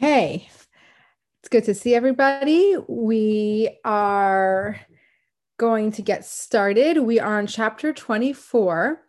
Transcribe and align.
Okay. 0.00 0.48
It's 1.40 1.48
good 1.48 1.64
to 1.64 1.74
see 1.74 1.92
everybody. 1.92 2.76
We 2.86 3.80
are 3.84 4.78
going 5.58 5.90
to 5.90 6.02
get 6.02 6.24
started. 6.24 6.98
We 6.98 7.18
are 7.18 7.38
on 7.38 7.48
chapter 7.48 7.92
24, 7.92 9.02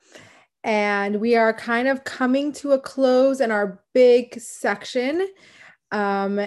and 0.63 1.21
we 1.21 1.35
are 1.35 1.53
kind 1.53 1.87
of 1.87 2.03
coming 2.05 2.51
to 2.53 2.71
a 2.71 2.79
close 2.79 3.39
in 3.39 3.51
our 3.51 3.83
big 3.93 4.39
section. 4.41 5.27
Um, 5.91 6.39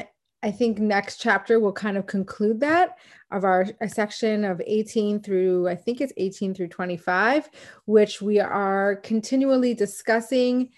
I 0.43 0.51
think 0.51 0.81
next 0.81 1.19
chapter 1.19 1.61
will 1.61 1.73
kind 1.73 1.97
of 1.97 2.09
conclude 2.09 2.59
that 2.61 2.99
of 3.31 3.45
our 3.45 3.67
section 3.87 4.45
of 4.45 4.61
18 4.67 5.23
through, 5.23 5.69
I 5.69 5.77
think 5.77 6.01
it's 6.01 6.13
18 6.17 6.53
through 6.53 6.67
25, 6.67 7.49
which 7.85 8.21
we 8.21 8.41
are 8.41 8.97
continually 8.97 9.73
discussing 9.73 10.71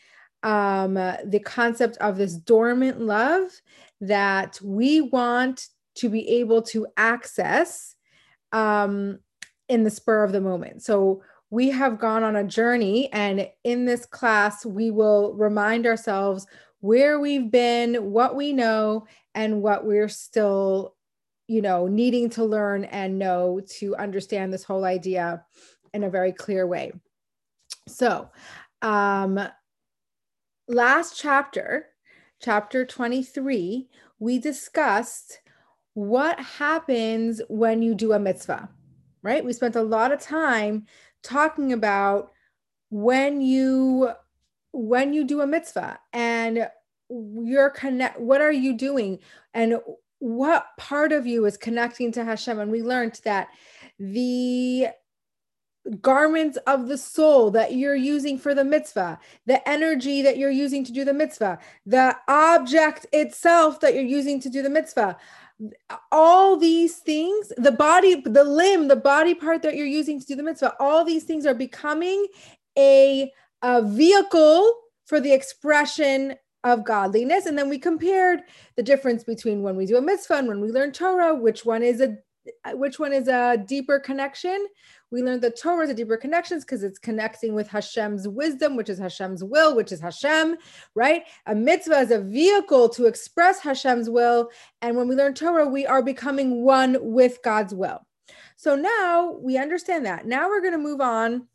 um, 0.44 0.94
the 0.94 1.42
concept 1.44 1.96
of 1.96 2.16
this 2.16 2.34
dormant 2.34 3.00
love 3.00 3.50
that 4.00 4.60
we 4.62 5.00
want 5.00 5.68
to 5.96 6.08
be 6.08 6.28
able 6.28 6.60
to 6.60 6.86
access 6.96 7.96
um, 8.52 9.18
in 9.68 9.82
the 9.82 9.90
spur 9.90 10.22
of 10.22 10.32
the 10.32 10.40
moment. 10.40 10.82
So 10.82 11.22
we 11.50 11.70
have 11.70 11.98
gone 11.98 12.22
on 12.22 12.36
a 12.36 12.44
journey, 12.44 13.12
and 13.12 13.48
in 13.64 13.84
this 13.84 14.06
class, 14.06 14.66
we 14.66 14.90
will 14.90 15.34
remind 15.34 15.86
ourselves 15.86 16.46
where 16.80 17.18
we've 17.18 17.50
been, 17.50 18.12
what 18.12 18.36
we 18.36 18.52
know, 18.52 19.06
and 19.34 19.62
what 19.62 19.86
we're 19.86 20.08
still, 20.08 20.94
you 21.48 21.62
know, 21.62 21.86
needing 21.86 22.28
to 22.30 22.44
learn 22.44 22.84
and 22.84 23.18
know 23.18 23.60
to 23.78 23.96
understand 23.96 24.52
this 24.52 24.64
whole 24.64 24.84
idea 24.84 25.44
in 25.94 26.04
a 26.04 26.10
very 26.10 26.32
clear 26.32 26.66
way. 26.66 26.92
So, 27.88 28.28
um, 28.82 29.40
last 30.68 31.18
chapter, 31.18 31.86
chapter 32.40 32.84
23, 32.84 33.88
we 34.18 34.38
discussed 34.38 35.40
what 35.94 36.38
happens 36.40 37.40
when 37.48 37.82
you 37.82 37.94
do 37.94 38.12
a 38.12 38.18
mitzvah, 38.18 38.68
right? 39.22 39.44
We 39.44 39.52
spent 39.52 39.76
a 39.76 39.82
lot 39.82 40.12
of 40.12 40.20
time 40.20 40.86
talking 41.22 41.72
about 41.72 42.32
when 42.90 43.40
you 43.40 44.10
when 44.72 45.12
you 45.12 45.24
do 45.24 45.40
a 45.40 45.46
mitzvah 45.46 45.98
and 46.12 46.68
you're 47.08 47.70
connect 47.70 48.20
what 48.20 48.40
are 48.40 48.52
you 48.52 48.76
doing 48.76 49.18
and 49.52 49.78
what 50.18 50.66
part 50.78 51.12
of 51.12 51.26
you 51.26 51.44
is 51.44 51.56
connecting 51.56 52.10
to 52.12 52.24
Hashem 52.24 52.58
and 52.58 52.70
we 52.70 52.82
learned 52.82 53.20
that 53.24 53.48
the 53.98 54.88
garments 56.00 56.56
of 56.66 56.88
the 56.88 56.96
soul 56.96 57.50
that 57.50 57.74
you're 57.74 57.94
using 57.94 58.38
for 58.38 58.54
the 58.54 58.64
mitzvah, 58.64 59.18
the 59.46 59.66
energy 59.68 60.22
that 60.22 60.38
you're 60.38 60.50
using 60.50 60.84
to 60.84 60.92
do 60.92 61.04
the 61.04 61.12
mitzvah, 61.12 61.58
the 61.84 62.16
object 62.28 63.06
itself 63.12 63.80
that 63.80 63.94
you're 63.94 64.02
using 64.02 64.40
to 64.40 64.48
do 64.48 64.62
the 64.62 64.70
mitzvah. 64.70 65.16
All 66.10 66.56
these 66.56 66.96
things, 66.96 67.52
the 67.56 67.72
body, 67.72 68.20
the 68.20 68.44
limb, 68.44 68.88
the 68.88 68.96
body 68.96 69.34
part 69.34 69.62
that 69.62 69.76
you're 69.76 69.86
using 69.86 70.18
to 70.20 70.26
do 70.26 70.36
the 70.36 70.42
mitzvah, 70.42 70.74
all 70.80 71.04
these 71.04 71.24
things 71.24 71.46
are 71.46 71.54
becoming 71.54 72.26
a, 72.78 73.30
a 73.62 73.82
vehicle 73.82 74.72
for 75.06 75.20
the 75.20 75.32
expression 75.32 76.34
of 76.64 76.84
godliness. 76.84 77.46
And 77.46 77.58
then 77.58 77.68
we 77.68 77.78
compared 77.78 78.40
the 78.76 78.82
difference 78.82 79.22
between 79.22 79.62
when 79.62 79.76
we 79.76 79.86
do 79.86 79.98
a 79.98 80.02
mitzvah 80.02 80.36
and 80.36 80.48
when 80.48 80.60
we 80.60 80.72
learn 80.72 80.92
Torah, 80.92 81.34
which 81.34 81.64
one 81.64 81.82
is 81.82 82.00
a 82.00 82.16
which 82.72 82.98
one 82.98 83.12
is 83.12 83.28
a 83.28 83.56
deeper 83.66 83.98
connection 83.98 84.66
we 85.14 85.22
learned 85.22 85.42
the 85.42 85.50
Torah 85.50 85.88
a 85.88 85.94
deeper 85.94 86.16
connections 86.16 86.64
because 86.64 86.82
it's 86.82 86.98
connecting 86.98 87.54
with 87.54 87.68
Hashem's 87.68 88.26
wisdom, 88.26 88.74
which 88.74 88.88
is 88.88 88.98
Hashem's 88.98 89.44
will, 89.44 89.76
which 89.76 89.92
is 89.92 90.00
Hashem, 90.00 90.56
right? 90.96 91.22
A 91.46 91.54
mitzvah 91.54 92.00
is 92.00 92.10
a 92.10 92.20
vehicle 92.20 92.88
to 92.88 93.06
express 93.06 93.60
Hashem's 93.60 94.10
will. 94.10 94.50
And 94.82 94.96
when 94.96 95.06
we 95.06 95.14
learn 95.14 95.34
Torah, 95.34 95.68
we 95.68 95.86
are 95.86 96.02
becoming 96.02 96.64
one 96.64 96.96
with 97.00 97.38
God's 97.44 97.72
will. 97.72 98.04
So 98.56 98.74
now 98.74 99.38
we 99.40 99.56
understand 99.56 100.04
that. 100.04 100.26
Now 100.26 100.48
we're 100.48 100.60
going 100.60 100.72
to 100.72 100.78
move 100.78 101.00
on 101.00 101.46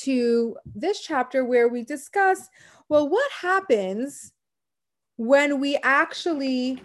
to 0.00 0.58
this 0.74 1.00
chapter 1.00 1.46
where 1.46 1.68
we 1.68 1.82
discuss 1.82 2.50
well, 2.90 3.08
what 3.08 3.32
happens 3.32 4.32
when 5.16 5.60
we 5.60 5.78
actually 5.82 6.82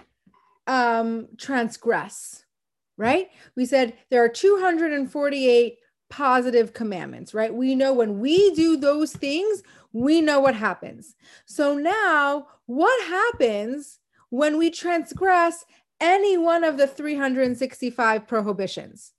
um, 0.68 1.28
transgress? 1.38 2.46
right? 3.02 3.30
We 3.56 3.66
said 3.66 3.96
there 4.12 4.24
are 4.24 4.30
248 4.30 5.80
positive 6.12 6.74
commandments, 6.74 7.34
right? 7.34 7.54
We 7.54 7.74
know 7.74 7.94
when 7.94 8.20
we 8.20 8.54
do 8.54 8.78
those 8.78 9.14
things, 9.14 9.64
we 9.94 10.22
know 10.22 10.40
what 10.40 10.54
happens. 10.54 11.16
So 11.46 11.74
now, 11.76 12.48
what 12.68 13.08
happens 13.08 14.00
when 14.30 14.58
we 14.58 14.70
transgress 14.70 15.66
any 16.00 16.38
one 16.38 16.64
of 16.64 16.78
the 16.78 16.86
365 16.86 18.28
prohibitions? 18.28 19.14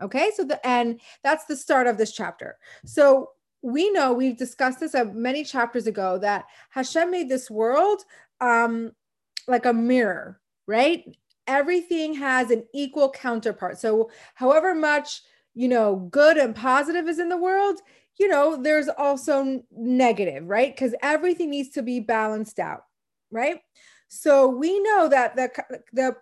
Okay, 0.00 0.30
so 0.34 0.44
the 0.44 0.64
and 0.66 1.00
that's 1.22 1.46
the 1.46 1.56
start 1.56 1.86
of 1.86 1.98
this 1.98 2.12
chapter. 2.12 2.56
So 2.84 3.30
we 3.62 3.90
know 3.90 4.12
we've 4.12 4.36
discussed 4.36 4.80
this 4.80 4.94
uh, 4.94 5.06
many 5.12 5.42
chapters 5.42 5.86
ago 5.86 6.18
that 6.18 6.44
Hashem 6.70 7.10
made 7.10 7.28
this 7.28 7.50
world 7.50 8.02
um, 8.40 8.92
like 9.48 9.64
a 9.64 9.72
mirror, 9.72 10.40
right? 10.66 11.04
Everything 11.46 12.14
has 12.14 12.50
an 12.50 12.64
equal 12.74 13.10
counterpart. 13.10 13.78
So, 13.78 14.10
however 14.34 14.74
much 14.74 15.22
you 15.56 15.68
know, 15.68 15.96
good 15.96 16.36
and 16.36 16.54
positive 16.54 17.08
is 17.08 17.18
in 17.18 17.30
the 17.30 17.36
world, 17.36 17.80
you 18.18 18.28
know, 18.28 18.60
there's 18.62 18.88
also 18.88 19.62
negative, 19.72 20.44
right? 20.46 20.74
Because 20.74 20.94
everything 21.02 21.50
needs 21.50 21.70
to 21.70 21.82
be 21.82 21.98
balanced 21.98 22.58
out, 22.58 22.84
right? 23.30 23.60
So 24.08 24.48
we 24.48 24.78
know 24.80 25.08
that 25.08 25.34
the, 25.34 25.50
the 25.94 26.16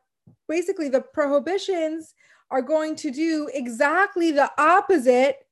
basically 0.48 0.88
the 0.88 1.00
prohibitions 1.00 2.14
are 2.50 2.62
going 2.62 2.94
to 2.96 3.10
do 3.10 3.50
exactly 3.52 4.30
the 4.30 4.50
opposite 4.56 5.46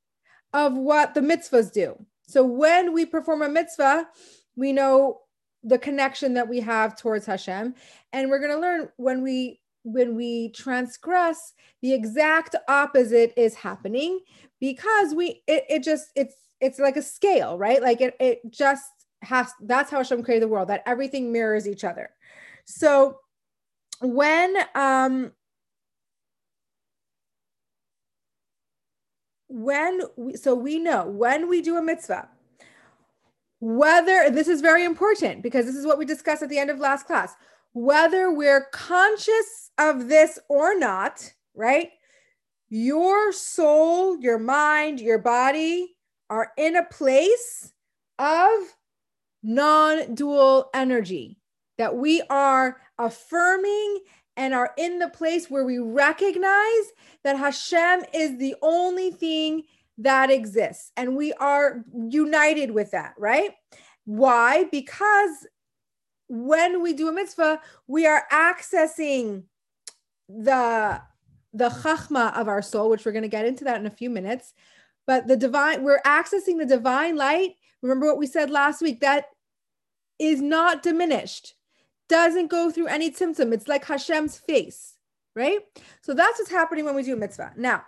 of 0.53 0.75
what 0.75 1.15
the 1.15 1.21
mitzvahs 1.21 1.73
do. 1.73 1.97
So 2.29 2.45
when 2.45 2.93
we 2.93 3.05
perform 3.05 3.43
a 3.43 3.49
mitzvah, 3.49 4.07
we 4.55 4.73
know 4.73 5.23
the 5.65 5.79
connection 5.79 6.35
that 6.35 6.49
we 6.49 6.61
have 6.61 6.97
towards 6.97 7.27
Hashem. 7.27 7.75
And 8.13 8.31
we're 8.31 8.39
going 8.39 8.53
to 8.53 8.61
learn 8.61 8.91
when 8.97 9.23
we 9.23 9.61
when 9.85 10.15
we 10.15 10.51
transgress 10.51 11.55
the 11.81 11.93
exact 11.93 12.55
opposite 12.69 13.33
is 13.37 13.55
happening 13.55 14.21
because 14.61 15.15
we 15.15 15.43
it, 15.47 15.65
it 15.69 15.83
just 15.83 16.11
it's 16.15 16.35
it's 16.61 16.79
like 16.79 16.97
a 16.97 17.03
scale 17.03 17.59
right? 17.59 17.83
Like 17.83 18.01
it, 18.01 18.17
it 18.21 18.41
just 18.51 18.85
has 19.23 19.53
that's 19.63 19.91
how 19.91 19.99
Hashem 19.99 20.23
created 20.23 20.45
the 20.45 20.53
world 20.53 20.69
that 20.69 20.83
everything 20.87 21.33
mirrors 21.33 21.69
each 21.69 21.85
other. 21.85 22.11
So 22.65 23.19
when 24.01 24.57
um 24.75 25.33
when 29.49 30.01
we, 30.17 30.37
so 30.37 30.55
we 30.55 30.79
know 30.79 31.07
when 31.07 31.49
we 31.49 31.61
do 31.61 31.77
a 31.77 31.83
mitzvah 31.83 32.29
whether 33.61 34.29
this 34.29 34.49
is 34.49 34.61
very 34.61 34.85
important 34.85 35.41
because 35.41 35.67
this 35.67 35.77
is 35.77 35.87
what 35.87 35.97
we 35.97 36.05
discussed 36.05 36.43
at 36.43 36.49
the 36.49 36.59
end 36.59 36.69
of 36.69 36.81
last 36.81 37.07
class 37.07 37.37
whether 37.73 38.31
we're 38.31 38.67
conscious 38.73 39.71
of 39.79 40.09
this 40.09 40.39
or 40.49 40.79
not, 40.79 41.33
right? 41.55 41.91
Your 42.69 43.33
soul, 43.33 44.19
your 44.19 44.39
mind, 44.39 45.01
your 45.01 45.19
body 45.19 45.97
are 46.31 46.53
in 46.57 46.77
a 46.77 46.85
place 46.85 47.73
of 48.19 48.51
non 49.43 50.15
dual 50.15 50.71
energy, 50.75 51.39
that 51.79 51.97
we 51.97 52.23
are 52.31 52.81
affirming 52.99 54.01
and 54.37 54.55
are 54.55 54.73
in 54.79 54.99
the 54.99 55.11
place 55.11 55.51
where 55.51 55.65
we 55.65 55.79
recognize 55.79 56.93
that 57.25 57.37
Hashem 57.37 58.05
is 58.15 58.39
the 58.39 58.55
only 58.63 59.11
thing 59.11 59.65
that 59.99 60.31
exists. 60.31 60.91
And 60.97 61.17
we 61.17 61.33
are 61.35 61.85
united 62.09 62.71
with 62.71 62.91
that, 62.93 63.15
right? 63.19 63.51
Why? 64.05 64.65
Because 64.73 65.47
when 66.33 66.83
we 66.83 66.95
do 66.95 67.09
a 67.09 67.13
mitzvah, 67.13 67.61
we 67.87 68.07
are 68.07 68.25
accessing 68.33 69.45
the 70.31 71.03
the 71.53 71.69
chachma 71.69 72.35
of 72.35 72.49
our 72.49 72.63
soul, 72.63 72.89
which 72.89 73.05
we're 73.05 73.13
going 73.13 73.21
to 73.21 73.29
get 73.29 73.45
into 73.45 73.65
that 73.65 73.79
in 73.79 73.85
a 73.85 73.91
few 73.91 74.09
minutes. 74.09 74.55
But 75.07 75.27
the 75.27 75.37
divine, 75.37 75.83
we're 75.83 76.01
accessing 76.01 76.57
the 76.57 76.65
divine 76.65 77.17
light. 77.17 77.57
Remember 77.83 78.07
what 78.07 78.17
we 78.17 78.27
said 78.27 78.49
last 78.49 78.81
week 78.81 79.01
that 79.01 79.27
is 80.19 80.41
not 80.41 80.83
diminished, 80.83 81.55
doesn't 82.09 82.47
go 82.47 82.71
through 82.71 82.87
any 82.87 83.11
tzimtzum. 83.11 83.53
It's 83.53 83.69
like 83.69 83.85
Hashem's 83.85 84.39
face, 84.39 84.95
right? 85.37 85.61
So 86.01 86.15
that's 86.15 86.39
what's 86.39 86.51
happening 86.51 86.87
when 86.87 86.95
we 86.95 87.03
do 87.03 87.13
a 87.13 87.17
mitzvah. 87.17 87.53
Now, 87.59 87.83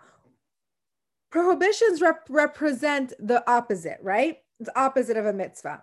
prohibitions 1.30 2.02
rep- 2.02 2.26
represent 2.28 3.14
the 3.18 3.48
opposite, 3.50 4.00
right? 4.02 4.38
It's 4.60 4.68
opposite 4.76 5.16
of 5.16 5.24
a 5.24 5.32
mitzvah. 5.32 5.80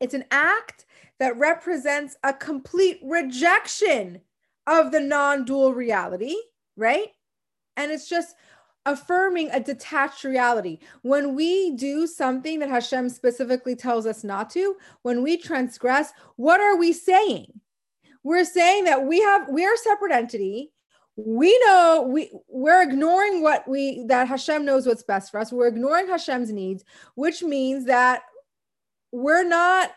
It's 0.00 0.14
an 0.14 0.24
act 0.30 0.86
that 1.18 1.38
represents 1.38 2.16
a 2.22 2.32
complete 2.32 3.00
rejection 3.02 4.20
of 4.66 4.92
the 4.92 5.00
non 5.00 5.44
dual 5.44 5.72
reality, 5.72 6.34
right? 6.76 7.08
And 7.76 7.90
it's 7.90 8.08
just 8.08 8.34
affirming 8.84 9.50
a 9.50 9.60
detached 9.60 10.24
reality. 10.24 10.78
When 11.02 11.34
we 11.34 11.72
do 11.72 12.06
something 12.06 12.60
that 12.60 12.68
Hashem 12.68 13.08
specifically 13.08 13.74
tells 13.74 14.06
us 14.06 14.22
not 14.22 14.50
to, 14.50 14.76
when 15.02 15.22
we 15.22 15.36
transgress, 15.36 16.12
what 16.36 16.60
are 16.60 16.76
we 16.76 16.92
saying? 16.92 17.60
we're 18.26 18.44
saying 18.44 18.82
that 18.82 19.04
we 19.04 19.20
have 19.20 19.48
we 19.48 19.64
are 19.64 19.72
a 19.72 19.78
separate 19.78 20.10
entity 20.10 20.72
we 21.14 21.56
know 21.64 22.04
we 22.10 22.28
we're 22.48 22.82
ignoring 22.82 23.40
what 23.40 23.66
we 23.68 24.04
that 24.08 24.26
Hashem 24.26 24.64
knows 24.64 24.84
what's 24.86 25.02
best 25.02 25.30
for 25.30 25.40
us. 25.40 25.50
We're 25.50 25.68
ignoring 25.68 26.08
Hashem's 26.08 26.52
needs, 26.52 26.84
which 27.14 27.42
means 27.42 27.86
that 27.86 28.20
we're 29.12 29.44
not 29.44 29.92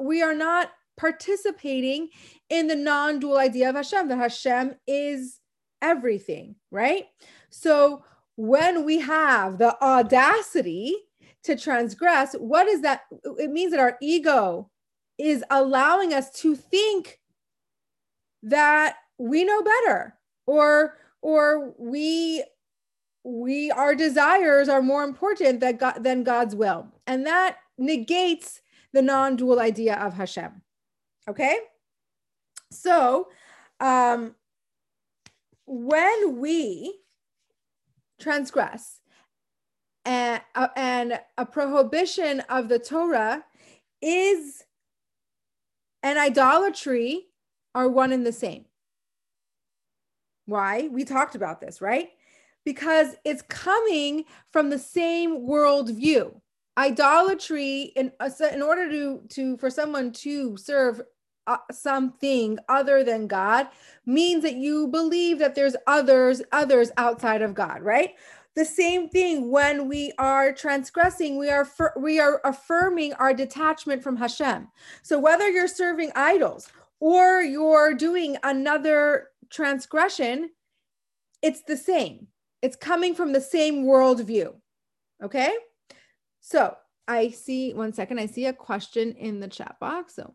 we 0.00 0.22
are 0.22 0.34
not 0.34 0.70
participating 0.96 2.08
in 2.48 2.66
the 2.66 2.76
non-dual 2.76 3.36
idea 3.36 3.68
of 3.68 3.76
Hashem 3.76 4.08
that 4.08 4.18
Hashem 4.18 4.74
is 4.86 5.40
everything, 5.82 6.56
right? 6.70 7.04
So 7.50 8.02
when 8.36 8.84
we 8.84 8.98
have 9.00 9.58
the 9.58 9.80
audacity 9.82 10.96
to 11.44 11.56
transgress, 11.56 12.34
what 12.34 12.66
is 12.66 12.82
that? 12.82 13.02
It 13.38 13.50
means 13.50 13.72
that 13.72 13.80
our 13.80 13.96
ego 14.00 14.70
is 15.18 15.44
allowing 15.50 16.12
us 16.12 16.30
to 16.40 16.54
think 16.56 17.20
that 18.42 18.96
we 19.18 19.44
know 19.44 19.62
better 19.62 20.14
or 20.46 20.96
or 21.22 21.74
we 21.78 22.44
we 23.24 23.70
our 23.72 23.94
desires 23.94 24.68
are 24.68 24.82
more 24.82 25.02
important 25.02 25.60
than 25.60 25.76
God, 25.76 26.04
than 26.04 26.22
God's 26.22 26.54
will, 26.54 26.86
and 27.06 27.26
that 27.26 27.56
negates 27.78 28.60
the 28.92 29.02
non-dual 29.02 29.60
idea 29.60 29.96
of 29.96 30.14
Hashem. 30.14 30.62
Okay, 31.28 31.56
so 32.70 33.28
um, 33.80 34.34
when 35.66 36.38
we 36.38 37.00
transgress 38.18 39.00
and, 40.04 40.40
uh, 40.54 40.68
and 40.76 41.20
a 41.36 41.44
prohibition 41.44 42.40
of 42.48 42.68
the 42.68 42.78
Torah 42.78 43.44
is 44.00 44.64
an 46.02 46.16
idolatry 46.16 47.26
are 47.74 47.88
one 47.88 48.12
and 48.12 48.24
the 48.24 48.32
same. 48.32 48.64
Why? 50.46 50.88
We 50.92 51.04
talked 51.04 51.34
about 51.34 51.60
this, 51.60 51.80
right? 51.80 52.10
Because 52.64 53.16
it's 53.24 53.42
coming 53.42 54.24
from 54.52 54.70
the 54.70 54.78
same 54.78 55.40
worldview. 55.40 56.40
Idolatry, 56.78 57.92
in, 57.96 58.12
in 58.52 58.62
order 58.62 58.90
to, 58.90 59.22
to 59.30 59.56
for 59.56 59.70
someone 59.70 60.12
to 60.12 60.56
serve 60.56 61.00
uh, 61.46 61.56
something 61.70 62.58
other 62.68 63.02
than 63.02 63.26
God, 63.26 63.68
means 64.04 64.42
that 64.42 64.56
you 64.56 64.88
believe 64.88 65.38
that 65.38 65.54
there's 65.54 65.76
others, 65.86 66.42
others 66.52 66.90
outside 66.96 67.40
of 67.40 67.54
God, 67.54 67.82
right? 67.82 68.14
The 68.56 68.64
same 68.64 69.08
thing 69.08 69.50
when 69.50 69.86
we 69.86 70.12
are 70.18 70.52
transgressing, 70.52 71.38
we 71.38 71.50
are 71.50 71.68
we 71.98 72.18
are 72.18 72.40
affirming 72.42 73.12
our 73.14 73.34
detachment 73.34 74.02
from 74.02 74.16
Hashem. 74.16 74.68
So 75.02 75.18
whether 75.18 75.48
you're 75.50 75.68
serving 75.68 76.10
idols 76.16 76.70
or 76.98 77.42
you're 77.42 77.92
doing 77.92 78.38
another 78.42 79.28
transgression, 79.50 80.50
it's 81.42 81.62
the 81.62 81.76
same. 81.76 82.28
It's 82.62 82.76
coming 82.76 83.14
from 83.14 83.32
the 83.32 83.42
same 83.42 83.84
worldview. 83.84 84.54
Okay. 85.22 85.54
So 86.46 86.76
I 87.08 87.30
see 87.30 87.74
one 87.74 87.92
second. 87.92 88.20
I 88.20 88.26
see 88.26 88.46
a 88.46 88.52
question 88.52 89.14
in 89.14 89.40
the 89.40 89.48
chat 89.48 89.78
box. 89.80 90.14
So, 90.14 90.32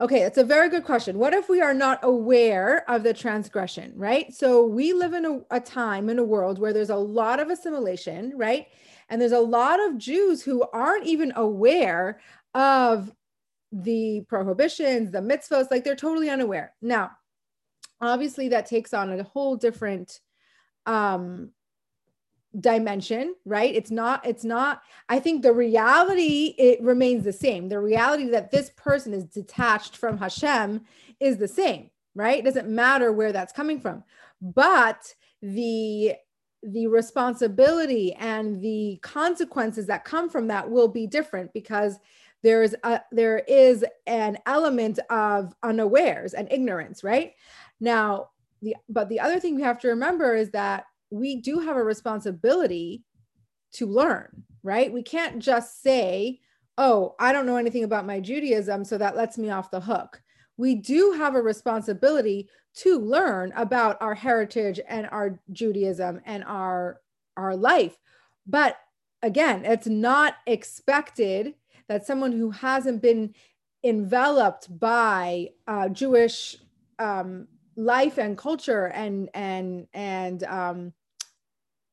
okay, 0.00 0.22
it's 0.22 0.38
a 0.38 0.44
very 0.44 0.70
good 0.70 0.84
question. 0.84 1.18
What 1.18 1.34
if 1.34 1.50
we 1.50 1.60
are 1.60 1.74
not 1.74 1.98
aware 2.02 2.90
of 2.90 3.02
the 3.02 3.12
transgression, 3.12 3.92
right? 3.94 4.32
So 4.32 4.64
we 4.64 4.94
live 4.94 5.12
in 5.12 5.26
a, 5.26 5.40
a 5.50 5.60
time 5.60 6.08
in 6.08 6.18
a 6.18 6.24
world 6.24 6.58
where 6.58 6.72
there's 6.72 6.88
a 6.88 6.96
lot 6.96 7.40
of 7.40 7.50
assimilation, 7.50 8.32
right? 8.36 8.68
And 9.10 9.20
there's 9.20 9.32
a 9.32 9.38
lot 9.38 9.86
of 9.86 9.98
Jews 9.98 10.42
who 10.42 10.64
aren't 10.72 11.06
even 11.06 11.34
aware 11.36 12.20
of 12.54 13.12
the 13.70 14.24
prohibitions, 14.30 15.10
the 15.10 15.18
mitzvahs, 15.18 15.70
like 15.70 15.84
they're 15.84 15.94
totally 15.94 16.30
unaware. 16.30 16.72
Now, 16.80 17.10
obviously 18.00 18.48
that 18.48 18.64
takes 18.64 18.94
on 18.94 19.12
a 19.12 19.22
whole 19.24 19.56
different 19.56 20.20
um 20.86 21.50
dimension 22.60 23.34
right? 23.44 23.74
It's 23.74 23.90
not 23.90 24.24
it's 24.26 24.44
not 24.44 24.82
i 25.08 25.18
think 25.18 25.42
the 25.42 25.52
reality 25.52 26.54
it 26.58 26.80
remains 26.82 27.24
the 27.24 27.32
same. 27.32 27.68
The 27.68 27.80
reality 27.80 28.28
that 28.30 28.50
this 28.50 28.70
person 28.76 29.12
is 29.12 29.24
detached 29.24 29.96
from 29.96 30.18
hashem 30.18 30.82
is 31.20 31.38
the 31.38 31.48
same 31.48 31.90
right? 32.14 32.38
It 32.38 32.44
doesn't 32.44 32.68
matter 32.68 33.12
where 33.12 33.32
that's 33.32 33.52
coming 33.52 33.80
from. 33.80 34.04
But 34.40 35.14
the 35.42 36.14
the 36.62 36.86
responsibility 36.86 38.14
and 38.14 38.62
the 38.62 38.98
consequences 39.02 39.86
that 39.86 40.04
come 40.04 40.30
from 40.30 40.46
that 40.46 40.70
will 40.70 40.88
be 40.88 41.06
different 41.06 41.52
because 41.52 41.98
there's 42.42 42.74
a 42.84 43.00
there 43.12 43.40
is 43.40 43.84
an 44.06 44.38
element 44.46 44.98
of 45.10 45.54
unawares 45.62 46.34
and 46.34 46.48
ignorance 46.50 47.04
right? 47.04 47.32
Now, 47.80 48.30
the 48.62 48.76
but 48.88 49.08
the 49.08 49.20
other 49.20 49.40
thing 49.40 49.56
we 49.56 49.62
have 49.62 49.80
to 49.80 49.88
remember 49.88 50.34
is 50.34 50.50
that 50.50 50.86
we 51.14 51.36
do 51.36 51.60
have 51.60 51.76
a 51.76 51.82
responsibility 51.82 53.04
to 53.72 53.86
learn, 53.86 54.44
right? 54.62 54.92
We 54.92 55.02
can't 55.02 55.38
just 55.38 55.82
say, 55.82 56.40
"Oh, 56.76 57.14
I 57.18 57.32
don't 57.32 57.46
know 57.46 57.56
anything 57.56 57.84
about 57.84 58.06
my 58.06 58.20
Judaism, 58.20 58.84
so 58.84 58.98
that 58.98 59.16
lets 59.16 59.38
me 59.38 59.50
off 59.50 59.70
the 59.70 59.80
hook." 59.80 60.22
We 60.56 60.74
do 60.74 61.12
have 61.12 61.34
a 61.34 61.42
responsibility 61.42 62.48
to 62.76 62.98
learn 62.98 63.52
about 63.56 63.96
our 64.00 64.14
heritage 64.14 64.80
and 64.88 65.08
our 65.10 65.40
Judaism 65.52 66.20
and 66.24 66.44
our 66.44 67.00
our 67.36 67.56
life. 67.56 67.96
But 68.46 68.76
again, 69.22 69.64
it's 69.64 69.86
not 69.86 70.34
expected 70.46 71.54
that 71.88 72.06
someone 72.06 72.32
who 72.32 72.50
hasn't 72.50 73.02
been 73.02 73.34
enveloped 73.84 74.78
by 74.78 75.50
uh, 75.66 75.88
Jewish 75.90 76.56
um, 76.98 77.46
life 77.76 78.18
and 78.18 78.38
culture 78.38 78.86
and 78.86 79.28
and 79.34 79.86
and 79.92 80.44
um 80.44 80.92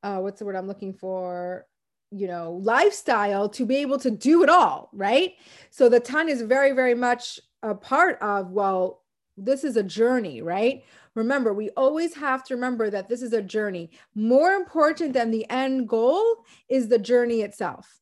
uh 0.03 0.19
what's 0.19 0.39
the 0.39 0.45
word 0.45 0.55
i'm 0.55 0.67
looking 0.67 0.93
for? 0.93 1.65
You 2.11 2.27
know 2.27 2.59
lifestyle 2.61 3.47
to 3.49 3.65
be 3.65 3.77
able 3.77 3.97
to 3.99 4.11
do 4.11 4.43
it 4.43 4.49
all 4.49 4.89
right? 4.93 5.33
So 5.69 5.87
the 5.89 5.99
Tanya 5.99 6.33
is 6.33 6.41
very 6.41 6.73
very 6.73 6.95
much 6.95 7.39
a 7.63 7.73
part 7.73 8.17
of 8.21 8.51
well 8.51 9.03
this 9.37 9.63
is 9.63 9.77
a 9.77 9.83
journey 9.83 10.41
right? 10.41 10.83
Remember 11.15 11.53
we 11.53 11.69
always 11.71 12.13
have 12.15 12.43
to 12.45 12.55
remember 12.55 12.89
that 12.89 13.07
this 13.09 13.21
is 13.21 13.33
a 13.33 13.41
journey. 13.41 13.91
More 14.15 14.53
important 14.53 15.13
than 15.13 15.31
the 15.31 15.49
end 15.49 15.87
goal 15.87 16.45
is 16.69 16.87
the 16.87 16.99
journey 16.99 17.41
itself 17.41 18.01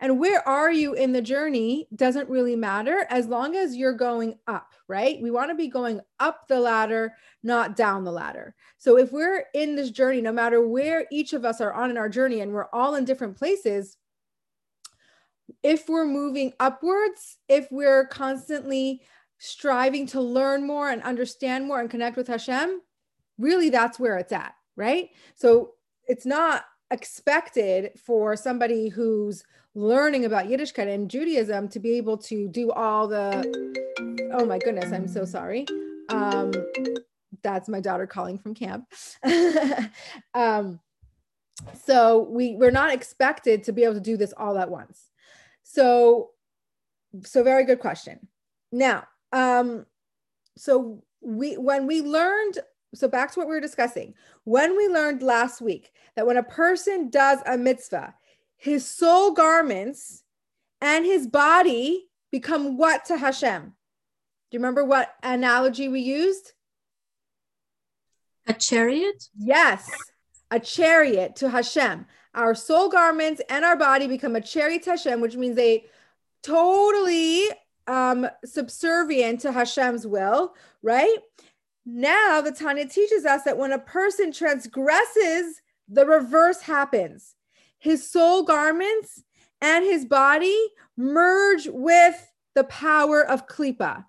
and 0.00 0.20
where 0.20 0.46
are 0.46 0.70
you 0.70 0.94
in 0.94 1.12
the 1.12 1.22
journey 1.22 1.88
doesn't 1.94 2.28
really 2.28 2.54
matter 2.54 3.06
as 3.10 3.26
long 3.26 3.56
as 3.56 3.74
you're 3.74 3.92
going 3.92 4.38
up, 4.46 4.72
right? 4.86 5.20
We 5.20 5.30
want 5.30 5.50
to 5.50 5.56
be 5.56 5.66
going 5.66 6.00
up 6.20 6.46
the 6.46 6.60
ladder, 6.60 7.14
not 7.42 7.74
down 7.74 8.04
the 8.04 8.12
ladder. 8.12 8.54
So 8.78 8.96
if 8.96 9.10
we're 9.10 9.44
in 9.54 9.74
this 9.74 9.90
journey, 9.90 10.20
no 10.20 10.32
matter 10.32 10.66
where 10.66 11.06
each 11.10 11.32
of 11.32 11.44
us 11.44 11.60
are 11.60 11.72
on 11.72 11.90
in 11.90 11.96
our 11.96 12.08
journey 12.08 12.40
and 12.40 12.52
we're 12.52 12.68
all 12.72 12.94
in 12.94 13.04
different 13.04 13.36
places, 13.36 13.96
if 15.64 15.88
we're 15.88 16.06
moving 16.06 16.52
upwards, 16.60 17.38
if 17.48 17.66
we're 17.72 18.06
constantly 18.06 19.02
striving 19.38 20.06
to 20.08 20.20
learn 20.20 20.66
more 20.66 20.90
and 20.90 21.02
understand 21.02 21.66
more 21.66 21.80
and 21.80 21.90
connect 21.90 22.16
with 22.16 22.28
Hashem, 22.28 22.80
really 23.38 23.70
that's 23.70 23.98
where 23.98 24.18
it's 24.18 24.32
at, 24.32 24.54
right? 24.76 25.08
So 25.34 25.72
it's 26.06 26.26
not 26.26 26.64
expected 26.90 27.90
for 28.04 28.36
somebody 28.36 28.88
who's 28.88 29.44
learning 29.78 30.24
about 30.24 30.46
Yiddishkeit 30.46 30.92
and 30.92 31.08
Judaism 31.08 31.68
to 31.68 31.78
be 31.78 31.92
able 31.92 32.18
to 32.18 32.48
do 32.48 32.72
all 32.72 33.06
the, 33.06 33.44
oh 34.32 34.44
my 34.44 34.58
goodness, 34.58 34.92
I'm 34.92 35.06
so 35.06 35.24
sorry. 35.24 35.66
Um, 36.08 36.50
that's 37.42 37.68
my 37.68 37.80
daughter 37.80 38.06
calling 38.06 38.38
from 38.38 38.54
camp. 38.54 38.86
um, 40.34 40.80
so 41.84 42.22
we 42.30 42.56
we're 42.56 42.72
not 42.72 42.92
expected 42.92 43.64
to 43.64 43.72
be 43.72 43.84
able 43.84 43.94
to 43.94 44.00
do 44.00 44.16
this 44.16 44.34
all 44.36 44.58
at 44.58 44.70
once. 44.70 45.10
So, 45.62 46.30
so 47.24 47.44
very 47.44 47.64
good 47.64 47.78
question. 47.78 48.26
Now, 48.72 49.04
um, 49.32 49.86
so 50.56 51.04
we 51.20 51.56
when 51.56 51.86
we 51.86 52.02
learned 52.02 52.58
so 52.94 53.06
back 53.06 53.32
to 53.32 53.38
what 53.38 53.48
we 53.48 53.54
were 53.54 53.60
discussing 53.60 54.14
when 54.44 54.76
we 54.76 54.88
learned 54.88 55.22
last 55.22 55.60
week 55.60 55.92
that 56.16 56.26
when 56.26 56.38
a 56.38 56.42
person 56.42 57.10
does 57.10 57.40
a 57.44 57.58
mitzvah 57.58 58.14
his 58.58 58.84
soul 58.86 59.30
garments 59.30 60.24
and 60.80 61.06
his 61.06 61.26
body 61.26 62.08
become 62.30 62.76
what 62.76 63.06
to 63.06 63.16
Hashem? 63.16 63.62
Do 63.62 63.70
you 64.56 64.58
remember 64.58 64.84
what 64.84 65.14
analogy 65.22 65.88
we 65.88 66.00
used? 66.00 66.52
A 68.46 68.52
chariot? 68.52 69.28
Yes, 69.38 69.90
a 70.50 70.58
chariot 70.58 71.36
to 71.36 71.48
Hashem. 71.48 72.06
Our 72.34 72.54
soul 72.54 72.88
garments 72.88 73.40
and 73.48 73.64
our 73.64 73.76
body 73.76 74.06
become 74.06 74.36
a 74.36 74.40
chariot 74.40 74.82
to 74.84 74.90
Hashem, 74.90 75.20
which 75.20 75.36
means 75.36 75.56
they 75.56 75.86
totally 76.42 77.44
um, 77.86 78.28
subservient 78.44 79.40
to 79.40 79.52
Hashem's 79.52 80.06
will, 80.06 80.54
right? 80.82 81.16
Now 81.86 82.40
the 82.40 82.52
Tanya 82.52 82.86
teaches 82.86 83.24
us 83.24 83.44
that 83.44 83.56
when 83.56 83.72
a 83.72 83.78
person 83.78 84.32
transgresses, 84.32 85.60
the 85.88 86.04
reverse 86.04 86.60
happens 86.60 87.34
his 87.78 88.08
soul 88.08 88.42
garments 88.42 89.22
and 89.60 89.84
his 89.84 90.04
body 90.04 90.56
merge 90.96 91.68
with 91.68 92.32
the 92.54 92.64
power 92.64 93.22
of 93.24 93.46
klipa, 93.46 94.04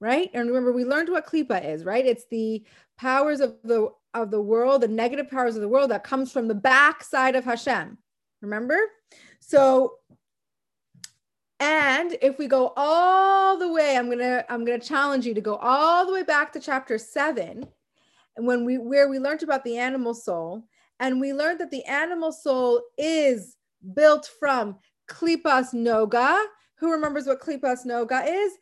right? 0.00 0.30
And 0.34 0.48
remember, 0.48 0.72
we 0.72 0.84
learned 0.84 1.08
what 1.08 1.26
klipa 1.26 1.64
is, 1.64 1.84
right? 1.84 2.04
It's 2.04 2.26
the 2.30 2.64
powers 2.96 3.40
of 3.40 3.56
the 3.64 3.90
of 4.14 4.30
the 4.30 4.40
world, 4.40 4.82
the 4.82 4.88
negative 4.88 5.30
powers 5.30 5.56
of 5.56 5.62
the 5.62 5.68
world 5.68 5.90
that 5.90 6.04
comes 6.04 6.30
from 6.30 6.46
the 6.46 6.54
backside 6.54 7.34
of 7.34 7.44
Hashem. 7.44 7.96
Remember? 8.42 8.78
So, 9.40 9.94
and 11.58 12.16
if 12.20 12.38
we 12.38 12.46
go 12.46 12.72
all 12.76 13.56
the 13.58 13.72
way, 13.72 13.96
I'm 13.96 14.10
gonna 14.10 14.44
I'm 14.48 14.64
gonna 14.64 14.78
challenge 14.78 15.26
you 15.26 15.34
to 15.34 15.40
go 15.40 15.56
all 15.56 16.06
the 16.06 16.12
way 16.12 16.22
back 16.22 16.52
to 16.52 16.60
chapter 16.60 16.98
seven, 16.98 17.66
and 18.36 18.46
when 18.46 18.64
we 18.64 18.78
where 18.78 19.08
we 19.08 19.18
learned 19.18 19.42
about 19.42 19.64
the 19.64 19.78
animal 19.78 20.14
soul, 20.14 20.64
and 21.00 21.20
we 21.20 21.32
learned 21.32 21.60
that 21.60 21.70
the 21.70 21.84
animal 21.84 22.32
soul 22.32 22.82
is 22.96 23.56
built 23.94 24.30
from 24.38 24.78
klipas 25.08 25.74
noga. 25.74 26.42
Who 26.76 26.92
remembers 26.92 27.26
what 27.26 27.40
klipas 27.40 27.86
noga 27.86 28.26
is? 28.26 28.52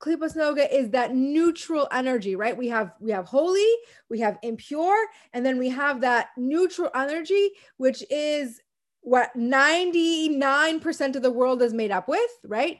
Klipas 0.00 0.34
Noga 0.34 0.66
is 0.72 0.90
that 0.90 1.14
neutral 1.14 1.86
energy, 1.92 2.34
right? 2.34 2.56
We 2.56 2.68
have 2.68 2.92
we 3.00 3.10
have 3.10 3.26
holy, 3.26 3.70
we 4.08 4.18
have 4.20 4.38
impure, 4.42 5.06
and 5.34 5.44
then 5.44 5.58
we 5.58 5.68
have 5.68 6.00
that 6.00 6.28
neutral 6.38 6.90
energy, 6.94 7.50
which 7.76 8.02
is 8.10 8.60
what 9.02 9.30
99% 9.36 11.16
of 11.16 11.22
the 11.22 11.30
world 11.30 11.62
is 11.62 11.74
made 11.74 11.90
up 11.90 12.08
with, 12.08 12.30
right? 12.44 12.78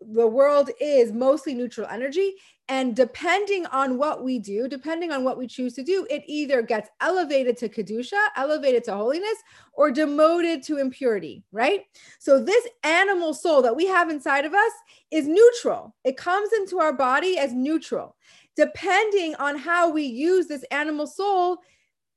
The 0.00 0.26
world 0.26 0.70
is 0.80 1.12
mostly 1.12 1.54
neutral 1.54 1.86
energy. 1.90 2.34
And 2.70 2.94
depending 2.94 3.66
on 3.66 3.98
what 3.98 4.22
we 4.22 4.38
do, 4.38 4.68
depending 4.68 5.10
on 5.10 5.24
what 5.24 5.36
we 5.36 5.48
choose 5.48 5.74
to 5.74 5.82
do, 5.82 6.06
it 6.08 6.22
either 6.28 6.62
gets 6.62 6.88
elevated 7.00 7.56
to 7.58 7.68
Kedusha, 7.68 8.28
elevated 8.36 8.84
to 8.84 8.94
holiness, 8.94 9.36
or 9.72 9.90
demoted 9.90 10.62
to 10.62 10.76
impurity, 10.76 11.42
right? 11.50 11.80
So, 12.20 12.40
this 12.40 12.64
animal 12.84 13.34
soul 13.34 13.60
that 13.62 13.74
we 13.74 13.86
have 13.86 14.08
inside 14.08 14.44
of 14.44 14.54
us 14.54 14.72
is 15.10 15.26
neutral. 15.26 15.96
It 16.04 16.16
comes 16.16 16.52
into 16.52 16.78
our 16.78 16.92
body 16.92 17.38
as 17.38 17.52
neutral. 17.52 18.14
Depending 18.54 19.34
on 19.34 19.58
how 19.58 19.90
we 19.90 20.04
use 20.04 20.46
this 20.46 20.62
animal 20.70 21.08
soul, 21.08 21.58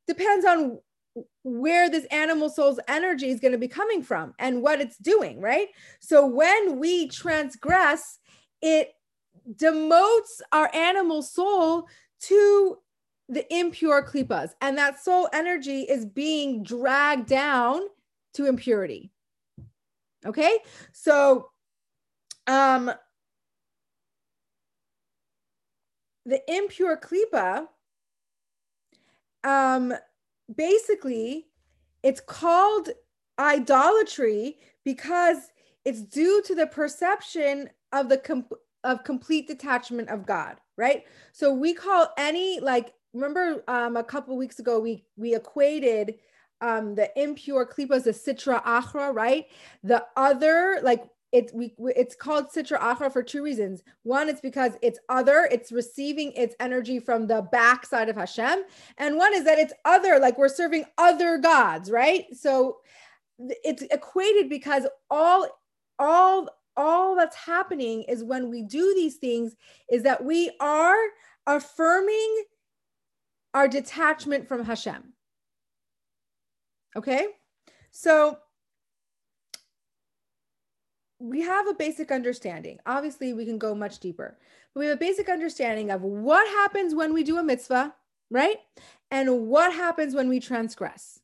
depends 0.05 0.45
on 0.45 0.77
where 1.41 1.89
this 1.89 2.05
animal 2.05 2.49
soul's 2.51 2.79
energy 2.87 3.29
is 3.29 3.39
going 3.39 3.53
to 3.53 3.57
be 3.57 3.67
coming 3.67 4.03
from 4.03 4.35
and 4.37 4.61
what 4.61 4.81
it's 4.81 4.97
doing, 4.97 5.41
right? 5.41 5.69
So, 5.99 6.27
when 6.27 6.77
we 6.77 7.07
transgress, 7.07 8.19
it 8.61 8.93
demotes 9.51 10.41
our 10.51 10.69
animal 10.73 11.21
soul 11.21 11.87
to 12.21 12.77
the 13.29 13.51
impure 13.53 14.05
klipas. 14.05 14.51
And 14.61 14.77
that 14.77 15.03
soul 15.03 15.29
energy 15.33 15.81
is 15.81 16.05
being 16.05 16.63
dragged 16.63 17.27
down 17.27 17.81
to 18.33 18.45
impurity. 18.45 19.11
Okay? 20.25 20.59
So 20.91 21.49
um 22.47 22.91
the 26.25 26.41
impure 26.47 26.97
klipa 26.97 27.67
um 29.43 29.93
basically 30.53 31.47
it's 32.01 32.21
called 32.21 32.89
idolatry 33.39 34.57
because 34.83 35.37
it's 35.85 36.01
due 36.01 36.41
to 36.43 36.55
the 36.55 36.67
perception 36.67 37.69
of 37.91 38.09
the 38.09 38.17
com- 38.17 38.45
of 38.83 39.03
complete 39.03 39.47
detachment 39.47 40.09
of 40.09 40.25
God, 40.25 40.57
right? 40.77 41.03
So 41.31 41.53
we 41.53 41.73
call 41.73 42.09
any 42.17 42.59
like 42.59 42.93
remember 43.13 43.63
um 43.67 43.97
a 43.97 44.03
couple 44.03 44.35
weeks 44.37 44.59
ago 44.59 44.79
we 44.79 45.05
we 45.17 45.35
equated 45.35 46.15
um 46.61 46.95
the 46.95 47.11
impure 47.21 47.65
klipas 47.65 48.03
the 48.03 48.11
sitra 48.11 48.63
achra, 48.63 49.13
right? 49.13 49.47
The 49.83 50.05
other 50.15 50.79
like 50.83 51.05
it's 51.33 51.51
we 51.51 51.73
it's 51.79 52.15
called 52.15 52.49
sitra 52.49 52.79
achra 52.79 53.11
for 53.11 53.23
two 53.23 53.43
reasons. 53.43 53.81
One, 54.03 54.29
it's 54.29 54.39
because 54.39 54.73
it's 54.83 54.99
other, 55.09 55.49
it's 55.51 55.71
receiving 55.71 56.31
its 56.33 56.55
energy 56.59 56.99
from 56.99 57.25
the 57.25 57.41
backside 57.51 58.07
of 58.07 58.15
Hashem, 58.15 58.63
and 58.99 59.17
one 59.17 59.33
is 59.33 59.43
that 59.45 59.57
it's 59.57 59.73
other, 59.83 60.19
like 60.19 60.37
we're 60.37 60.47
serving 60.47 60.85
other 60.99 61.39
gods, 61.39 61.89
right? 61.89 62.25
So 62.33 62.77
it's 63.39 63.81
equated 63.81 64.47
because 64.47 64.85
all 65.09 65.47
all 65.97 66.49
all 66.75 67.15
that's 67.15 67.35
happening 67.35 68.03
is 68.03 68.23
when 68.23 68.49
we 68.49 68.63
do 68.63 68.93
these 68.95 69.17
things 69.17 69.55
is 69.89 70.03
that 70.03 70.23
we 70.23 70.51
are 70.59 70.97
affirming 71.45 72.43
our 73.53 73.67
detachment 73.67 74.47
from 74.47 74.65
Hashem. 74.65 75.13
Okay? 76.95 77.27
So 77.91 78.37
we 81.19 81.41
have 81.41 81.67
a 81.67 81.73
basic 81.73 82.11
understanding. 82.11 82.79
Obviously, 82.85 83.33
we 83.33 83.45
can 83.45 83.57
go 83.57 83.73
much 83.73 83.99
deeper, 83.99 84.37
but 84.73 84.79
we 84.79 84.87
have 84.87 84.97
a 84.97 84.99
basic 84.99 85.29
understanding 85.29 85.89
of 85.89 86.01
what 86.01 86.47
happens 86.47 86.93
when 86.93 87.13
we 87.13 87.23
do 87.23 87.37
a 87.37 87.43
mitzvah, 87.43 87.93
right? 88.29 88.57
And 89.11 89.47
what 89.47 89.73
happens 89.73 90.13
when 90.15 90.27
we 90.27 90.39
transgress, 90.39 91.19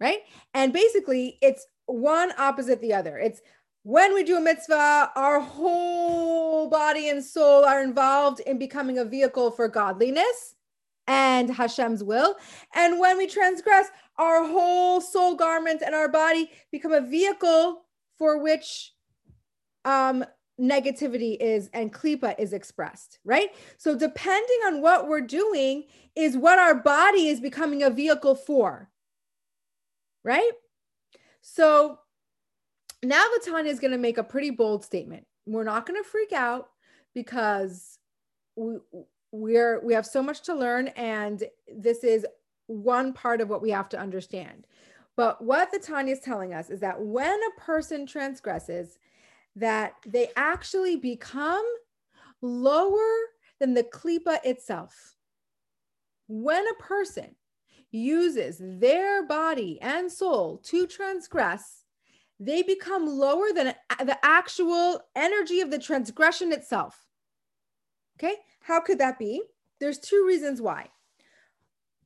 right? 0.00 0.20
And 0.54 0.72
basically, 0.72 1.38
it's 1.42 1.66
one 1.86 2.32
opposite 2.38 2.80
the 2.80 2.94
other. 2.94 3.18
It's 3.18 3.40
when 3.86 4.14
we 4.14 4.24
do 4.24 4.36
a 4.36 4.40
mitzvah, 4.40 5.12
our 5.14 5.38
whole 5.38 6.68
body 6.68 7.08
and 7.08 7.22
soul 7.22 7.64
are 7.64 7.84
involved 7.84 8.40
in 8.40 8.58
becoming 8.58 8.98
a 8.98 9.04
vehicle 9.04 9.52
for 9.52 9.68
godliness 9.68 10.56
and 11.06 11.48
Hashem's 11.48 12.02
will. 12.02 12.34
And 12.74 12.98
when 12.98 13.16
we 13.16 13.28
transgress, 13.28 13.86
our 14.18 14.44
whole 14.44 15.00
soul 15.00 15.36
garment 15.36 15.82
and 15.86 15.94
our 15.94 16.08
body 16.08 16.50
become 16.72 16.92
a 16.92 17.00
vehicle 17.00 17.84
for 18.18 18.42
which 18.42 18.92
um, 19.84 20.24
negativity 20.60 21.36
is 21.38 21.70
and 21.72 21.94
klipa 21.94 22.34
is 22.40 22.52
expressed, 22.52 23.20
right? 23.24 23.50
So 23.76 23.96
depending 23.96 24.58
on 24.66 24.82
what 24.82 25.06
we're 25.06 25.20
doing 25.20 25.84
is 26.16 26.36
what 26.36 26.58
our 26.58 26.74
body 26.74 27.28
is 27.28 27.38
becoming 27.38 27.84
a 27.84 27.90
vehicle 27.90 28.34
for, 28.34 28.90
right? 30.24 30.50
So 31.40 32.00
now 33.08 33.24
the 33.34 33.50
Tanya 33.50 33.70
is 33.70 33.80
going 33.80 33.92
to 33.92 33.98
make 33.98 34.18
a 34.18 34.24
pretty 34.24 34.50
bold 34.50 34.84
statement. 34.84 35.26
We're 35.46 35.64
not 35.64 35.86
going 35.86 36.02
to 36.02 36.08
freak 36.08 36.32
out 36.32 36.70
because 37.14 37.98
we 38.56 38.76
we're 39.32 39.80
we 39.84 39.92
have 39.92 40.06
so 40.06 40.22
much 40.22 40.42
to 40.42 40.54
learn 40.54 40.88
and 40.88 41.42
this 41.76 42.04
is 42.04 42.24
one 42.68 43.12
part 43.12 43.40
of 43.40 43.48
what 43.48 43.62
we 43.62 43.70
have 43.70 43.88
to 43.90 43.98
understand. 43.98 44.66
But 45.16 45.42
what 45.42 45.70
the 45.72 45.78
Tanya 45.78 46.12
is 46.12 46.20
telling 46.20 46.52
us 46.52 46.70
is 46.70 46.80
that 46.80 47.00
when 47.00 47.38
a 47.40 47.60
person 47.60 48.06
transgresses, 48.06 48.98
that 49.56 49.94
they 50.06 50.28
actually 50.36 50.96
become 50.96 51.64
lower 52.42 53.14
than 53.58 53.72
the 53.72 53.84
klipa 53.84 54.38
itself. 54.44 55.16
When 56.28 56.64
a 56.66 56.82
person 56.82 57.34
uses 57.90 58.60
their 58.60 59.24
body 59.26 59.78
and 59.80 60.12
soul 60.12 60.58
to 60.64 60.86
transgress, 60.86 61.85
they 62.38 62.62
become 62.62 63.06
lower 63.06 63.52
than 63.54 63.74
the 64.04 64.18
actual 64.22 65.00
energy 65.14 65.60
of 65.60 65.70
the 65.70 65.78
transgression 65.78 66.52
itself. 66.52 67.06
Okay, 68.18 68.34
how 68.60 68.80
could 68.80 68.98
that 68.98 69.18
be? 69.18 69.42
There's 69.80 69.98
two 69.98 70.24
reasons 70.26 70.60
why. 70.60 70.88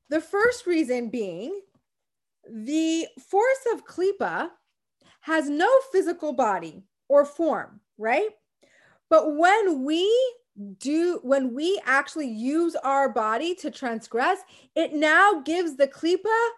The 0.09 0.21
first 0.21 0.67
reason 0.67 1.09
being 1.09 1.61
the 2.49 3.07
force 3.19 3.67
of 3.73 3.87
klipa 3.87 4.51
has 5.21 5.49
no 5.49 5.69
physical 5.93 6.33
body 6.33 6.83
or 7.09 7.25
form, 7.25 7.81
right? 7.99 8.31
But 9.09 9.37
when 9.37 9.85
we 9.85 10.11
do 10.79 11.21
when 11.23 11.55
we 11.55 11.81
actually 11.85 12.29
use 12.29 12.75
our 12.77 13.09
body 13.09 13.55
to 13.57 13.71
transgress, 13.71 14.41
it 14.75 14.93
now 14.93 15.43
gives 15.45 15.77
the 15.77 15.87
klipa 15.87 16.49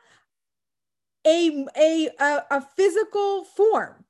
a, 1.26 1.66
a, 1.76 2.08
a, 2.50 2.60
physical 2.76 3.44
form. 3.44 4.04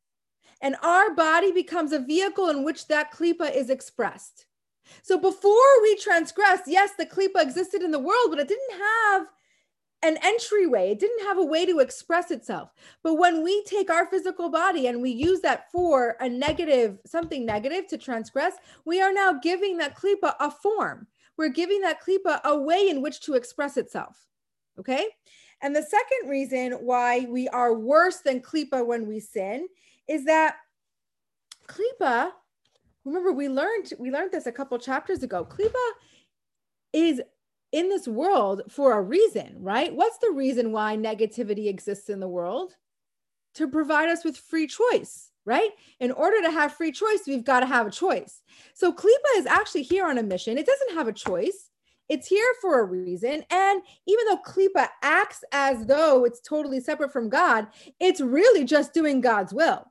And 0.60 0.76
our 0.82 1.14
body 1.14 1.52
becomes 1.52 1.92
a 1.92 1.98
vehicle 1.98 2.48
in 2.48 2.64
which 2.64 2.86
that 2.88 3.12
klipa 3.12 3.54
is 3.54 3.68
expressed. 3.68 4.46
So 5.02 5.18
before 5.18 5.82
we 5.82 5.96
transgress, 5.96 6.60
yes, 6.66 6.92
the 6.96 7.06
klipa 7.06 7.42
existed 7.42 7.82
in 7.82 7.90
the 7.90 7.98
world, 7.98 8.28
but 8.30 8.38
it 8.38 8.48
didn't 8.48 8.78
have 8.78 9.26
an 10.02 10.18
entryway. 10.22 10.90
It 10.90 10.98
didn't 10.98 11.26
have 11.26 11.38
a 11.38 11.44
way 11.44 11.64
to 11.66 11.78
express 11.78 12.30
itself. 12.30 12.70
But 13.02 13.14
when 13.14 13.42
we 13.42 13.62
take 13.64 13.90
our 13.90 14.06
physical 14.06 14.48
body 14.48 14.88
and 14.88 15.00
we 15.00 15.10
use 15.10 15.40
that 15.40 15.70
for 15.70 16.16
a 16.20 16.28
negative, 16.28 16.98
something 17.06 17.46
negative 17.46 17.86
to 17.88 17.98
transgress, 17.98 18.54
we 18.84 19.00
are 19.00 19.12
now 19.12 19.34
giving 19.34 19.76
that 19.78 19.96
klipa 19.96 20.34
a 20.40 20.50
form. 20.50 21.06
We're 21.38 21.48
giving 21.48 21.80
that 21.82 22.02
klipa 22.02 22.40
a 22.44 22.58
way 22.58 22.88
in 22.88 23.00
which 23.00 23.20
to 23.22 23.34
express 23.34 23.76
itself. 23.76 24.26
Okay. 24.78 25.06
And 25.62 25.74
the 25.74 25.82
second 25.82 26.28
reason 26.28 26.72
why 26.72 27.26
we 27.30 27.48
are 27.48 27.72
worse 27.72 28.18
than 28.18 28.40
klipa 28.40 28.84
when 28.84 29.06
we 29.06 29.20
sin 29.20 29.68
is 30.08 30.24
that 30.24 30.56
klipa, 31.68 32.32
remember 33.04 33.32
we 33.32 33.48
learned 33.48 33.92
we 33.98 34.10
learned 34.10 34.32
this 34.32 34.46
a 34.46 34.52
couple 34.52 34.76
chapters 34.78 35.22
ago. 35.22 35.44
Klipa 35.44 35.88
is 36.92 37.22
in 37.70 37.88
this 37.88 38.06
world 38.06 38.62
for 38.68 38.92
a 38.92 39.00
reason, 39.00 39.56
right? 39.60 39.94
What's 39.94 40.18
the 40.18 40.32
reason 40.32 40.72
why 40.72 40.96
negativity 40.96 41.68
exists 41.68 42.10
in 42.10 42.20
the 42.20 42.28
world? 42.28 42.76
To 43.54 43.68
provide 43.68 44.08
us 44.08 44.24
with 44.24 44.36
free 44.36 44.66
choice. 44.66 45.30
right? 45.44 45.70
In 46.00 46.12
order 46.12 46.40
to 46.42 46.50
have 46.50 46.72
free 46.72 46.92
choice, 46.92 47.20
we've 47.26 47.44
got 47.44 47.60
to 47.60 47.66
have 47.66 47.86
a 47.86 47.90
choice. 47.90 48.42
So 48.74 48.92
Klippa 48.92 49.38
is 49.38 49.46
actually 49.46 49.82
here 49.82 50.06
on 50.06 50.18
a 50.18 50.22
mission. 50.22 50.58
It 50.58 50.66
doesn't 50.66 50.94
have 50.94 51.08
a 51.08 51.12
choice. 51.12 51.70
It's 52.12 52.26
here 52.26 52.54
for 52.60 52.78
a 52.78 52.84
reason. 52.84 53.42
And 53.48 53.82
even 54.06 54.26
though 54.28 54.36
Klippa 54.46 54.88
acts 55.02 55.42
as 55.50 55.86
though 55.86 56.26
it's 56.26 56.42
totally 56.42 56.78
separate 56.78 57.10
from 57.10 57.30
God, 57.30 57.68
it's 57.98 58.20
really 58.20 58.64
just 58.64 58.92
doing 58.92 59.22
God's 59.22 59.54
will. 59.54 59.90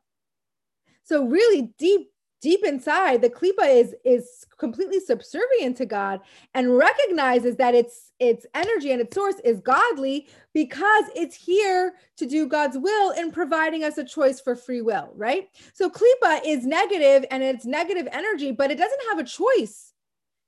So 1.04 1.26
really 1.26 1.74
deep 1.80 2.10
deep 2.42 2.66
inside 2.66 3.22
the 3.22 3.30
klipa 3.30 3.70
is 3.70 3.94
is 4.04 4.46
completely 4.58 5.00
subservient 5.00 5.78
to 5.78 5.86
god 5.86 6.20
and 6.56 6.76
recognizes 6.76 7.56
that 7.58 7.76
its 7.76 8.14
its 8.20 8.48
energy 8.56 8.92
and 8.92 9.00
its 9.00 9.14
source 9.14 9.36
is 9.46 9.60
godly 9.60 10.28
because 10.52 11.06
it's 11.16 11.36
here 11.36 11.94
to 12.18 12.26
do 12.26 12.48
god's 12.48 12.80
will 12.80 13.12
in 13.12 13.32
providing 13.32 13.84
us 13.84 14.00
a 14.00 14.04
choice 14.04 14.42
for 14.42 14.56
free 14.56 14.82
will 14.82 15.12
right 15.16 15.50
so 15.74 15.88
klipa 15.88 16.42
is 16.44 16.66
negative 16.66 17.24
and 17.30 17.44
it's 17.44 17.66
negative 17.66 18.08
energy 18.12 18.52
but 18.52 18.72
it 18.72 18.78
doesn't 18.78 19.02
have 19.10 19.20
a 19.20 19.24
choice 19.24 19.91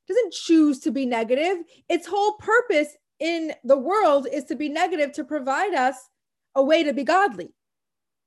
doesn't 0.08 0.34
choose 0.34 0.80
to 0.80 0.92
be 0.92 1.06
negative 1.06 1.58
its 1.90 2.08
whole 2.08 2.34
purpose 2.34 2.90
in 3.20 3.54
the 3.64 3.78
world 3.78 4.28
is 4.32 4.44
to 4.46 4.56
be 4.56 4.70
negative 4.70 5.12
to 5.14 5.24
provide 5.24 5.74
us 5.74 5.96
a 6.56 6.64
way 6.64 6.84
to 6.84 6.94
be 6.94 7.04
godly 7.04 7.54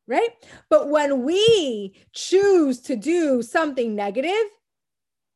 right? 0.06 0.28
But 0.71 0.88
when 0.88 1.23
we 1.25 1.95
choose 2.12 2.80
to 2.83 2.97
do 2.97 3.42
something 3.42 3.95
negative, 3.95 4.33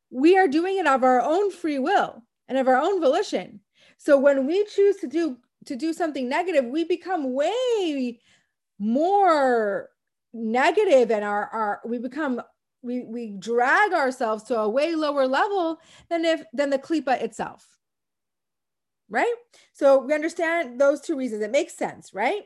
we 0.09 0.37
are 0.37 0.47
doing 0.47 0.77
it 0.77 0.87
of 0.87 1.03
our 1.03 1.21
own 1.21 1.51
free 1.51 1.79
will 1.79 2.23
and 2.47 2.57
of 2.57 2.67
our 2.67 2.77
own 2.77 3.01
volition. 3.01 3.61
So 3.97 4.17
when 4.17 4.47
we 4.47 4.65
choose 4.65 4.97
to 4.97 5.07
do 5.07 5.37
to 5.65 5.75
do 5.75 5.93
something 5.93 6.27
negative, 6.27 6.65
we 6.65 6.83
become 6.83 7.33
way 7.33 8.19
more 8.79 9.89
negative 10.33 11.11
and 11.11 11.23
our, 11.23 11.45
our 11.47 11.81
we 11.85 11.99
become 11.99 12.41
we 12.81 13.03
we 13.03 13.31
drag 13.31 13.93
ourselves 13.93 14.43
to 14.43 14.59
a 14.59 14.69
way 14.69 14.95
lower 14.95 15.27
level 15.27 15.79
than 16.09 16.25
if 16.25 16.43
than 16.53 16.69
the 16.69 16.79
klipa 16.79 17.21
itself. 17.21 17.77
Right? 19.09 19.33
So 19.73 19.99
we 19.99 20.13
understand 20.13 20.79
those 20.79 21.01
two 21.01 21.17
reasons. 21.17 21.43
It 21.43 21.51
makes 21.51 21.75
sense, 21.75 22.13
right? 22.13 22.43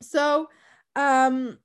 So 0.00 0.48
um, 0.94 1.58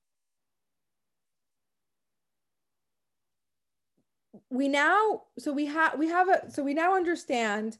we 4.50 4.68
now 4.68 5.22
so 5.38 5.52
we 5.52 5.66
have 5.66 5.98
we 5.98 6.08
have 6.08 6.28
a 6.28 6.50
so 6.50 6.62
we 6.62 6.74
now 6.74 6.94
understand 6.94 7.78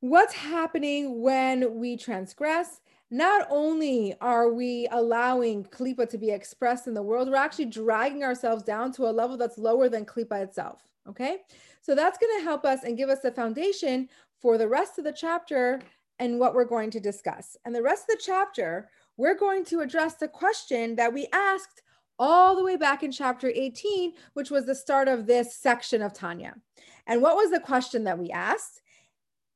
what's 0.00 0.34
happening 0.34 1.22
when 1.22 1.78
we 1.78 1.96
transgress 1.96 2.80
not 3.10 3.46
only 3.50 4.14
are 4.20 4.52
we 4.52 4.88
allowing 4.90 5.64
klipa 5.64 6.08
to 6.08 6.18
be 6.18 6.30
expressed 6.30 6.86
in 6.86 6.94
the 6.94 7.02
world 7.02 7.28
we're 7.28 7.36
actually 7.36 7.64
dragging 7.64 8.24
ourselves 8.24 8.62
down 8.62 8.90
to 8.92 9.04
a 9.04 9.12
level 9.12 9.36
that's 9.36 9.58
lower 9.58 9.88
than 9.88 10.04
klipa 10.04 10.42
itself 10.42 10.82
okay 11.08 11.38
so 11.80 11.94
that's 11.94 12.18
going 12.18 12.38
to 12.38 12.44
help 12.44 12.64
us 12.64 12.84
and 12.84 12.96
give 12.96 13.08
us 13.08 13.24
a 13.24 13.30
foundation 13.30 14.08
for 14.40 14.58
the 14.58 14.68
rest 14.68 14.98
of 14.98 15.04
the 15.04 15.12
chapter 15.12 15.80
and 16.18 16.38
what 16.38 16.54
we're 16.54 16.64
going 16.64 16.90
to 16.90 17.00
discuss 17.00 17.56
and 17.64 17.74
the 17.74 17.82
rest 17.82 18.04
of 18.08 18.16
the 18.16 18.22
chapter 18.24 18.88
we're 19.16 19.36
going 19.36 19.64
to 19.66 19.80
address 19.80 20.14
the 20.14 20.28
question 20.28 20.96
that 20.96 21.12
we 21.12 21.28
asked 21.32 21.82
all 22.18 22.56
the 22.56 22.64
way 22.64 22.76
back 22.76 23.02
in 23.02 23.10
chapter 23.10 23.50
18, 23.54 24.12
which 24.34 24.50
was 24.50 24.66
the 24.66 24.74
start 24.74 25.08
of 25.08 25.26
this 25.26 25.56
section 25.56 26.02
of 26.02 26.12
Tanya. 26.12 26.54
And 27.06 27.22
what 27.22 27.36
was 27.36 27.50
the 27.50 27.60
question 27.60 28.04
that 28.04 28.18
we 28.18 28.30
asked? 28.30 28.82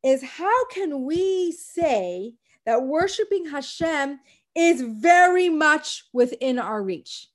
Is 0.03 0.23
how 0.23 0.67
can 0.67 1.05
we 1.05 1.53
say 1.53 2.35
that 2.69 2.83
worshiping 2.83 3.47
Hashem 3.47 4.21
is 4.55 4.83
very 4.83 5.49
much 5.49 6.05
within 6.13 6.59
our 6.59 6.83
reach? 6.83 7.29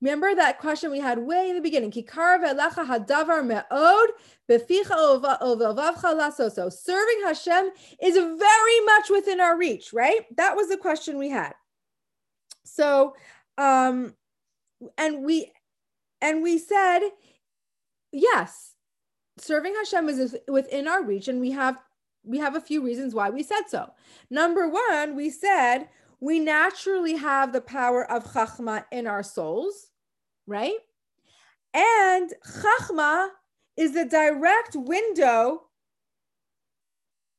Remember 0.00 0.32
that 0.32 0.60
question 0.60 0.92
we 0.92 1.00
had 1.00 1.18
way 1.18 1.50
in 1.50 1.56
the 1.56 1.60
beginning. 1.60 1.90
Ki 1.90 2.04
karov 2.04 2.44
eilecha 2.44 2.86
hadavar 2.86 3.44
me'od 3.44 4.10
beficha 4.48 6.72
Serving 6.72 7.20
Hashem 7.24 7.70
is 8.00 8.14
very 8.14 8.80
much 8.84 9.10
within 9.10 9.40
our 9.40 9.58
reach, 9.58 9.92
right? 9.92 10.20
That 10.36 10.54
was 10.54 10.68
the 10.68 10.76
question 10.76 11.18
we 11.18 11.30
had. 11.30 11.54
So, 12.62 13.16
um, 13.56 14.14
and 14.96 15.24
we, 15.24 15.50
and 16.20 16.44
we 16.44 16.58
said, 16.58 17.00
yes, 18.12 18.74
serving 19.38 19.74
Hashem 19.74 20.08
is 20.08 20.36
within 20.46 20.86
our 20.86 21.02
reach, 21.02 21.26
and 21.26 21.40
we 21.40 21.50
have 21.50 21.76
we 22.28 22.38
have 22.38 22.54
a 22.54 22.60
few 22.60 22.84
reasons 22.84 23.14
why 23.14 23.30
we 23.30 23.42
said 23.42 23.62
so. 23.68 23.90
Number 24.30 24.68
one, 24.68 25.16
we 25.16 25.30
said 25.30 25.88
we 26.20 26.38
naturally 26.38 27.16
have 27.16 27.52
the 27.52 27.60
power 27.60 28.08
of 28.10 28.32
chachma 28.32 28.84
in 28.92 29.06
our 29.06 29.22
souls, 29.22 29.90
right? 30.46 30.76
And 31.74 32.32
chachma 32.44 33.30
is 33.76 33.94
the 33.94 34.04
direct 34.04 34.74
window 34.74 35.62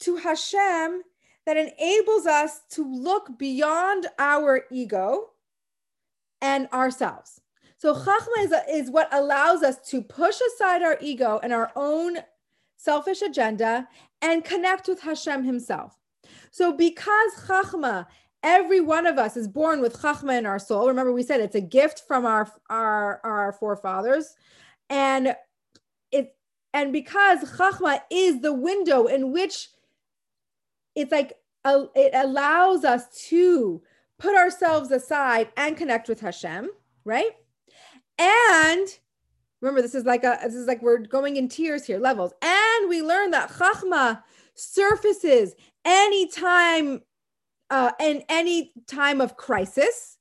to 0.02 0.16
Hashem 0.16 1.04
that 1.46 1.58
enables 1.58 2.26
us 2.26 2.62
to 2.72 2.84
look 2.84 3.38
beyond 3.38 4.08
our 4.18 4.64
ego 4.72 5.32
and 6.42 6.68
ourselves. 6.72 7.42
So 7.78 7.94
chachma 7.94 8.40
is, 8.40 8.54
is 8.70 8.92
what 8.92 9.14
allows 9.14 9.62
us 9.62 9.78
to 9.90 10.02
push 10.02 10.40
aside 10.56 10.82
our 10.82 10.98
ego 11.02 11.40
and 11.44 11.54
our 11.54 11.72
own 11.76 12.18
selfish 12.78 13.22
agenda 13.22 13.88
and 14.22 14.44
connect 14.44 14.88
with 14.88 15.02
Hashem 15.02 15.44
himself. 15.44 15.98
So 16.52 16.74
because 16.74 17.32
chachma 17.48 18.08
every 18.42 18.80
one 18.80 19.06
of 19.06 19.18
us 19.18 19.36
is 19.36 19.48
born 19.48 19.82
with 19.82 20.02
chachma 20.02 20.38
in 20.38 20.46
our 20.46 20.60
soul 20.60 20.88
remember 20.88 21.12
we 21.12 21.22
said 21.22 21.42
it's 21.42 21.56
a 21.56 21.62
gift 21.62 22.04
from 22.08 22.26
our 22.26 22.50
our 22.70 23.20
our 23.26 23.52
forefathers 23.52 24.34
and 24.90 25.36
it 26.14 26.34
and 26.74 26.94
because 26.94 27.40
chachma 27.58 28.00
is 28.10 28.40
the 28.40 28.54
window 28.54 29.08
in 29.08 29.34
which 29.34 29.68
it's 30.96 31.12
like 31.12 31.34
a, 31.66 31.86
it 31.96 32.12
allows 32.14 32.84
us 32.84 33.08
to 33.28 33.82
put 34.18 34.36
ourselves 34.36 34.92
aside 34.92 35.50
and 35.58 35.78
connect 35.78 36.10
with 36.10 36.20
Hashem, 36.20 36.70
right? 37.06 37.32
And 38.18 38.88
remember, 39.62 39.82
this 39.82 39.96
is 39.96 40.06
like 40.06 40.24
a 40.24 40.40
this 40.44 40.56
is 40.56 40.68
like 40.68 40.82
we're 40.82 41.00
going 41.00 41.38
in 41.38 41.50
tiers 41.50 41.86
here, 41.86 42.00
levels. 42.00 42.34
And 42.42 42.90
we 42.90 43.02
learn 43.02 43.32
that 43.32 43.50
chachma 43.50 44.24
surfaces 44.56 45.54
anytime 45.86 47.02
uh, 47.70 47.92
in 48.00 48.24
any 48.30 48.74
time 48.88 49.22
of 49.22 49.38
crisis, 49.38 50.18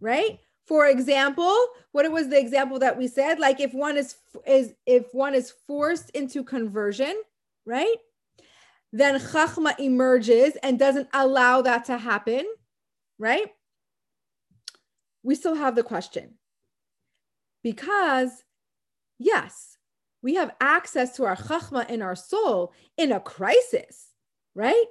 right? 0.00 0.38
For 0.66 0.86
example, 0.86 1.54
what 1.92 2.04
it 2.04 2.12
was 2.12 2.28
the 2.28 2.38
example 2.38 2.78
that 2.78 2.96
we 2.96 3.06
said, 3.06 3.38
like 3.38 3.60
if 3.60 3.74
one 3.74 3.96
is 3.96 4.16
is 4.46 4.74
if 4.86 5.12
one 5.12 5.34
is 5.34 5.52
forced 5.66 6.10
into 6.10 6.42
conversion, 6.42 7.14
right? 7.66 7.96
Then 8.92 9.18
chachma 9.18 9.78
emerges 9.78 10.56
and 10.62 10.78
doesn't 10.78 11.08
allow 11.12 11.62
that 11.62 11.86
to 11.86 11.98
happen, 11.98 12.46
right? 13.18 13.48
We 15.22 15.34
still 15.34 15.56
have 15.56 15.74
the 15.74 15.82
question. 15.82 16.34
Because 17.64 18.44
yes, 19.18 19.78
we 20.22 20.36
have 20.36 20.54
access 20.60 21.16
to 21.16 21.24
our 21.24 21.36
chachma 21.36 21.90
in 21.90 22.00
our 22.00 22.14
soul 22.14 22.72
in 22.96 23.10
a 23.10 23.18
crisis, 23.18 24.10
right? 24.54 24.84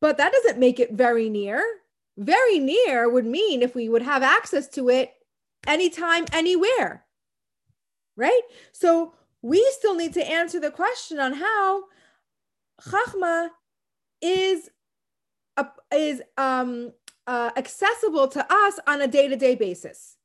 but 0.00 0.18
that 0.18 0.32
doesn't 0.32 0.58
make 0.58 0.78
it 0.78 0.92
very 0.92 1.28
near. 1.28 1.62
Very 2.16 2.58
near 2.58 3.08
would 3.08 3.26
mean 3.26 3.62
if 3.62 3.74
we 3.74 3.88
would 3.88 4.02
have 4.02 4.22
access 4.22 4.68
to 4.68 4.88
it 4.88 5.12
anytime, 5.66 6.26
anywhere. 6.32 7.04
Right? 8.16 8.40
So 8.72 9.14
we 9.42 9.66
still 9.72 9.94
need 9.94 10.14
to 10.14 10.26
answer 10.26 10.60
the 10.60 10.70
question 10.70 11.18
on 11.18 11.34
how 11.34 11.84
Chachma 12.80 13.50
is, 14.22 14.70
is 15.92 16.22
um, 16.36 16.92
uh, 17.26 17.50
accessible 17.56 18.28
to 18.28 18.46
us 18.48 18.78
on 18.86 19.02
a 19.02 19.06
day-to-day 19.06 19.56
basis. 19.56 20.15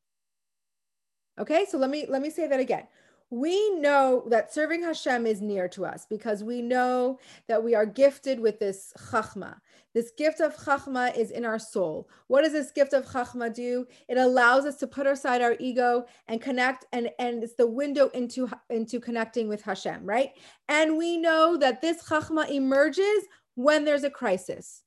Okay, 1.42 1.66
so 1.70 1.78
let 1.78 1.90
me 1.90 2.06
let 2.08 2.22
me 2.22 2.30
say 2.30 2.48
that 2.48 2.60
again 2.60 2.88
we 3.32 3.80
know 3.80 4.26
that 4.28 4.54
serving 4.54 4.84
Hashem 4.84 5.26
is 5.26 5.42
near 5.42 5.70
to 5.70 5.86
us 5.86 6.06
because 6.06 6.44
we 6.44 6.62
know 6.62 7.18
that 7.48 7.64
we 7.64 7.74
are 7.74 7.86
gifted 7.86 8.42
with 8.42 8.60
this 8.60 8.94
chachma. 9.10 9.56
This 9.94 10.12
gift 10.18 10.42
of 10.42 10.56
chachma 10.56 11.16
is 11.18 11.32
in 11.32 11.46
our 11.46 11.58
soul. 11.58 12.10
What 12.28 12.44
does 12.44 12.52
this 12.52 12.72
gift 12.72 12.92
of 12.92 13.06
chachma 13.06 13.54
do? 13.54 13.88
It 14.10 14.18
allows 14.18 14.66
us 14.66 14.76
to 14.78 14.88
put 14.88 15.08
aside 15.08 15.42
our 15.42 15.56
ego 15.62 16.06
and 16.28 16.42
connect, 16.42 16.86
and, 16.92 17.10
and 17.20 17.42
it's 17.42 17.56
the 17.56 17.68
window 17.68 18.10
into, 18.10 18.50
into 18.70 19.00
connecting 19.00 19.48
with 19.48 19.62
Hashem, 19.62 20.06
right? 20.06 20.32
And 20.68 20.98
we 20.98 21.16
know 21.16 21.56
that 21.56 21.82
this 21.82 22.04
chachma 22.04 22.50
emerges 22.50 23.24
when 23.56 23.86
there's 23.86 24.04
a 24.04 24.10
crisis. 24.10 24.84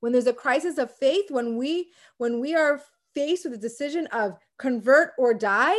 When 0.00 0.12
there's 0.12 0.26
a 0.26 0.34
crisis 0.34 0.76
of 0.76 0.94
faith, 0.94 1.30
when 1.30 1.56
we 1.56 1.88
when 2.18 2.40
we 2.40 2.54
are 2.54 2.82
faced 3.14 3.46
with 3.46 3.54
a 3.54 3.58
decision 3.58 4.06
of 4.08 4.36
convert 4.58 5.12
or 5.18 5.32
die, 5.32 5.74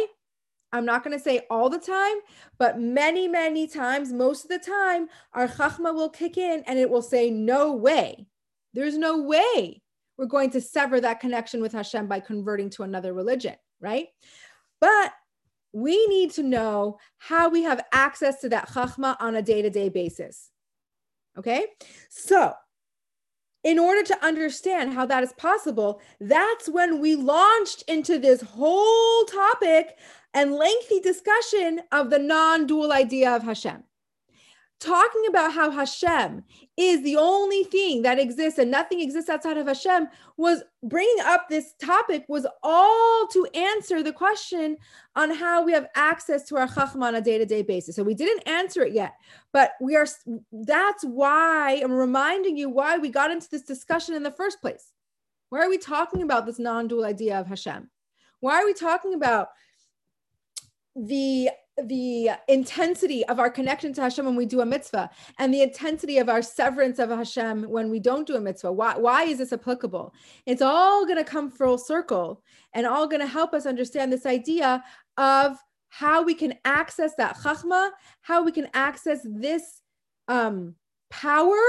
I'm 0.74 0.86
not 0.86 1.04
going 1.04 1.18
to 1.18 1.24
say 1.24 1.46
all 1.50 1.70
the 1.70 1.80
time, 1.80 2.18
but 2.58 2.80
many, 2.80 3.28
many 3.28 3.68
times, 3.68 4.12
most 4.12 4.44
of 4.44 4.50
the 4.50 4.60
time, 4.60 5.08
our 5.34 5.48
chachma 5.48 5.94
will 5.94 6.10
kick 6.10 6.38
in 6.38 6.64
and 6.68 6.78
it 6.78 6.90
will 6.90 7.02
say, 7.02 7.30
No 7.30 7.74
way. 7.74 8.28
There's 8.74 8.98
no 8.98 9.22
way 9.22 9.82
we're 10.18 10.26
going 10.26 10.50
to 10.52 10.62
sever 10.62 11.00
that 11.02 11.20
connection 11.20 11.62
with 11.62 11.72
Hashem 11.72 12.08
by 12.08 12.20
converting 12.20 12.70
to 12.72 12.84
another 12.84 13.14
religion, 13.14 13.56
right? 13.80 14.08
But 14.82 15.14
we 15.74 16.06
need 16.08 16.32
to 16.32 16.44
know 16.44 16.98
how 17.18 17.50
we 17.50 17.64
have 17.64 17.86
access 17.94 18.42
to 18.42 18.50
that 18.50 18.70
chachma 18.70 19.16
on 19.20 19.36
a 19.36 19.42
day 19.42 19.62
to 19.62 19.70
day 19.70 19.90
basis. 19.90 20.50
Okay. 21.38 21.66
So, 22.10 22.54
in 23.64 23.78
order 23.78 24.02
to 24.04 24.26
understand 24.26 24.94
how 24.94 25.06
that 25.06 25.24
is 25.24 25.34
possible, 25.34 26.02
that's 26.20 26.70
when 26.70 27.00
we 27.00 27.16
launched 27.16 27.84
into 27.88 28.18
this 28.18 28.42
whole 28.42 29.26
topic 29.26 29.98
and 30.38 30.54
lengthy 30.54 31.00
discussion 31.00 31.82
of 31.92 32.10
the 32.12 32.20
non 32.20 32.68
dual 32.68 32.94
idea 32.94 33.36
of 33.36 33.44
Hashem 33.44 33.84
talking 34.80 35.24
about 35.28 35.54
how 35.54 35.72
Hashem 35.72 36.44
is 36.76 37.02
the 37.02 37.18
only 37.18 37.64
thing 37.64 38.04
that 38.04 38.20
exists 38.20 38.60
and 38.60 38.70
nothing 38.70 39.02
exists 39.02 39.28
outside 39.30 39.58
of 39.58 39.66
Hashem 39.66 40.08
was 40.38 40.62
bringing 40.84 41.24
up 41.24 41.50
this 41.50 41.74
topic 41.82 42.26
was 42.28 42.46
all 42.62 43.28
to 43.34 43.48
answer 43.56 44.04
the 44.04 44.14
question 44.14 44.78
on 45.16 45.34
how 45.34 45.64
we 45.64 45.72
have 45.72 45.88
access 45.96 46.44
to 46.50 46.58
our 46.58 46.68
chachma 46.68 47.04
on 47.04 47.16
a 47.16 47.22
day-to-day 47.22 47.64
basis. 47.64 47.96
So 47.96 48.04
we 48.04 48.14
didn't 48.14 48.48
answer 48.48 48.84
it 48.84 48.94
yet, 48.94 49.16
but 49.52 49.72
we 49.82 49.96
are 49.96 50.06
that's 50.52 51.04
why 51.04 51.82
I'm 51.84 51.92
reminding 51.92 52.56
you 52.56 52.70
why 52.70 53.00
we 53.00 53.10
got 53.10 53.32
into 53.32 53.50
this 53.50 53.64
discussion 53.64 54.14
in 54.14 54.22
the 54.22 54.32
first 54.32 54.62
place. 54.62 54.92
Why 55.50 55.62
are 55.62 55.70
we 55.70 55.80
talking 55.80 56.22
about 56.22 56.46
this 56.46 56.60
non-dual 56.60 57.06
idea 57.06 57.40
of 57.40 57.48
Hashem? 57.48 57.90
Why 58.42 58.62
are 58.62 58.66
we 58.66 58.74
talking 58.74 59.16
about 59.16 59.50
the 61.06 61.50
the 61.84 62.32
intensity 62.48 63.24
of 63.28 63.40
our 63.40 63.52
connection 63.52 63.94
to 63.94 64.02
Hashem 64.02 64.26
when 64.26 64.36
we 64.36 64.48
do 64.48 64.62
a 64.62 64.66
mitzvah 64.66 65.12
and 65.38 65.54
the 65.54 65.62
intensity 65.62 66.18
of 66.18 66.28
our 66.28 66.42
severance 66.42 66.98
of 66.98 67.10
Hashem 67.10 67.64
when 67.64 67.92
we 67.92 68.00
don't 68.00 68.26
do 68.26 68.36
a 68.36 68.42
mitzvah. 68.42 68.72
Why, 68.72 68.98
why 68.98 69.26
is 69.26 69.38
this 69.38 69.54
applicable? 69.54 70.12
It's 70.48 70.64
all 70.64 71.06
going 71.06 71.20
to 71.20 71.24
come 71.24 71.52
full 71.52 71.78
circle 71.78 72.42
and 72.74 72.88
all 72.88 73.08
going 73.08 73.22
to 73.22 73.28
help 73.28 73.54
us 73.54 73.68
understand 73.68 74.12
this 74.12 74.26
idea 74.26 74.84
of 75.18 75.58
how 75.90 76.24
we 76.24 76.34
can 76.34 76.56
access 76.66 77.14
that 77.16 77.38
chachma, 77.38 77.92
how 78.22 78.44
we 78.44 78.52
can 78.52 78.70
access 78.74 79.20
this 79.24 79.82
um, 80.28 80.74
power 81.12 81.62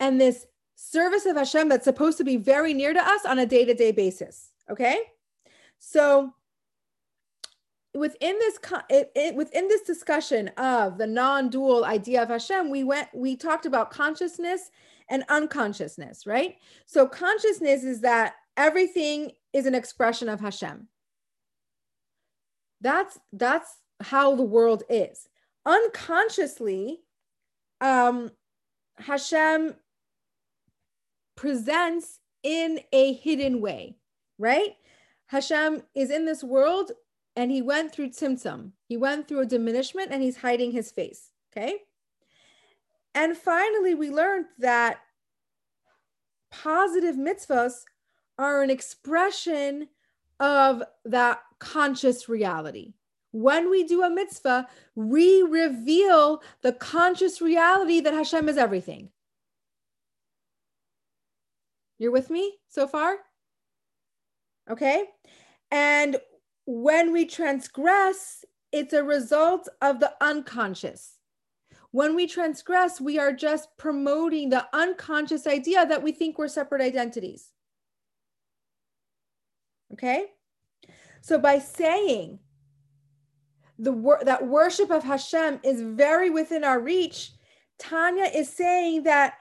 and 0.00 0.20
this 0.20 0.46
service 0.74 1.26
of 1.26 1.36
Hashem 1.36 1.68
that's 1.68 1.84
supposed 1.84 2.18
to 2.18 2.24
be 2.24 2.36
very 2.36 2.74
near 2.74 2.92
to 2.92 3.00
us 3.00 3.24
on 3.24 3.38
a 3.38 3.46
day 3.46 3.64
to 3.64 3.74
day 3.74 3.92
basis. 3.92 4.50
Okay. 4.68 4.98
So, 5.78 6.34
within 7.94 8.38
this 8.38 8.58
it, 8.88 9.10
it, 9.14 9.34
within 9.34 9.68
this 9.68 9.82
discussion 9.82 10.48
of 10.56 10.98
the 10.98 11.06
non-dual 11.06 11.84
idea 11.84 12.22
of 12.22 12.28
Hashem, 12.28 12.70
we 12.70 12.84
went 12.84 13.08
we 13.14 13.36
talked 13.36 13.66
about 13.66 13.90
consciousness 13.90 14.70
and 15.08 15.24
unconsciousness, 15.28 16.26
right? 16.26 16.56
So 16.86 17.06
consciousness 17.06 17.82
is 17.82 18.00
that 18.02 18.34
everything 18.56 19.32
is 19.52 19.66
an 19.66 19.74
expression 19.74 20.28
of 20.28 20.40
Hashem. 20.40 20.88
That's 22.80 23.18
that's 23.32 23.78
how 24.00 24.36
the 24.36 24.42
world 24.42 24.84
is. 24.88 25.28
Unconsciously, 25.66 27.00
um, 27.80 28.30
Hashem 28.98 29.74
presents 31.36 32.20
in 32.42 32.80
a 32.92 33.12
hidden 33.14 33.60
way, 33.60 33.96
right? 34.38 34.76
Hashem 35.26 35.82
is 35.94 36.10
in 36.10 36.24
this 36.24 36.42
world 36.42 36.92
and 37.36 37.50
he 37.50 37.62
went 37.62 37.92
through 37.92 38.10
tzimtzum. 38.10 38.72
He 38.88 38.96
went 38.96 39.28
through 39.28 39.40
a 39.40 39.46
diminishment 39.46 40.12
and 40.12 40.22
he's 40.22 40.38
hiding 40.38 40.72
his 40.72 40.90
face. 40.90 41.30
Okay. 41.52 41.82
And 43.14 43.36
finally, 43.36 43.94
we 43.94 44.10
learned 44.10 44.46
that 44.58 45.00
positive 46.50 47.16
mitzvahs 47.16 47.84
are 48.38 48.62
an 48.62 48.70
expression 48.70 49.88
of 50.38 50.82
that 51.04 51.40
conscious 51.58 52.28
reality. 52.28 52.94
When 53.32 53.70
we 53.70 53.84
do 53.84 54.02
a 54.02 54.10
mitzvah, 54.10 54.68
we 54.94 55.42
reveal 55.42 56.42
the 56.62 56.72
conscious 56.72 57.40
reality 57.40 58.00
that 58.00 58.14
Hashem 58.14 58.48
is 58.48 58.56
everything. 58.56 59.10
You're 61.98 62.10
with 62.10 62.30
me 62.30 62.58
so 62.68 62.86
far? 62.86 63.18
Okay. 64.68 65.04
And 65.70 66.16
when 66.70 67.12
we 67.12 67.26
transgress, 67.26 68.44
it's 68.70 68.92
a 68.92 69.02
result 69.02 69.68
of 69.82 69.98
the 69.98 70.12
unconscious. 70.20 71.16
When 71.90 72.14
we 72.14 72.28
transgress, 72.28 73.00
we 73.00 73.18
are 73.18 73.32
just 73.32 73.76
promoting 73.76 74.50
the 74.50 74.66
unconscious 74.72 75.48
idea 75.48 75.84
that 75.84 76.04
we 76.04 76.12
think 76.12 76.38
we're 76.38 76.46
separate 76.46 76.80
identities. 76.80 77.48
Okay? 79.94 80.26
So 81.22 81.40
by 81.40 81.58
saying 81.58 82.38
the 83.76 83.90
wor- 83.90 84.22
that 84.22 84.46
worship 84.46 84.92
of 84.92 85.02
Hashem 85.02 85.58
is 85.64 85.82
very 85.82 86.30
within 86.30 86.62
our 86.62 86.78
reach, 86.78 87.32
Tanya 87.80 88.26
is 88.32 88.48
saying 88.48 89.02
that 89.02 89.34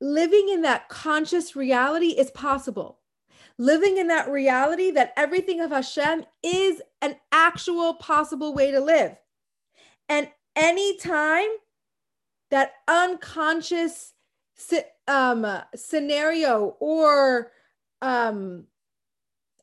living 0.00 0.48
in 0.48 0.62
that 0.62 0.88
conscious 0.88 1.54
reality 1.54 2.08
is 2.08 2.30
possible 2.30 3.00
living 3.58 3.98
in 3.98 4.08
that 4.08 4.28
reality 4.28 4.90
that 4.90 5.12
everything 5.16 5.60
of 5.60 5.70
Hashem 5.70 6.24
is 6.42 6.82
an 7.00 7.16
actual 7.30 7.94
possible 7.94 8.54
way 8.54 8.70
to 8.70 8.80
live. 8.80 9.16
And 10.08 10.28
anytime 10.56 11.48
that 12.50 12.72
unconscious 12.88 14.12
um, 15.08 15.46
scenario 15.74 16.76
or 16.80 17.52
um, 18.02 18.64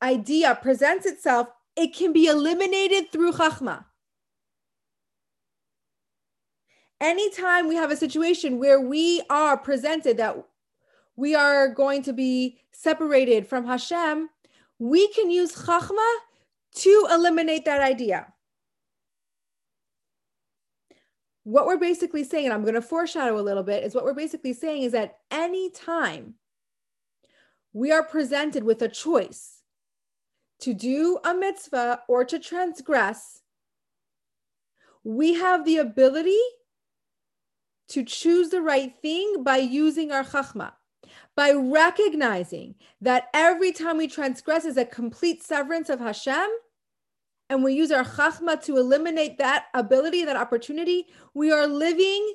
idea 0.02 0.58
presents 0.62 1.06
itself, 1.06 1.48
it 1.76 1.96
can 1.96 2.12
be 2.14 2.28
eliminated 2.28 3.12
through 3.12 3.34
chachma. 3.34 3.86
Anytime 7.00 7.68
we 7.68 7.76
have 7.76 7.92
a 7.92 7.96
situation 7.96 8.60
where 8.60 8.80
we 8.80 9.24
are 9.30 9.58
presented 9.58 10.18
that 10.18 10.38
we 11.16 11.36
are 11.36 11.68
going 11.68 12.04
to 12.04 12.14
be 12.14 12.60
separated 12.72 13.48
from 13.48 13.66
Hashem, 13.66 14.30
we 14.80 15.08
can 15.10 15.30
use 15.30 15.54
Chachma 15.54 16.16
to 16.76 17.08
eliminate 17.12 17.66
that 17.66 17.82
idea. 17.82 18.28
What 21.44 21.66
we're 21.66 21.78
basically 21.78 22.24
saying, 22.24 22.46
and 22.46 22.54
I'm 22.54 22.62
going 22.62 22.76
to 22.76 22.82
foreshadow 22.82 23.40
a 23.40 23.42
little 23.42 23.64
bit, 23.64 23.84
is 23.84 23.96
what 23.96 24.06
we're 24.06 24.14
basically 24.14 24.54
saying 24.54 24.84
is 24.84 24.92
that 24.92 25.20
anytime 25.32 26.36
we 27.74 27.92
are 27.92 28.04
presented 28.04 28.64
with 28.64 28.82
a 28.82 28.88
choice 28.88 29.62
to 30.60 30.74
do 30.74 31.20
a 31.26 31.34
mitzvah 31.34 32.02
or 32.08 32.24
to 32.26 32.38
transgress, 32.38 33.42
we 35.04 35.34
have 35.34 35.66
the 35.66 35.78
ability 35.78 36.40
to 37.90 38.04
choose 38.04 38.50
the 38.50 38.62
right 38.62 38.94
thing 39.02 39.44
by 39.44 39.58
using 39.58 40.12
our 40.12 40.24
chachma 40.24 40.72
by 41.36 41.52
recognizing 41.54 42.76
that 43.00 43.30
every 43.34 43.72
time 43.72 43.98
we 43.98 44.08
transgress 44.08 44.66
is 44.66 44.78
a 44.78 44.86
complete 44.86 45.44
severance 45.44 45.90
of 45.90 46.00
Hashem, 46.00 46.48
and 47.50 47.64
we 47.64 47.74
use 47.74 47.92
our 47.92 48.04
chachma 48.04 48.62
to 48.64 48.78
eliminate 48.78 49.38
that 49.38 49.66
ability, 49.74 50.24
that 50.26 50.38
opportunity, 50.38 51.08
we 51.34 51.52
are 51.52 51.68
living 51.68 52.34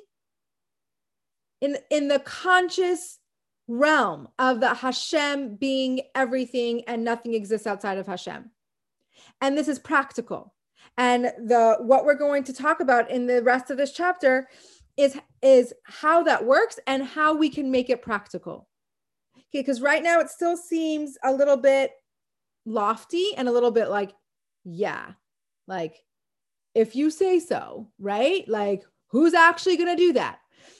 in, 1.61 1.77
in 1.89 2.07
the 2.07 2.19
conscious 2.19 3.19
realm 3.67 4.27
of 4.39 4.59
the 4.59 4.73
Hashem 4.75 5.55
being 5.55 6.01
everything 6.15 6.83
and 6.87 7.03
nothing 7.03 7.33
exists 7.33 7.67
outside 7.67 7.97
of 7.97 8.07
Hashem. 8.07 8.51
And 9.41 9.57
this 9.57 9.67
is 9.67 9.79
practical. 9.79 10.53
And 10.97 11.25
the 11.25 11.77
what 11.79 12.05
we're 12.05 12.15
going 12.15 12.43
to 12.45 12.53
talk 12.53 12.79
about 12.79 13.09
in 13.11 13.27
the 13.27 13.43
rest 13.43 13.69
of 13.69 13.77
this 13.77 13.91
chapter 13.91 14.47
is, 14.95 15.17
is 15.41 15.73
how 15.83 16.23
that 16.23 16.45
works 16.45 16.79
and 16.87 17.03
how 17.03 17.35
we 17.35 17.49
can 17.49 17.69
make 17.69 17.89
it 17.89 18.01
practical. 18.01 18.66
Okay, 19.49 19.61
because 19.61 19.81
right 19.81 20.03
now 20.03 20.19
it 20.19 20.29
still 20.29 20.57
seems 20.57 21.17
a 21.23 21.33
little 21.33 21.57
bit 21.57 21.91
lofty 22.65 23.31
and 23.37 23.47
a 23.47 23.51
little 23.51 23.71
bit 23.71 23.89
like, 23.89 24.11
yeah, 24.65 25.11
like 25.67 25.95
if 26.75 26.95
you 26.95 27.09
say 27.09 27.39
so, 27.39 27.89
right? 27.99 28.47
Like, 28.47 28.83
who's 29.07 29.33
actually 29.33 29.77
going 29.77 29.89
to 29.89 29.95
do 29.95 30.13
that? 30.13 30.39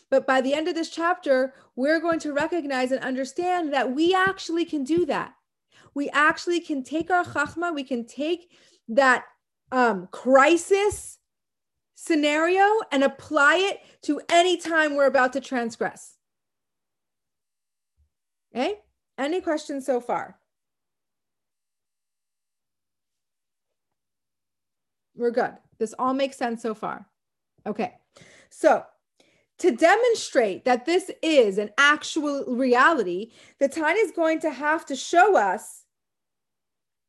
But 0.09 0.27
by 0.27 0.41
the 0.41 0.53
end 0.53 0.67
of 0.67 0.75
this 0.75 0.89
chapter, 0.89 1.53
we're 1.75 1.99
going 1.99 2.19
to 2.19 2.33
recognize 2.33 2.91
and 2.91 3.03
understand 3.03 3.73
that 3.73 3.93
we 3.93 4.13
actually 4.13 4.65
can 4.65 4.83
do 4.83 5.05
that. 5.05 5.33
We 5.93 6.09
actually 6.09 6.59
can 6.59 6.83
take 6.83 7.09
our 7.09 7.23
chachma, 7.23 7.73
we 7.73 7.83
can 7.83 8.05
take 8.05 8.51
that 8.89 9.25
um, 9.71 10.07
crisis 10.11 11.17
scenario 11.95 12.63
and 12.91 13.03
apply 13.03 13.55
it 13.55 13.79
to 14.03 14.21
any 14.29 14.57
time 14.57 14.95
we're 14.95 15.07
about 15.07 15.33
to 15.33 15.41
transgress. 15.41 16.16
Okay, 18.57 18.79
any 19.19 19.39
questions 19.39 19.85
so 19.85 20.01
far? 20.01 20.39
We're 25.15 25.29
good. 25.29 25.53
This 25.77 25.93
all 25.99 26.15
makes 26.15 26.37
sense 26.37 26.63
so 26.63 26.73
far. 26.73 27.05
Okay, 27.67 27.93
so 28.49 28.83
to 29.59 29.75
demonstrate 29.75 30.65
that 30.65 30.87
this 30.87 31.11
is 31.21 31.59
an 31.59 31.69
actual 31.77 32.45
reality, 32.47 33.31
the 33.59 33.67
Tanya 33.67 34.01
is 34.01 34.11
going 34.11 34.39
to 34.39 34.49
have 34.49 34.87
to 34.87 34.95
show 34.95 35.37
us 35.37 35.83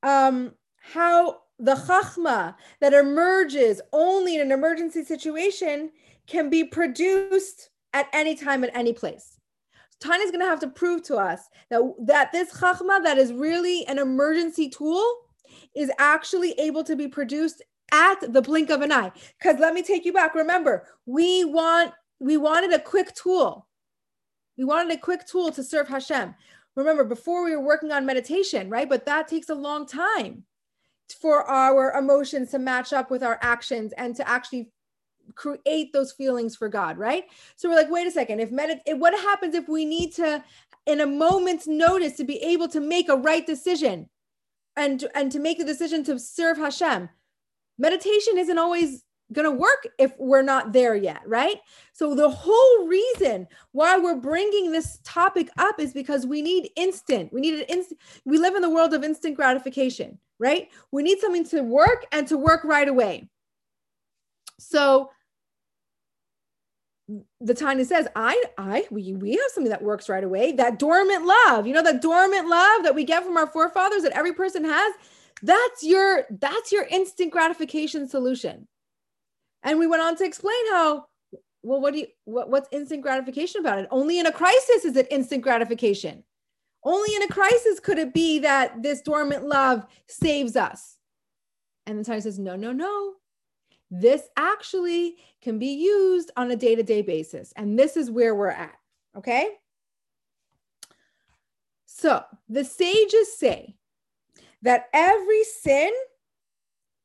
um, 0.02 0.52
how 0.76 1.38
the 1.58 1.76
chachma 1.76 2.56
that 2.82 2.92
emerges 2.92 3.80
only 3.94 4.34
in 4.34 4.42
an 4.42 4.52
emergency 4.52 5.02
situation 5.02 5.92
can 6.26 6.50
be 6.50 6.62
produced 6.62 7.70
at 7.94 8.06
any 8.12 8.34
time 8.34 8.64
at 8.64 8.70
any 8.74 8.92
place. 8.92 9.37
Tanya 10.00 10.24
is 10.24 10.30
going 10.30 10.40
to 10.40 10.46
have 10.46 10.60
to 10.60 10.68
prove 10.68 11.02
to 11.04 11.16
us 11.16 11.48
that, 11.70 11.82
that 12.00 12.32
this 12.32 12.52
chachma 12.52 13.02
that 13.02 13.18
is 13.18 13.32
really 13.32 13.84
an 13.86 13.98
emergency 13.98 14.68
tool 14.68 15.04
is 15.74 15.90
actually 15.98 16.52
able 16.52 16.84
to 16.84 16.94
be 16.94 17.08
produced 17.08 17.62
at 17.92 18.32
the 18.32 18.42
blink 18.42 18.70
of 18.70 18.82
an 18.82 18.92
eye. 18.92 19.12
Because 19.38 19.58
let 19.58 19.74
me 19.74 19.82
take 19.82 20.04
you 20.04 20.12
back. 20.12 20.34
Remember, 20.34 20.86
we 21.06 21.44
want 21.44 21.92
we 22.20 22.36
wanted 22.36 22.72
a 22.72 22.80
quick 22.80 23.14
tool. 23.14 23.66
We 24.56 24.64
wanted 24.64 24.96
a 24.96 25.00
quick 25.00 25.26
tool 25.26 25.52
to 25.52 25.62
serve 25.62 25.88
Hashem. 25.88 26.34
Remember, 26.74 27.04
before 27.04 27.44
we 27.44 27.56
were 27.56 27.64
working 27.64 27.92
on 27.92 28.06
meditation, 28.06 28.68
right? 28.70 28.88
But 28.88 29.06
that 29.06 29.28
takes 29.28 29.48
a 29.48 29.54
long 29.54 29.86
time 29.86 30.44
for 31.20 31.44
our 31.44 31.96
emotions 31.96 32.50
to 32.50 32.58
match 32.58 32.92
up 32.92 33.10
with 33.10 33.22
our 33.22 33.38
actions 33.40 33.92
and 33.96 34.14
to 34.16 34.28
actually 34.28 34.70
create 35.38 35.92
those 35.92 36.12
feelings 36.12 36.56
for 36.56 36.68
God, 36.68 36.98
right? 36.98 37.24
So 37.56 37.68
we're 37.68 37.76
like, 37.76 37.90
wait 37.90 38.06
a 38.06 38.10
second. 38.10 38.40
If 38.40 38.50
medit, 38.50 38.80
what 38.98 39.14
happens 39.14 39.54
if 39.54 39.68
we 39.68 39.84
need 39.84 40.12
to, 40.16 40.42
in 40.86 41.00
a 41.00 41.06
moment's 41.06 41.66
notice, 41.66 42.16
to 42.16 42.24
be 42.24 42.38
able 42.42 42.68
to 42.68 42.80
make 42.80 43.08
a 43.08 43.16
right 43.16 43.46
decision, 43.46 44.08
and 44.76 45.04
and 45.14 45.32
to 45.32 45.38
make 45.38 45.58
the 45.58 45.64
decision 45.64 46.04
to 46.04 46.18
serve 46.18 46.58
Hashem? 46.58 47.08
Meditation 47.78 48.36
isn't 48.36 48.58
always 48.58 49.04
going 49.32 49.44
to 49.44 49.52
work 49.52 49.86
if 49.98 50.12
we're 50.18 50.42
not 50.42 50.72
there 50.72 50.96
yet, 50.96 51.20
right? 51.26 51.60
So 51.92 52.14
the 52.14 52.30
whole 52.30 52.86
reason 52.86 53.46
why 53.72 53.98
we're 53.98 54.16
bringing 54.16 54.72
this 54.72 54.98
topic 55.04 55.50
up 55.58 55.78
is 55.78 55.92
because 55.92 56.26
we 56.26 56.42
need 56.42 56.70
instant. 56.76 57.32
We 57.32 57.40
need 57.40 57.54
an 57.60 57.66
instant. 57.68 58.00
We 58.24 58.38
live 58.38 58.56
in 58.56 58.62
the 58.62 58.70
world 58.70 58.94
of 58.94 59.04
instant 59.04 59.36
gratification, 59.36 60.18
right? 60.38 60.68
We 60.90 61.02
need 61.02 61.20
something 61.20 61.44
to 61.48 61.62
work 61.62 62.06
and 62.10 62.26
to 62.28 62.38
work 62.38 62.64
right 62.64 62.88
away. 62.88 63.28
So 64.58 65.10
the 67.40 67.54
Tanya 67.54 67.84
says, 67.84 68.06
I, 68.14 68.42
I, 68.58 68.86
we, 68.90 69.14
we 69.14 69.32
have 69.32 69.50
something 69.52 69.70
that 69.70 69.82
works 69.82 70.08
right 70.08 70.24
away. 70.24 70.52
That 70.52 70.78
dormant 70.78 71.24
love, 71.24 71.66
you 71.66 71.72
know, 71.72 71.82
that 71.82 72.02
dormant 72.02 72.48
love 72.48 72.82
that 72.82 72.94
we 72.94 73.04
get 73.04 73.24
from 73.24 73.36
our 73.36 73.46
forefathers 73.46 74.02
that 74.02 74.12
every 74.12 74.32
person 74.32 74.64
has. 74.64 74.94
That's 75.42 75.82
your, 75.82 76.26
that's 76.30 76.70
your 76.72 76.84
instant 76.84 77.32
gratification 77.32 78.08
solution. 78.08 78.68
And 79.62 79.78
we 79.78 79.86
went 79.86 80.02
on 80.02 80.16
to 80.16 80.24
explain 80.24 80.66
how, 80.70 81.06
well, 81.62 81.80
what 81.80 81.94
do 81.94 82.00
you, 82.00 82.06
what, 82.24 82.50
what's 82.50 82.68
instant 82.72 83.02
gratification 83.02 83.60
about 83.60 83.78
it? 83.78 83.88
Only 83.90 84.18
in 84.18 84.26
a 84.26 84.32
crisis 84.32 84.84
is 84.84 84.96
it 84.96 85.08
instant 85.10 85.42
gratification. 85.42 86.24
Only 86.84 87.14
in 87.16 87.22
a 87.22 87.28
crisis 87.28 87.80
could 87.80 87.98
it 87.98 88.14
be 88.14 88.40
that 88.40 88.82
this 88.82 89.00
dormant 89.00 89.44
love 89.44 89.86
saves 90.08 90.56
us. 90.56 90.96
And 91.86 91.98
the 91.98 92.04
Tanya 92.04 92.20
says, 92.20 92.38
no, 92.38 92.54
no, 92.54 92.72
no. 92.72 93.14
This 93.90 94.22
actually 94.36 95.16
can 95.40 95.58
be 95.58 95.74
used 95.74 96.30
on 96.36 96.50
a 96.50 96.56
day 96.56 96.74
to 96.74 96.82
day 96.82 97.02
basis. 97.02 97.52
And 97.56 97.78
this 97.78 97.96
is 97.96 98.10
where 98.10 98.34
we're 98.34 98.48
at. 98.48 98.76
Okay. 99.16 99.48
So 101.86 102.22
the 102.48 102.64
sages 102.64 103.36
say 103.36 103.74
that 104.62 104.88
every 104.92 105.44
sin 105.44 105.90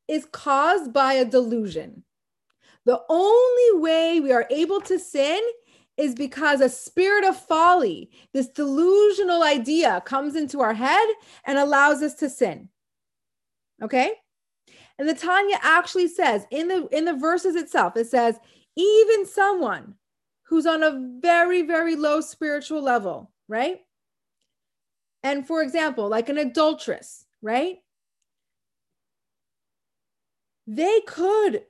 is 0.07 0.25
caused 0.25 0.91
by 0.91 1.13
a 1.13 1.25
delusion. 1.25 2.03
The 2.85 3.01
only 3.09 3.81
way 3.81 4.19
we 4.19 4.33
are 4.33 4.47
able 4.49 4.81
to 4.81 4.99
sin 4.99 5.41
is 5.95 6.15
because 6.15 6.59
a 6.59 6.69
spirit 6.69 7.23
of 7.23 7.37
folly, 7.37 8.11
this 8.33 8.49
delusional 8.49 9.43
idea, 9.43 10.01
comes 10.05 10.35
into 10.35 10.59
our 10.59 10.73
head 10.73 11.07
and 11.45 11.57
allows 11.57 12.01
us 12.01 12.15
to 12.15 12.29
sin. 12.29 12.69
Okay? 13.81 14.11
And 14.99 15.09
the 15.09 15.13
Tanya 15.13 15.57
actually 15.61 16.07
says 16.07 16.45
in 16.51 16.67
the 16.67 16.87
in 16.91 17.05
the 17.05 17.15
verses 17.15 17.55
itself, 17.55 17.97
it 17.97 18.07
says, 18.07 18.37
even 18.75 19.25
someone 19.25 19.95
who's 20.43 20.65
on 20.65 20.83
a 20.83 21.17
very, 21.19 21.63
very 21.63 21.95
low 21.95 22.21
spiritual 22.21 22.81
level, 22.81 23.31
right? 23.47 23.79
And 25.23 25.47
for 25.47 25.61
example, 25.61 26.07
like 26.09 26.29
an 26.29 26.37
adulteress, 26.37 27.25
right? 27.41 27.77
They 30.67 31.01
could 31.07 31.63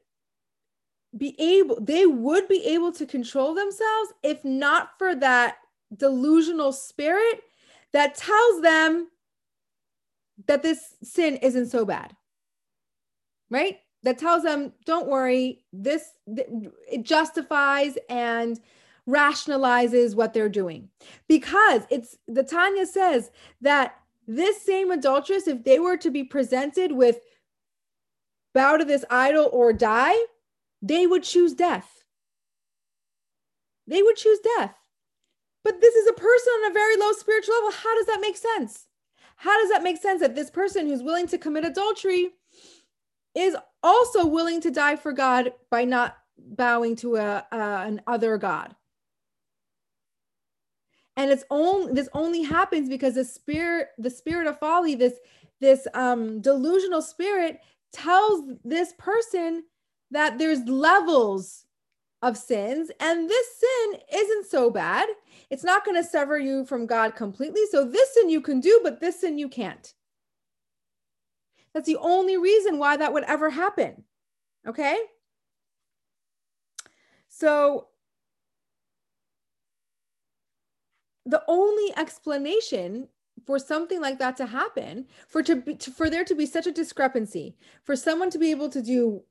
be 1.15 1.36
able 1.39 1.79
they 1.79 2.05
would 2.07 2.47
be 2.47 2.65
able 2.65 2.91
to 2.91 3.05
control 3.05 3.53
themselves 3.53 4.13
if 4.23 4.43
not 4.43 4.97
for 4.97 5.13
that 5.13 5.57
delusional 5.95 6.71
spirit 6.71 7.41
that 7.91 8.15
tells 8.15 8.62
them 8.62 9.07
that 10.47 10.63
this 10.63 10.95
sin 11.03 11.38
isn't 11.38 11.67
so 11.67 11.86
bad 11.86 12.15
right 13.54 13.80
that 14.04 14.18
tells 14.18 14.44
them 14.44 14.74
don't 14.86 15.08
worry 15.08 15.63
this 15.72 16.12
it 16.28 17.04
justifies 17.04 17.98
and 18.10 18.60
rationalizes 19.08 20.16
what 20.16 20.34
they're 20.34 20.50
doing 20.50 20.89
because 21.28 21.84
it's 21.89 22.18
the 22.28 22.44
tanya 22.44 22.86
says 22.86 23.32
that 23.62 23.96
this 24.28 24.62
same 24.62 24.92
adulteress 24.92 25.48
if 25.48 25.63
they 25.63 25.80
were 25.80 25.98
to 25.98 26.10
be 26.10 26.24
presented 26.24 26.92
with 26.92 27.20
bow 28.54 28.78
to 28.78 28.86
this 28.86 29.04
idol 29.10 29.50
or 29.52 29.74
die 29.74 30.18
they 30.84 31.08
would 31.08 31.24
choose 31.24 31.54
death. 31.54 32.04
They 33.88 34.04
would 34.04 34.18
choose 34.18 34.39
death. 34.58 34.76
But 35.63 35.80
this 35.80 35.96
is 35.96 36.10
a 36.10 36.13
person 36.13 36.54
on 36.58 36.72
a 36.72 36.74
very 36.74 36.98
low 36.98 37.13
spiritual 37.13 37.56
level. 37.56 37.72
How 37.72 37.96
does 37.96 38.06
that 38.08 38.20
make 38.20 38.36
sense? 38.36 38.88
How 39.38 39.58
does 39.62 39.70
that 39.72 39.82
make 39.82 39.98
sense 39.98 40.20
that 40.20 40.36
this 40.36 40.52
person 40.52 40.86
who's 40.86 41.02
willing 41.02 41.28
to 41.28 41.38
commit 41.38 41.63
adultery 41.63 42.32
is 43.36 43.56
also 43.82 44.26
willing 44.26 44.62
to 44.62 44.72
die 44.72 44.96
for 44.96 45.12
God 45.12 45.54
by 45.69 45.86
not 45.86 46.17
bowing 46.38 46.96
to 46.98 47.17
a, 47.17 47.46
an 47.52 48.02
other 48.08 48.38
God? 48.38 48.76
And 51.15 51.30
it's 51.30 51.43
only 51.52 51.93
this 51.93 52.10
only 52.13 52.41
happens 52.41 52.89
because 52.89 53.15
the 53.15 53.26
spirit, 53.26 53.89
the 53.98 54.10
spirit 54.10 54.48
of 54.48 54.60
folly, 54.60 54.96
this 54.96 55.13
this 55.62 55.88
um, 55.93 56.41
delusional 56.41 57.02
spirit 57.02 57.60
tells 57.91 58.43
this 58.63 58.93
person 58.98 59.63
that 60.12 60.38
there's 60.38 60.60
levels 60.65 61.65
of 62.22 62.38
sins 62.38 62.89
and 63.00 63.30
this 63.30 63.48
sin 63.60 64.00
isn't 64.13 64.48
so 64.48 64.69
bad. 64.69 65.08
It's 65.50 65.63
not 65.63 65.86
going 65.86 66.02
to 66.02 66.10
sever 66.10 66.39
you 66.39 66.65
from 66.65 66.86
God 66.88 67.15
completely. 67.15 67.62
So 67.69 67.86
this 67.86 68.13
sin 68.13 68.30
you 68.30 68.41
can 68.41 68.60
do, 68.60 68.80
but 68.82 69.00
this 69.00 69.22
sin 69.22 69.38
you 69.38 69.50
can't. 69.50 69.93
That's 71.73 71.88
the 71.88 71.97
only 71.97 72.38
reason 72.38 72.77
why 72.77 72.97
that 72.97 73.13
would 73.13 73.23
ever 73.23 73.49
happen. 73.49 74.03
Okay? 74.67 74.97
So 77.29 77.88
the 81.25 81.43
only 81.47 81.93
explanation 81.97 83.07
for 83.45 83.59
something 83.59 83.99
like 83.99 84.19
that 84.19 84.38
to 84.38 84.45
happen, 84.45 85.07
for 85.27 85.41
to, 85.43 85.55
be, 85.55 85.75
to 85.75 85.91
for 85.91 86.09
there 86.09 86.23
to 86.23 86.36
be 86.36 86.45
such 86.45 86.67
a 86.67 86.71
discrepancy, 86.71 87.55
for 87.83 87.95
someone 87.95 88.29
to 88.29 88.38
be 88.38 88.51
able 88.51 88.69
to 88.69 88.81
do 88.81 89.23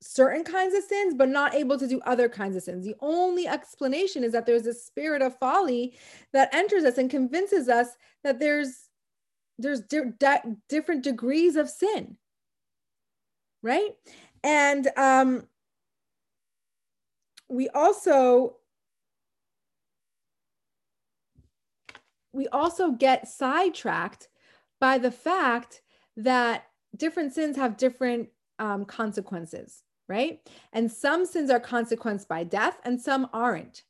certain 0.00 0.44
kinds 0.44 0.74
of 0.74 0.82
sins, 0.82 1.14
but 1.14 1.28
not 1.28 1.54
able 1.54 1.78
to 1.78 1.86
do 1.86 2.00
other 2.00 2.28
kinds 2.28 2.56
of 2.56 2.62
sins. 2.62 2.84
The 2.84 2.96
only 3.00 3.46
explanation 3.46 4.24
is 4.24 4.32
that 4.32 4.46
there's 4.46 4.66
a 4.66 4.74
spirit 4.74 5.22
of 5.22 5.38
folly 5.38 5.94
that 6.32 6.54
enters 6.54 6.84
us 6.84 6.98
and 6.98 7.10
convinces 7.10 7.68
us 7.68 7.96
that 8.24 8.40
there's 8.40 8.88
there's 9.62 9.80
di- 9.80 10.12
di- 10.18 10.42
different 10.68 11.02
degrees 11.02 11.56
of 11.56 11.68
sin, 11.68 12.16
right? 13.62 13.90
And 14.44 14.88
um, 14.96 15.46
we 17.48 17.68
also 17.70 18.56
we 22.32 22.48
also 22.48 22.92
get 22.92 23.28
sidetracked 23.28 24.28
by 24.80 24.98
the 24.98 25.10
fact 25.10 25.82
that 26.16 26.64
different 26.96 27.32
sins 27.32 27.56
have 27.56 27.76
different 27.76 28.28
um, 28.58 28.84
consequences 28.84 29.82
right? 30.12 30.40
And 30.74 30.92
some 30.92 31.24
sins 31.24 31.50
are 31.50 31.58
consequenced 31.58 32.28
by 32.28 32.44
death 32.44 32.78
and 32.84 33.00
some 33.00 33.28
aren't. 33.32 33.84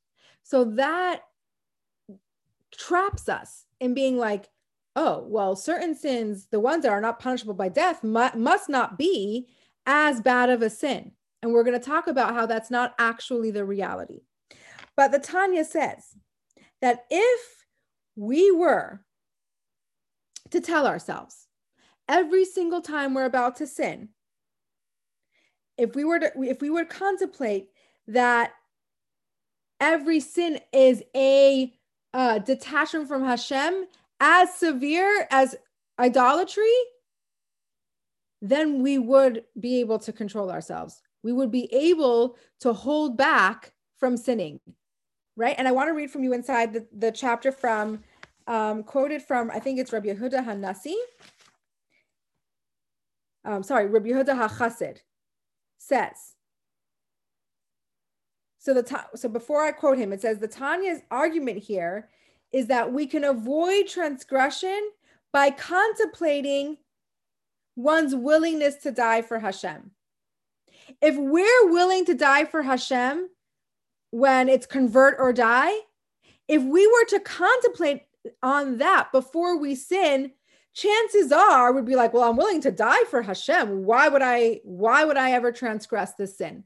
So 0.44 0.62
that 0.76 1.22
traps 2.70 3.28
us 3.28 3.64
in 3.80 3.92
being 3.92 4.16
like, 4.16 4.48
oh, 4.96 5.24
well, 5.28 5.56
certain 5.56 5.94
sins, 5.94 6.48
the 6.50 6.60
ones 6.60 6.82
that 6.82 6.92
are 6.92 7.00
not 7.00 7.18
punishable 7.18 7.54
by 7.54 7.68
death, 7.68 8.02
mu- 8.02 8.28
must 8.36 8.68
not 8.68 8.98
be 8.98 9.48
as 9.86 10.20
bad 10.20 10.50
of 10.50 10.62
a 10.62 10.70
sin. 10.70 11.12
And 11.42 11.52
we're 11.52 11.64
going 11.64 11.78
to 11.78 11.84
talk 11.84 12.06
about 12.06 12.34
how 12.34 12.46
that's 12.46 12.70
not 12.70 12.94
actually 12.98 13.50
the 13.50 13.64
reality. 13.64 14.20
But 14.96 15.10
the 15.10 15.18
Tanya 15.18 15.64
says 15.64 16.16
that 16.80 17.04
if 17.10 17.64
we 18.16 18.50
were 18.50 19.02
to 20.50 20.60
tell 20.60 20.86
ourselves 20.86 21.48
every 22.08 22.44
single 22.44 22.82
time 22.82 23.14
we're 23.14 23.24
about 23.24 23.56
to 23.56 23.66
sin, 23.66 24.10
if 25.78 25.96
we 25.96 26.04
were 26.04 26.18
to 26.18 26.30
if 26.42 26.60
we 26.60 26.68
would 26.68 26.90
contemplate 26.90 27.68
that 28.06 28.52
every 29.80 30.20
sin 30.20 30.60
is 30.72 31.02
a 31.16 31.72
uh, 32.12 32.38
detachment 32.38 33.08
from 33.08 33.24
Hashem 33.24 33.86
as 34.22 34.54
severe 34.54 35.26
as 35.32 35.56
idolatry, 35.98 36.72
then 38.40 38.80
we 38.80 38.96
would 38.96 39.44
be 39.58 39.80
able 39.80 39.98
to 39.98 40.12
control 40.12 40.50
ourselves. 40.50 41.02
We 41.24 41.32
would 41.32 41.50
be 41.50 41.72
able 41.74 42.36
to 42.60 42.72
hold 42.72 43.16
back 43.16 43.72
from 43.96 44.16
sinning, 44.16 44.60
right? 45.36 45.56
And 45.58 45.66
I 45.66 45.72
want 45.72 45.88
to 45.88 45.92
read 45.92 46.10
from 46.10 46.22
you 46.22 46.32
inside 46.32 46.72
the, 46.72 46.86
the 46.96 47.10
chapter 47.10 47.50
from, 47.50 48.04
um, 48.46 48.84
quoted 48.84 49.22
from, 49.22 49.50
I 49.50 49.58
think 49.58 49.80
it's 49.80 49.92
Rabbi 49.92 50.10
Yehuda 50.10 50.44
Hanasi. 50.44 50.94
Um, 53.44 53.64
sorry, 53.64 53.86
Rabbi 53.86 54.10
Yehuda 54.10 54.48
HaChassid 54.48 54.98
says, 55.78 56.34
so 58.58 58.72
the 58.72 59.04
so 59.16 59.28
before 59.28 59.64
I 59.64 59.72
quote 59.72 59.98
him, 59.98 60.12
it 60.12 60.20
says 60.20 60.38
the 60.38 60.46
Tanya's 60.46 61.00
argument 61.10 61.58
here 61.58 62.08
is 62.52 62.66
that 62.66 62.92
we 62.92 63.06
can 63.06 63.24
avoid 63.24 63.86
transgression 63.86 64.90
by 65.32 65.50
contemplating 65.50 66.76
one's 67.76 68.14
willingness 68.14 68.76
to 68.76 68.90
die 68.90 69.22
for 69.22 69.38
Hashem. 69.38 69.90
If 71.00 71.16
we're 71.16 71.70
willing 71.70 72.04
to 72.06 72.14
die 72.14 72.44
for 72.44 72.62
Hashem 72.62 73.28
when 74.10 74.48
it's 74.48 74.66
convert 74.66 75.16
or 75.18 75.32
die, 75.32 75.72
if 76.48 76.62
we 76.62 76.86
were 76.86 77.04
to 77.08 77.20
contemplate 77.20 78.02
on 78.42 78.78
that 78.78 79.10
before 79.10 79.58
we 79.58 79.74
sin, 79.74 80.32
chances 80.74 81.32
are 81.32 81.72
we'd 81.72 81.86
be 81.86 81.96
like, 81.96 82.12
well, 82.12 82.28
I'm 82.28 82.36
willing 82.36 82.60
to 82.62 82.70
die 82.70 83.04
for 83.10 83.22
Hashem. 83.22 83.84
Why 83.84 84.08
would 84.08 84.22
I, 84.22 84.60
why 84.64 85.04
would 85.04 85.16
I 85.16 85.32
ever 85.32 85.50
transgress 85.52 86.12
this 86.14 86.36
sin? 86.36 86.64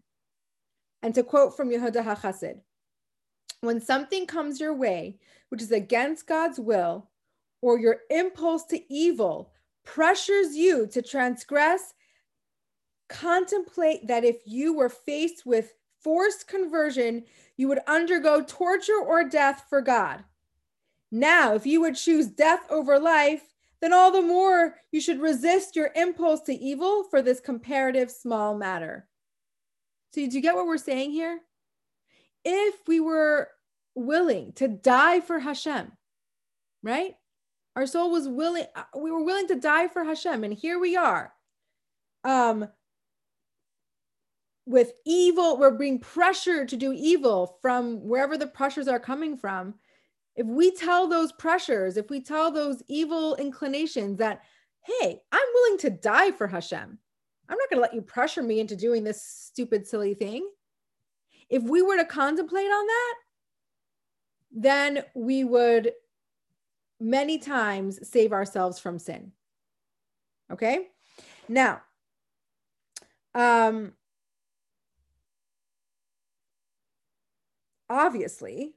And 1.02 1.14
to 1.14 1.22
quote 1.22 1.56
from 1.56 1.70
Yehuda 1.70 2.04
HaChassid, 2.04 2.60
when 3.60 3.80
something 3.80 4.26
comes 4.26 4.60
your 4.60 4.74
way, 4.74 5.18
which 5.48 5.62
is 5.62 5.72
against 5.72 6.26
God's 6.26 6.58
will, 6.58 7.08
or 7.62 7.78
your 7.78 7.98
impulse 8.10 8.64
to 8.66 8.92
evil 8.92 9.52
pressures 9.84 10.54
you 10.54 10.86
to 10.88 11.00
transgress, 11.00 11.94
contemplate 13.08 14.06
that 14.08 14.24
if 14.24 14.36
you 14.44 14.74
were 14.74 14.88
faced 14.88 15.46
with 15.46 15.72
forced 16.00 16.46
conversion, 16.48 17.24
you 17.56 17.68
would 17.68 17.80
undergo 17.86 18.42
torture 18.42 19.00
or 19.04 19.28
death 19.28 19.64
for 19.70 19.80
God. 19.80 20.24
Now, 21.10 21.54
if 21.54 21.64
you 21.64 21.80
would 21.80 21.96
choose 21.96 22.26
death 22.26 22.66
over 22.68 22.98
life, 22.98 23.42
then 23.80 23.92
all 23.92 24.10
the 24.10 24.22
more 24.22 24.76
you 24.90 25.00
should 25.00 25.20
resist 25.20 25.76
your 25.76 25.90
impulse 25.94 26.40
to 26.42 26.54
evil 26.54 27.04
for 27.04 27.22
this 27.22 27.40
comparative 27.40 28.10
small 28.10 28.56
matter. 28.56 29.06
So, 30.12 30.26
do 30.26 30.34
you 30.34 30.40
get 30.40 30.54
what 30.54 30.66
we're 30.66 30.78
saying 30.78 31.12
here? 31.12 31.40
If 32.44 32.74
we 32.86 33.00
were 33.00 33.48
willing 33.96 34.52
to 34.52 34.68
die 34.68 35.20
for 35.20 35.40
Hashem, 35.40 35.90
right? 36.82 37.14
Our 37.74 37.86
soul 37.86 38.10
was 38.10 38.28
willing, 38.28 38.66
uh, 38.76 38.84
we 38.96 39.10
were 39.10 39.24
willing 39.24 39.48
to 39.48 39.56
die 39.56 39.88
for 39.88 40.04
Hashem, 40.04 40.44
and 40.44 40.54
here 40.54 40.78
we 40.78 40.96
are. 40.96 41.32
Um, 42.24 42.68
with 44.66 44.92
evil, 45.04 45.58
we're 45.58 45.76
being 45.76 46.00
pressured 46.00 46.68
to 46.68 46.76
do 46.76 46.92
evil 46.92 47.58
from 47.62 48.06
wherever 48.06 48.36
the 48.36 48.46
pressures 48.46 48.88
are 48.88 49.00
coming 49.00 49.36
from. 49.36 49.74
If 50.34 50.46
we 50.46 50.70
tell 50.70 51.08
those 51.08 51.32
pressures, 51.32 51.96
if 51.96 52.10
we 52.10 52.20
tell 52.20 52.50
those 52.50 52.82
evil 52.88 53.36
inclinations 53.36 54.18
that, 54.18 54.42
hey, 54.84 55.20
I'm 55.32 55.48
willing 55.54 55.78
to 55.78 55.90
die 55.90 56.32
for 56.32 56.46
Hashem, 56.46 56.98
I'm 57.48 57.58
not 57.58 57.70
going 57.70 57.78
to 57.78 57.82
let 57.82 57.94
you 57.94 58.02
pressure 58.02 58.42
me 58.42 58.58
into 58.58 58.76
doing 58.76 59.04
this 59.04 59.22
stupid, 59.22 59.86
silly 59.86 60.14
thing. 60.14 60.48
If 61.48 61.62
we 61.62 61.80
were 61.80 61.96
to 61.96 62.04
contemplate 62.04 62.66
on 62.66 62.86
that, 62.86 63.14
then 64.52 65.02
we 65.14 65.44
would 65.44 65.92
many 67.00 67.38
times 67.38 68.06
save 68.08 68.32
ourselves 68.32 68.78
from 68.78 68.98
sin. 68.98 69.32
Okay. 70.50 70.88
Now, 71.48 71.82
um, 73.34 73.92
obviously, 77.90 78.74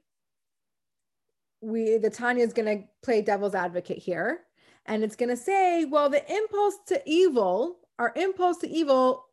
we 1.60 1.98
the 1.98 2.10
Tanya 2.10 2.44
is 2.44 2.52
going 2.52 2.78
to 2.78 2.84
play 3.02 3.22
devil's 3.22 3.54
advocate 3.54 3.98
here, 3.98 4.40
and 4.86 5.02
it's 5.04 5.16
going 5.16 5.28
to 5.28 5.36
say, 5.36 5.84
well, 5.84 6.08
the 6.08 6.24
impulse 6.32 6.78
to 6.88 7.02
evil 7.06 7.80
our 8.00 8.12
impulse 8.16 8.56
to 8.58 8.68
evil 8.68 9.26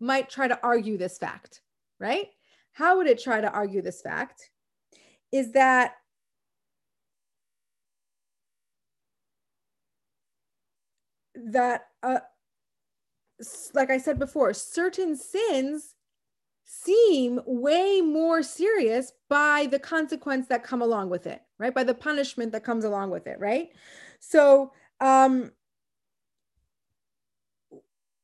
might 0.00 0.30
try 0.30 0.48
to 0.48 0.58
argue 0.62 0.96
this 0.96 1.18
fact, 1.18 1.60
right? 2.00 2.28
How 2.72 2.96
would 2.96 3.06
it 3.06 3.22
try 3.22 3.40
to 3.42 3.50
argue 3.52 3.82
this 3.82 4.00
fact? 4.00 4.50
Is 5.34 5.50
that 5.50 5.96
that 11.34 11.88
uh, 12.04 12.20
like 13.74 13.90
I 13.90 13.98
said 13.98 14.18
before, 14.18 14.54
certain 14.54 15.16
sins 15.16 15.94
seem 16.64 17.40
way 17.46 18.00
more 18.00 18.42
serious 18.44 19.12
by 19.28 19.66
the 19.70 19.78
consequence 19.80 20.46
that 20.48 20.62
come 20.62 20.82
along 20.82 21.10
with 21.10 21.26
it, 21.26 21.42
right? 21.58 21.74
By 21.74 21.84
the 21.84 21.94
punishment 21.94 22.52
that 22.52 22.64
comes 22.64 22.84
along 22.84 23.10
with 23.10 23.26
it, 23.26 23.40
right? 23.40 23.70
So 24.20 24.72
um 25.00 25.50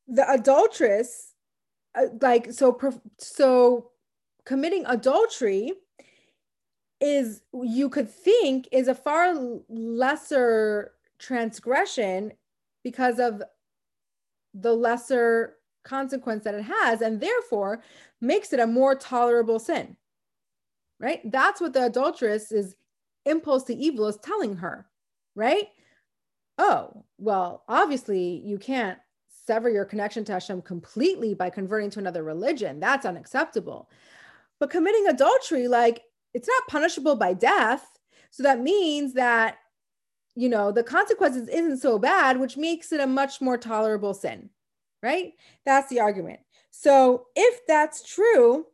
the 0.07 0.29
adulteress 0.31 1.33
uh, 1.95 2.05
like 2.21 2.51
so 2.53 2.79
so 3.17 3.91
committing 4.45 4.85
adultery 4.87 5.73
is 7.01 7.41
you 7.53 7.89
could 7.89 8.09
think 8.09 8.67
is 8.71 8.87
a 8.87 8.95
far 8.95 9.35
lesser 9.67 10.93
transgression 11.19 12.31
because 12.83 13.19
of 13.19 13.43
the 14.53 14.73
lesser 14.73 15.57
consequence 15.83 16.43
that 16.43 16.55
it 16.55 16.63
has 16.63 17.01
and 17.01 17.19
therefore 17.19 17.81
makes 18.21 18.53
it 18.53 18.59
a 18.59 18.67
more 18.67 18.95
tolerable 18.95 19.57
sin 19.57 19.97
right 20.99 21.21
that's 21.31 21.59
what 21.59 21.73
the 21.73 21.85
adulteress 21.85 22.51
is 22.51 22.75
impulse 23.25 23.63
to 23.63 23.75
evil 23.75 24.07
is 24.07 24.17
telling 24.17 24.55
her 24.55 24.85
right 25.35 25.69
oh 26.59 27.03
well 27.17 27.63
obviously 27.67 28.41
you 28.45 28.59
can't 28.59 28.99
sever 29.45 29.69
your 29.69 29.85
connection 29.85 30.23
to 30.25 30.33
Hashem 30.33 30.61
completely 30.61 31.33
by 31.33 31.49
converting 31.49 31.89
to 31.91 31.99
another 31.99 32.23
religion. 32.23 32.79
That's 32.79 33.05
unacceptable. 33.05 33.89
But 34.59 34.69
committing 34.69 35.07
adultery, 35.07 35.67
like 35.67 36.03
it's 36.33 36.47
not 36.47 36.67
punishable 36.67 37.15
by 37.15 37.33
death. 37.33 37.99
So 38.29 38.43
that 38.43 38.61
means 38.61 39.13
that, 39.13 39.57
you 40.35 40.49
know, 40.49 40.71
the 40.71 40.83
consequences 40.83 41.49
isn't 41.49 41.77
so 41.79 41.99
bad, 41.99 42.39
which 42.39 42.57
makes 42.57 42.91
it 42.91 43.01
a 43.01 43.07
much 43.07 43.41
more 43.41 43.57
tolerable 43.57 44.13
sin, 44.13 44.49
right? 45.03 45.33
That's 45.65 45.89
the 45.89 45.99
argument. 45.99 46.39
So 46.69 47.27
if 47.35 47.65
that's 47.67 48.03
true, 48.03 48.65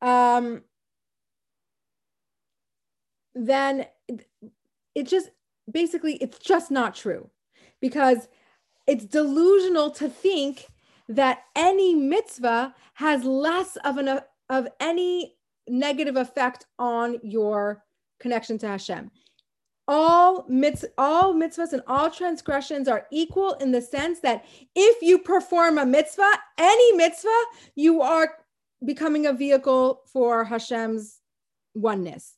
um, 0.00 0.62
then 3.34 3.86
it 4.94 5.06
just 5.06 5.30
basically 5.70 6.14
it's 6.16 6.38
just 6.38 6.70
not 6.70 6.94
true 6.94 7.30
because 7.80 8.28
it's 8.86 9.04
delusional 9.04 9.90
to 9.90 10.08
think 10.08 10.66
that 11.08 11.44
any 11.56 11.94
mitzvah 11.94 12.74
has 12.94 13.24
less 13.24 13.76
of 13.84 13.98
an 13.98 14.20
of 14.48 14.68
any 14.80 15.36
negative 15.70 16.16
effect 16.16 16.66
on 16.78 17.18
your 17.22 17.82
connection 18.18 18.58
to 18.58 18.68
Hashem. 18.68 19.10
All 19.88 20.44
mitz, 20.44 20.84
all 20.98 21.34
mitzvahs 21.34 21.72
and 21.72 21.82
all 21.86 22.10
transgressions 22.10 22.86
are 22.86 23.06
equal 23.10 23.54
in 23.54 23.72
the 23.72 23.80
sense 23.80 24.20
that 24.20 24.44
if 24.76 25.02
you 25.02 25.18
perform 25.18 25.78
a 25.78 25.86
mitzvah, 25.86 26.38
any 26.58 26.92
mitzvah, 26.92 27.44
you 27.74 28.02
are 28.02 28.36
becoming 28.84 29.26
a 29.26 29.32
vehicle 29.32 30.02
for 30.12 30.44
Hashem's 30.44 31.20
oneness. 31.74 32.36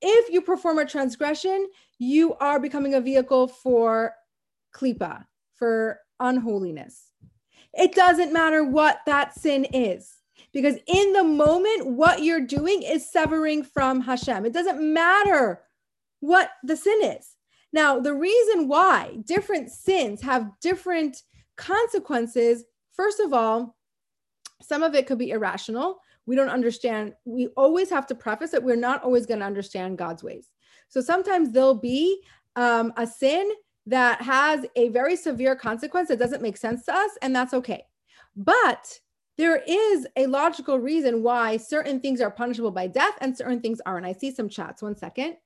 If 0.00 0.32
you 0.32 0.40
perform 0.40 0.78
a 0.78 0.86
transgression, 0.86 1.68
you 1.98 2.34
are 2.34 2.58
becoming 2.58 2.94
a 2.94 3.00
vehicle 3.00 3.48
for 3.48 4.14
klipa, 4.74 5.24
for 5.54 6.00
unholiness. 6.20 7.10
It 7.74 7.94
doesn't 7.94 8.32
matter 8.32 8.64
what 8.64 9.00
that 9.06 9.34
sin 9.34 9.64
is, 9.64 10.14
because 10.52 10.76
in 10.86 11.12
the 11.12 11.24
moment, 11.24 11.86
what 11.86 12.22
you're 12.22 12.40
doing 12.40 12.82
is 12.82 13.10
severing 13.10 13.62
from 13.62 14.00
Hashem. 14.00 14.46
It 14.46 14.52
doesn't 14.52 14.80
matter 14.80 15.62
what 16.20 16.50
the 16.62 16.76
sin 16.76 16.98
is. 17.02 17.36
Now, 17.72 17.98
the 17.98 18.14
reason 18.14 18.68
why 18.68 19.18
different 19.24 19.70
sins 19.70 20.22
have 20.22 20.50
different 20.60 21.22
consequences, 21.56 22.64
first 22.92 23.20
of 23.20 23.32
all, 23.32 23.76
some 24.62 24.82
of 24.82 24.94
it 24.94 25.06
could 25.06 25.18
be 25.18 25.30
irrational. 25.30 26.00
We 26.26 26.36
don't 26.36 26.48
understand. 26.48 27.14
We 27.24 27.48
always 27.56 27.90
have 27.90 28.06
to 28.06 28.14
preface 28.14 28.52
that 28.52 28.62
we're 28.62 28.76
not 28.76 29.02
always 29.02 29.26
going 29.26 29.40
to 29.40 29.46
understand 29.46 29.98
God's 29.98 30.22
ways. 30.22 30.50
So 30.88 31.00
sometimes 31.00 31.50
there'll 31.50 31.74
be 31.74 32.22
um, 32.56 32.92
a 32.96 33.06
sin 33.06 33.50
that 33.86 34.22
has 34.22 34.64
a 34.76 34.88
very 34.88 35.16
severe 35.16 35.56
consequence 35.56 36.08
that 36.08 36.18
doesn't 36.18 36.42
make 36.42 36.56
sense 36.56 36.84
to 36.86 36.94
us, 36.94 37.10
and 37.20 37.34
that's 37.34 37.52
okay. 37.52 37.84
But 38.36 39.00
there 39.36 39.56
is 39.56 40.06
a 40.16 40.26
logical 40.26 40.78
reason 40.78 41.22
why 41.22 41.56
certain 41.56 42.00
things 42.00 42.20
are 42.20 42.30
punishable 42.30 42.70
by 42.70 42.86
death 42.86 43.14
and 43.20 43.36
certain 43.36 43.60
things 43.60 43.80
aren't. 43.84 44.06
I 44.06 44.12
see 44.12 44.30
some 44.30 44.48
chats. 44.48 44.82
One 44.82 44.96
second. 44.96 45.36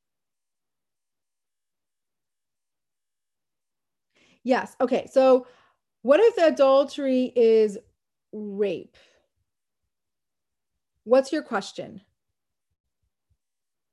Yes. 4.44 4.76
Okay. 4.80 5.08
So, 5.10 5.46
what 6.02 6.20
if 6.20 6.36
adultery 6.38 7.32
is 7.34 7.78
rape? 8.32 8.96
What's 11.04 11.32
your 11.32 11.42
question? 11.42 12.02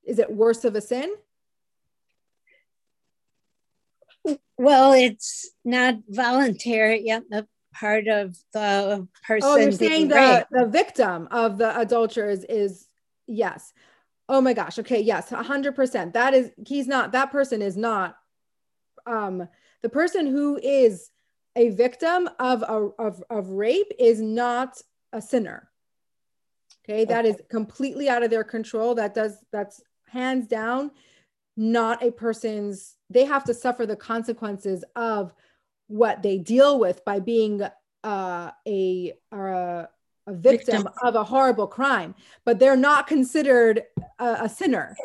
Is 0.04 0.20
it 0.20 0.32
worse 0.32 0.66
of 0.66 0.76
a 0.76 0.82
sin? 0.82 1.14
Well, 4.58 4.94
it's 4.94 5.52
not 5.64 5.96
voluntary. 6.08 7.04
Yet 7.06 7.24
the 7.30 7.48
part 7.80 8.08
of 8.08 8.38
the 8.54 9.08
person. 9.28 9.50
Oh, 9.50 9.56
you're 9.58 9.72
saying 9.72 10.08
the, 10.08 10.48
the 10.52 10.66
victim 10.66 11.28
of 11.32 11.58
the 11.58 11.78
adulterers 11.80 12.44
is 12.46 12.88
yes. 13.28 13.74
Oh 14.28 14.42
my 14.42 14.54
gosh. 14.54 14.80
Okay. 14.80 15.02
Yes. 15.02 15.30
hundred 15.30 15.76
percent. 15.76 16.14
That 16.14 16.34
is, 16.34 16.52
he's 16.66 16.88
not, 16.88 17.12
that 17.12 17.32
person 17.32 17.62
is 17.62 17.78
not, 17.78 18.18
um, 19.06 19.48
the 19.84 19.90
person 19.90 20.26
who 20.26 20.58
is 20.58 21.12
a 21.56 21.70
victim 21.70 22.30
of, 22.40 22.64
a, 22.64 22.90
of, 23.00 23.24
of 23.30 23.50
rape 23.50 23.92
is 24.00 24.20
not 24.22 24.82
a 25.14 25.22
sinner. 25.22 25.70
Okay. 26.88 27.06
That 27.06 27.26
is 27.26 27.36
completely 27.50 28.10
out 28.10 28.24
of 28.24 28.30
their 28.30 28.44
control. 28.44 28.96
That 28.96 29.14
does, 29.14 29.38
that's 29.52 29.82
hands 30.08 30.48
down 30.48 30.92
not 31.58 32.04
a 32.04 32.12
person's, 32.12 32.96
they 33.10 33.26
have 33.26 33.44
to 33.46 33.54
suffer 33.54 33.86
the 33.86 33.96
consequences 33.96 34.84
of 34.96 35.34
what 35.88 36.24
they 36.24 36.38
deal 36.38 36.80
with 36.80 37.04
by 37.06 37.20
being 37.20 37.62
uh, 38.04 38.52
a, 38.68 39.14
a, 39.32 39.88
a 40.28 40.34
victim, 40.34 40.84
victim, 40.84 40.88
of 41.04 41.16
a 41.16 41.24
horrible 41.24 41.68
crime, 41.68 42.16
but 42.44 42.60
they're 42.60 42.76
not 42.76 43.08
considered 43.08 43.84
a, 44.20 44.38
a 44.42 44.50
sinner. 44.50 44.96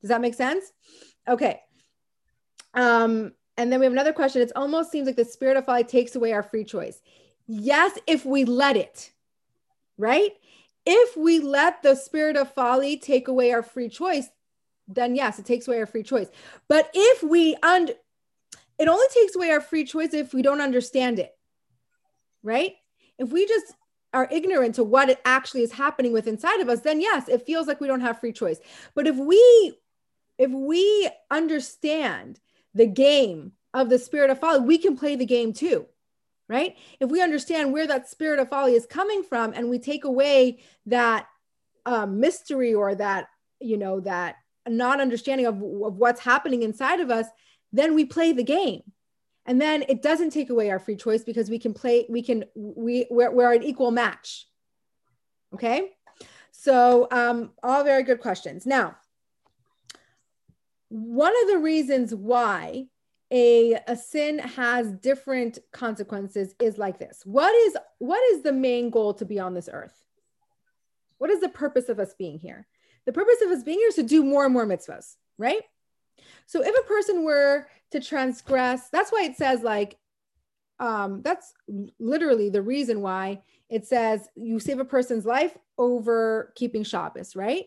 Does 0.00 0.08
that 0.08 0.20
make 0.20 0.34
sense? 0.34 0.72
Okay. 1.26 1.60
Um, 2.74 3.32
and 3.56 3.72
then 3.72 3.80
we 3.80 3.86
have 3.86 3.92
another 3.92 4.12
question. 4.12 4.42
It 4.42 4.52
almost 4.56 4.90
seems 4.90 5.06
like 5.06 5.16
the 5.16 5.24
spirit 5.24 5.56
of 5.56 5.64
folly 5.64 5.84
takes 5.84 6.16
away 6.16 6.32
our 6.32 6.42
free 6.42 6.64
choice. 6.64 7.00
Yes, 7.46 7.98
if 8.06 8.24
we 8.24 8.44
let 8.44 8.76
it, 8.76 9.12
right? 9.96 10.32
If 10.86 11.16
we 11.16 11.38
let 11.40 11.82
the 11.82 11.94
spirit 11.94 12.36
of 12.36 12.52
folly 12.52 12.96
take 12.96 13.28
away 13.28 13.52
our 13.52 13.62
free 13.62 13.88
choice, 13.88 14.28
then 14.88 15.14
yes, 15.14 15.38
it 15.38 15.46
takes 15.46 15.66
away 15.68 15.78
our 15.78 15.86
free 15.86 16.02
choice. 16.02 16.28
But 16.68 16.90
if 16.92 17.22
we 17.22 17.56
und 17.62 17.92
it 18.78 18.88
only 18.88 19.06
takes 19.12 19.36
away 19.36 19.50
our 19.50 19.60
free 19.60 19.84
choice 19.84 20.14
if 20.14 20.34
we 20.34 20.42
don't 20.42 20.60
understand 20.60 21.18
it. 21.18 21.36
Right? 22.42 22.72
If 23.18 23.32
we 23.32 23.46
just 23.46 23.74
are 24.12 24.28
ignorant 24.30 24.76
to 24.76 24.84
what 24.84 25.08
it 25.10 25.20
actually 25.24 25.62
is 25.62 25.72
happening 25.72 26.12
with 26.12 26.26
inside 26.26 26.60
of 26.60 26.68
us, 26.68 26.80
then 26.80 27.00
yes, 27.00 27.28
it 27.28 27.44
feels 27.44 27.66
like 27.66 27.80
we 27.80 27.88
don't 27.88 28.00
have 28.00 28.20
free 28.20 28.32
choice. 28.32 28.58
But 28.94 29.06
if 29.06 29.16
we 29.16 29.74
if 30.38 30.50
we 30.50 31.08
understand 31.30 32.40
the 32.74 32.86
game 32.86 33.52
of 33.72 33.88
the 33.88 33.98
spirit 33.98 34.30
of 34.30 34.40
folly, 34.40 34.60
we 34.60 34.78
can 34.78 34.96
play 34.96 35.16
the 35.16 35.26
game 35.26 35.52
too. 35.52 35.86
Right? 36.48 36.76
If 37.00 37.10
we 37.10 37.22
understand 37.22 37.72
where 37.72 37.86
that 37.86 38.08
spirit 38.08 38.38
of 38.38 38.50
folly 38.50 38.74
is 38.74 38.86
coming 38.86 39.22
from 39.22 39.54
and 39.54 39.70
we 39.70 39.78
take 39.78 40.04
away 40.04 40.58
that 40.86 41.26
um, 41.86 42.20
mystery 42.20 42.74
or 42.74 42.94
that, 42.94 43.28
you 43.60 43.78
know, 43.78 44.00
that 44.00 44.36
not 44.68 45.00
understanding 45.00 45.46
of, 45.46 45.56
of 45.56 45.96
what's 45.96 46.20
happening 46.20 46.62
inside 46.62 47.00
of 47.00 47.10
us, 47.10 47.26
then 47.74 47.94
we 47.94 48.04
play 48.04 48.32
the 48.32 48.44
game. 48.44 48.82
And 49.46 49.60
then 49.60 49.84
it 49.88 50.00
doesn't 50.00 50.30
take 50.30 50.48
away 50.48 50.70
our 50.70 50.78
free 50.78 50.96
choice 50.96 51.22
because 51.22 51.50
we 51.50 51.58
can 51.58 51.74
play, 51.74 52.06
we 52.08 52.22
can, 52.22 52.44
we, 52.54 53.06
we're, 53.10 53.30
we're 53.30 53.52
an 53.52 53.62
equal 53.62 53.90
match. 53.90 54.46
Okay. 55.52 55.90
So, 56.50 57.08
um, 57.10 57.50
all 57.62 57.84
very 57.84 58.04
good 58.04 58.20
questions. 58.20 58.64
Now, 58.64 58.96
one 60.88 61.34
of 61.42 61.48
the 61.48 61.58
reasons 61.58 62.14
why 62.14 62.86
a, 63.30 63.74
a 63.88 63.96
sin 63.96 64.38
has 64.38 64.92
different 64.92 65.58
consequences 65.72 66.54
is 66.60 66.78
like 66.78 66.98
this. 66.98 67.22
What 67.24 67.52
is 67.52 67.76
what 67.98 68.22
is 68.32 68.42
the 68.42 68.52
main 68.52 68.90
goal 68.90 69.14
to 69.14 69.24
be 69.24 69.40
on 69.40 69.54
this 69.54 69.68
earth? 69.72 70.04
What 71.18 71.30
is 71.30 71.40
the 71.40 71.48
purpose 71.48 71.88
of 71.88 71.98
us 71.98 72.14
being 72.16 72.38
here? 72.38 72.66
The 73.06 73.12
purpose 73.12 73.42
of 73.44 73.50
us 73.50 73.62
being 73.62 73.78
here 73.78 73.88
is 73.88 73.96
to 73.96 74.02
do 74.02 74.24
more 74.24 74.44
and 74.44 74.52
more 74.52 74.66
mitzvahs, 74.66 75.16
right? 75.36 75.62
So 76.46 76.62
if 76.62 76.74
a 76.74 76.88
person 76.88 77.24
were 77.24 77.68
to 77.90 78.00
transgress, 78.00 78.88
that's 78.90 79.10
why 79.10 79.24
it 79.24 79.36
says 79.36 79.62
like, 79.62 79.98
um, 80.80 81.22
that's 81.22 81.54
literally 81.98 82.50
the 82.50 82.62
reason 82.62 83.00
why 83.00 83.42
it 83.70 83.86
says 83.86 84.28
you 84.34 84.58
save 84.58 84.80
a 84.80 84.84
person's 84.84 85.24
life 85.24 85.56
over 85.78 86.52
keeping 86.56 86.84
Shabbos, 86.84 87.36
right? 87.36 87.66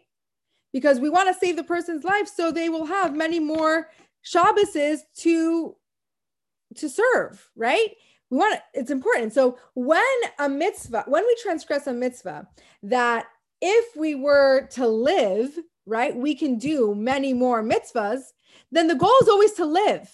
Because 0.74 1.00
we 1.00 1.10
want 1.10 1.28
to 1.28 1.40
save 1.40 1.56
the 1.56 1.64
person's 1.64 2.04
life 2.04 2.28
so 2.28 2.52
they 2.52 2.70
will 2.70 2.86
have 2.86 3.16
many 3.16 3.40
more 3.40 3.90
Shabbases 4.26 5.00
to 5.20 5.76
to 6.76 6.90
serve, 6.90 7.50
right? 7.56 7.92
We 8.30 8.38
want 8.38 8.56
to, 8.56 8.62
it's 8.74 8.92
important. 8.92 9.34
So 9.34 9.58
when 9.74 10.04
a 10.38 10.50
mitzvah, 10.50 11.06
when 11.08 11.26
we 11.26 11.36
transgress 11.42 11.88
a 11.88 11.94
mitzvah 11.94 12.48
that 12.84 13.28
if 13.62 13.96
we 13.96 14.16
were 14.16 14.68
to 14.72 14.88
live, 14.88 15.58
right, 15.86 16.16
we 16.16 16.36
can 16.36 16.58
do 16.58 16.94
many 16.94 17.34
more 17.34 17.64
mitzvahs, 17.64 18.22
then 18.72 18.88
the 18.88 18.96
goal 18.96 19.16
is 19.22 19.30
always 19.30 19.54
to 19.54 19.66
live, 19.66 20.10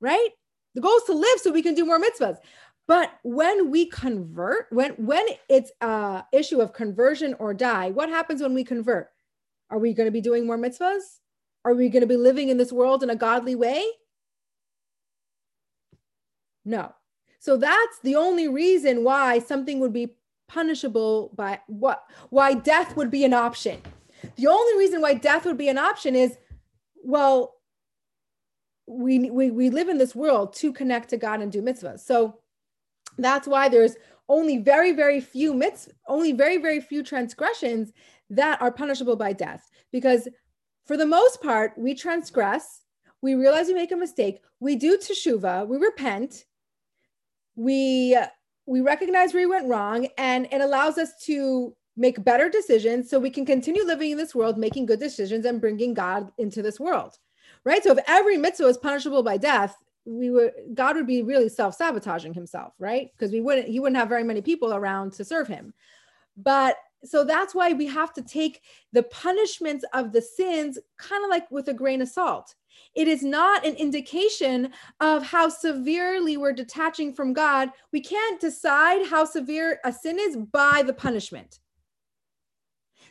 right? 0.00 0.30
The 0.74 0.80
goal 0.80 0.96
is 0.96 1.04
to 1.04 1.12
live 1.12 1.38
so 1.38 1.52
we 1.52 1.62
can 1.62 1.74
do 1.74 1.84
more 1.84 2.00
mitzvahs. 2.00 2.38
But 2.88 3.12
when 3.22 3.70
we 3.70 3.86
convert, 3.86 4.66
when 4.70 4.92
when 4.92 5.24
it's 5.48 5.70
a 5.80 6.24
issue 6.32 6.60
of 6.60 6.72
conversion 6.72 7.34
or 7.38 7.54
die, 7.54 7.90
what 7.90 8.08
happens 8.08 8.42
when 8.42 8.54
we 8.54 8.64
convert? 8.64 9.10
Are 9.70 9.78
we 9.78 9.94
going 9.94 10.06
to 10.06 10.12
be 10.12 10.20
doing 10.20 10.46
more 10.46 10.58
mitzvahs? 10.58 11.18
Are 11.64 11.74
we 11.74 11.88
going 11.88 12.00
to 12.00 12.08
be 12.08 12.16
living 12.16 12.48
in 12.48 12.58
this 12.58 12.72
world 12.72 13.02
in 13.02 13.10
a 13.10 13.16
godly 13.16 13.54
way? 13.54 13.84
No. 16.64 16.92
So 17.38 17.56
that's 17.56 17.98
the 18.02 18.16
only 18.16 18.48
reason 18.48 19.04
why 19.04 19.38
something 19.38 19.78
would 19.80 19.92
be 19.92 20.16
punishable 20.48 21.30
by 21.34 21.60
what 21.66 22.04
why 22.30 22.54
death 22.54 22.96
would 22.96 23.10
be 23.10 23.24
an 23.24 23.32
option 23.32 23.80
the 24.36 24.46
only 24.46 24.78
reason 24.78 25.00
why 25.00 25.14
death 25.14 25.44
would 25.44 25.58
be 25.58 25.68
an 25.68 25.78
option 25.78 26.14
is 26.14 26.36
well 27.02 27.54
we 28.86 29.30
we, 29.30 29.50
we 29.50 29.70
live 29.70 29.88
in 29.88 29.98
this 29.98 30.14
world 30.14 30.54
to 30.54 30.72
connect 30.72 31.10
to 31.10 31.16
god 31.16 31.40
and 31.40 31.52
do 31.52 31.62
mitzvahs. 31.62 32.00
So 32.00 32.38
that's 33.18 33.46
why 33.46 33.68
there's 33.68 33.96
only 34.28 34.58
very 34.58 34.92
very 34.92 35.20
few 35.20 35.52
mitzvahs 35.54 35.92
only 36.08 36.32
very 36.32 36.58
very 36.58 36.80
few 36.80 37.02
transgressions 37.02 37.92
that 38.30 38.60
are 38.62 38.72
punishable 38.72 39.16
by 39.16 39.32
death. 39.32 39.70
Because 39.92 40.28
for 40.86 40.96
the 40.96 41.06
most 41.06 41.42
part 41.42 41.72
we 41.76 41.94
transgress 41.94 42.82
we 43.20 43.34
realize 43.34 43.68
we 43.68 43.74
make 43.74 43.92
a 43.92 43.96
mistake 43.96 44.40
we 44.60 44.76
do 44.76 44.98
teshuva 44.98 45.66
we 45.66 45.76
repent 45.76 46.44
we 47.54 48.16
we 48.66 48.80
recognize 48.80 49.34
where 49.34 49.46
we 49.46 49.54
went 49.54 49.68
wrong 49.68 50.06
and 50.18 50.46
it 50.50 50.60
allows 50.60 50.98
us 50.98 51.12
to 51.24 51.74
make 51.96 52.24
better 52.24 52.48
decisions 52.48 53.08
so 53.08 53.18
we 53.18 53.30
can 53.30 53.44
continue 53.44 53.84
living 53.84 54.10
in 54.10 54.18
this 54.18 54.34
world 54.34 54.58
making 54.58 54.86
good 54.86 55.00
decisions 55.00 55.44
and 55.44 55.60
bringing 55.60 55.94
god 55.94 56.30
into 56.38 56.62
this 56.62 56.80
world 56.80 57.18
right 57.64 57.82
so 57.82 57.92
if 57.92 57.98
every 58.08 58.36
mitzvah 58.36 58.66
is 58.66 58.78
punishable 58.78 59.22
by 59.22 59.36
death 59.36 59.76
we 60.04 60.30
would 60.30 60.52
god 60.74 60.96
would 60.96 61.06
be 61.06 61.22
really 61.22 61.48
self-sabotaging 61.48 62.34
himself 62.34 62.72
right 62.78 63.10
because 63.12 63.32
we 63.32 63.40
wouldn't 63.40 63.68
he 63.68 63.78
wouldn't 63.78 63.98
have 63.98 64.08
very 64.08 64.24
many 64.24 64.40
people 64.40 64.72
around 64.72 65.12
to 65.12 65.24
serve 65.24 65.48
him 65.48 65.72
but 66.36 66.76
so 67.04 67.24
that's 67.24 67.54
why 67.54 67.72
we 67.72 67.86
have 67.86 68.12
to 68.12 68.22
take 68.22 68.62
the 68.92 69.02
punishments 69.02 69.84
of 69.92 70.12
the 70.12 70.22
sins 70.22 70.78
kind 70.98 71.24
of 71.24 71.30
like 71.30 71.50
with 71.50 71.68
a 71.68 71.74
grain 71.74 72.00
of 72.00 72.08
salt 72.08 72.54
it 72.94 73.08
is 73.08 73.22
not 73.22 73.66
an 73.66 73.74
indication 73.74 74.70
of 75.00 75.22
how 75.22 75.48
severely 75.48 76.36
we're 76.36 76.52
detaching 76.52 77.14
from 77.14 77.32
God. 77.32 77.70
We 77.90 78.00
can't 78.00 78.40
decide 78.40 79.06
how 79.06 79.24
severe 79.24 79.80
a 79.84 79.92
sin 79.92 80.18
is 80.20 80.36
by 80.36 80.82
the 80.84 80.92
punishment. 80.92 81.60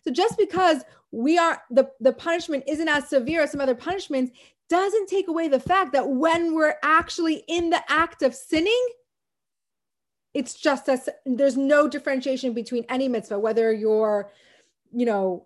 So 0.03 0.11
just 0.11 0.37
because 0.37 0.83
we 1.11 1.37
are 1.37 1.61
the, 1.69 1.89
the 1.99 2.13
punishment 2.13 2.63
isn't 2.67 2.87
as 2.87 3.09
severe 3.09 3.41
as 3.41 3.51
some 3.51 3.61
other 3.61 3.75
punishments 3.75 4.31
doesn't 4.69 5.07
take 5.07 5.27
away 5.27 5.47
the 5.47 5.59
fact 5.59 5.91
that 5.93 6.09
when 6.09 6.53
we're 6.53 6.75
actually 6.81 7.43
in 7.47 7.69
the 7.69 7.83
act 7.91 8.21
of 8.21 8.33
sinning, 8.33 8.87
it's 10.33 10.53
just 10.53 10.87
as 10.87 11.09
there's 11.25 11.57
no 11.57 11.89
differentiation 11.89 12.53
between 12.53 12.85
any 12.87 13.09
mitzvah, 13.09 13.37
whether 13.37 13.73
you're, 13.73 14.31
you 14.93 15.05
know, 15.05 15.45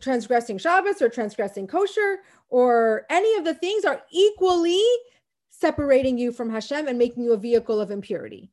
transgressing 0.00 0.58
Shabbos 0.58 1.02
or 1.02 1.08
transgressing 1.08 1.66
kosher 1.66 2.18
or 2.48 3.06
any 3.10 3.36
of 3.36 3.44
the 3.44 3.54
things 3.54 3.84
are 3.84 4.02
equally 4.12 4.82
separating 5.50 6.18
you 6.18 6.30
from 6.30 6.50
Hashem 6.50 6.86
and 6.86 6.98
making 6.98 7.24
you 7.24 7.32
a 7.32 7.36
vehicle 7.38 7.80
of 7.80 7.90
impurity. 7.90 8.50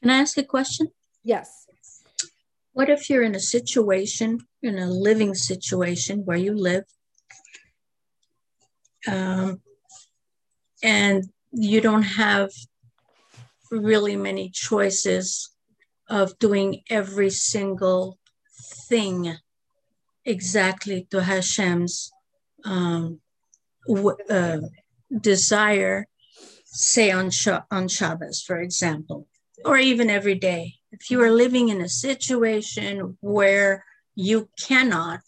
Can 0.00 0.10
I 0.10 0.18
ask 0.18 0.38
a 0.38 0.42
question? 0.42 0.88
Yes. 1.22 1.66
What 2.72 2.88
if 2.88 3.10
you're 3.10 3.22
in 3.22 3.34
a 3.34 3.40
situation, 3.40 4.38
in 4.62 4.78
a 4.78 4.86
living 4.86 5.34
situation 5.34 6.24
where 6.24 6.38
you 6.38 6.54
live, 6.54 6.84
um, 9.06 9.60
and 10.82 11.24
you 11.52 11.80
don't 11.80 12.02
have 12.02 12.50
really 13.70 14.16
many 14.16 14.50
choices 14.50 15.50
of 16.08 16.38
doing 16.38 16.82
every 16.88 17.30
single 17.30 18.18
thing 18.88 19.36
exactly 20.24 21.06
to 21.10 21.22
Hashem's 21.22 22.10
um, 22.64 23.20
uh, 24.30 24.58
desire, 25.20 26.06
say 26.64 27.10
on, 27.10 27.30
Sh- 27.30 27.66
on 27.70 27.88
Shabbos, 27.88 28.42
for 28.42 28.60
example, 28.60 29.26
or 29.64 29.76
even 29.76 30.10
every 30.10 30.34
day. 30.36 30.74
If 30.92 31.10
you 31.10 31.20
are 31.22 31.32
living 31.32 31.70
in 31.70 31.80
a 31.80 31.88
situation 31.88 33.16
where 33.20 33.84
you 34.14 34.48
cannot 34.60 35.22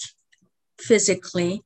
physically 0.79 1.63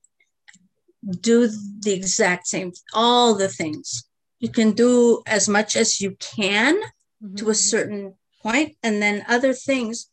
do 1.20 1.48
the 1.80 1.92
exact 1.92 2.46
same, 2.46 2.72
all 2.94 3.34
the 3.34 3.48
things, 3.48 4.04
you 4.38 4.48
can 4.48 4.72
do 4.72 5.22
as 5.26 5.48
much 5.48 5.76
as 5.76 6.00
you 6.00 6.16
can 6.20 6.80
mm-hmm. 6.80 7.34
to 7.36 7.50
a 7.50 7.54
certain 7.54 8.14
point, 8.42 8.76
and 8.82 9.02
then 9.02 9.24
other 9.28 9.52
things 9.52 10.10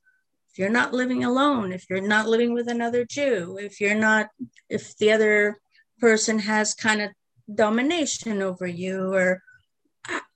if 0.55 0.59
you're 0.59 0.69
not 0.69 0.93
living 0.93 1.25
alone, 1.25 1.73
if 1.73 1.89
you're 1.89 1.99
not 1.99 2.29
living 2.29 2.53
with 2.53 2.69
another 2.69 3.03
Jew, 3.03 3.57
if 3.59 3.81
you're 3.81 3.93
not, 3.93 4.29
if 4.69 4.95
the 4.95 5.11
other 5.11 5.57
person 5.99 6.39
has 6.39 6.73
kind 6.73 7.01
of 7.01 7.11
domination 7.53 8.41
over 8.41 8.65
you 8.65 9.13
or, 9.13 9.43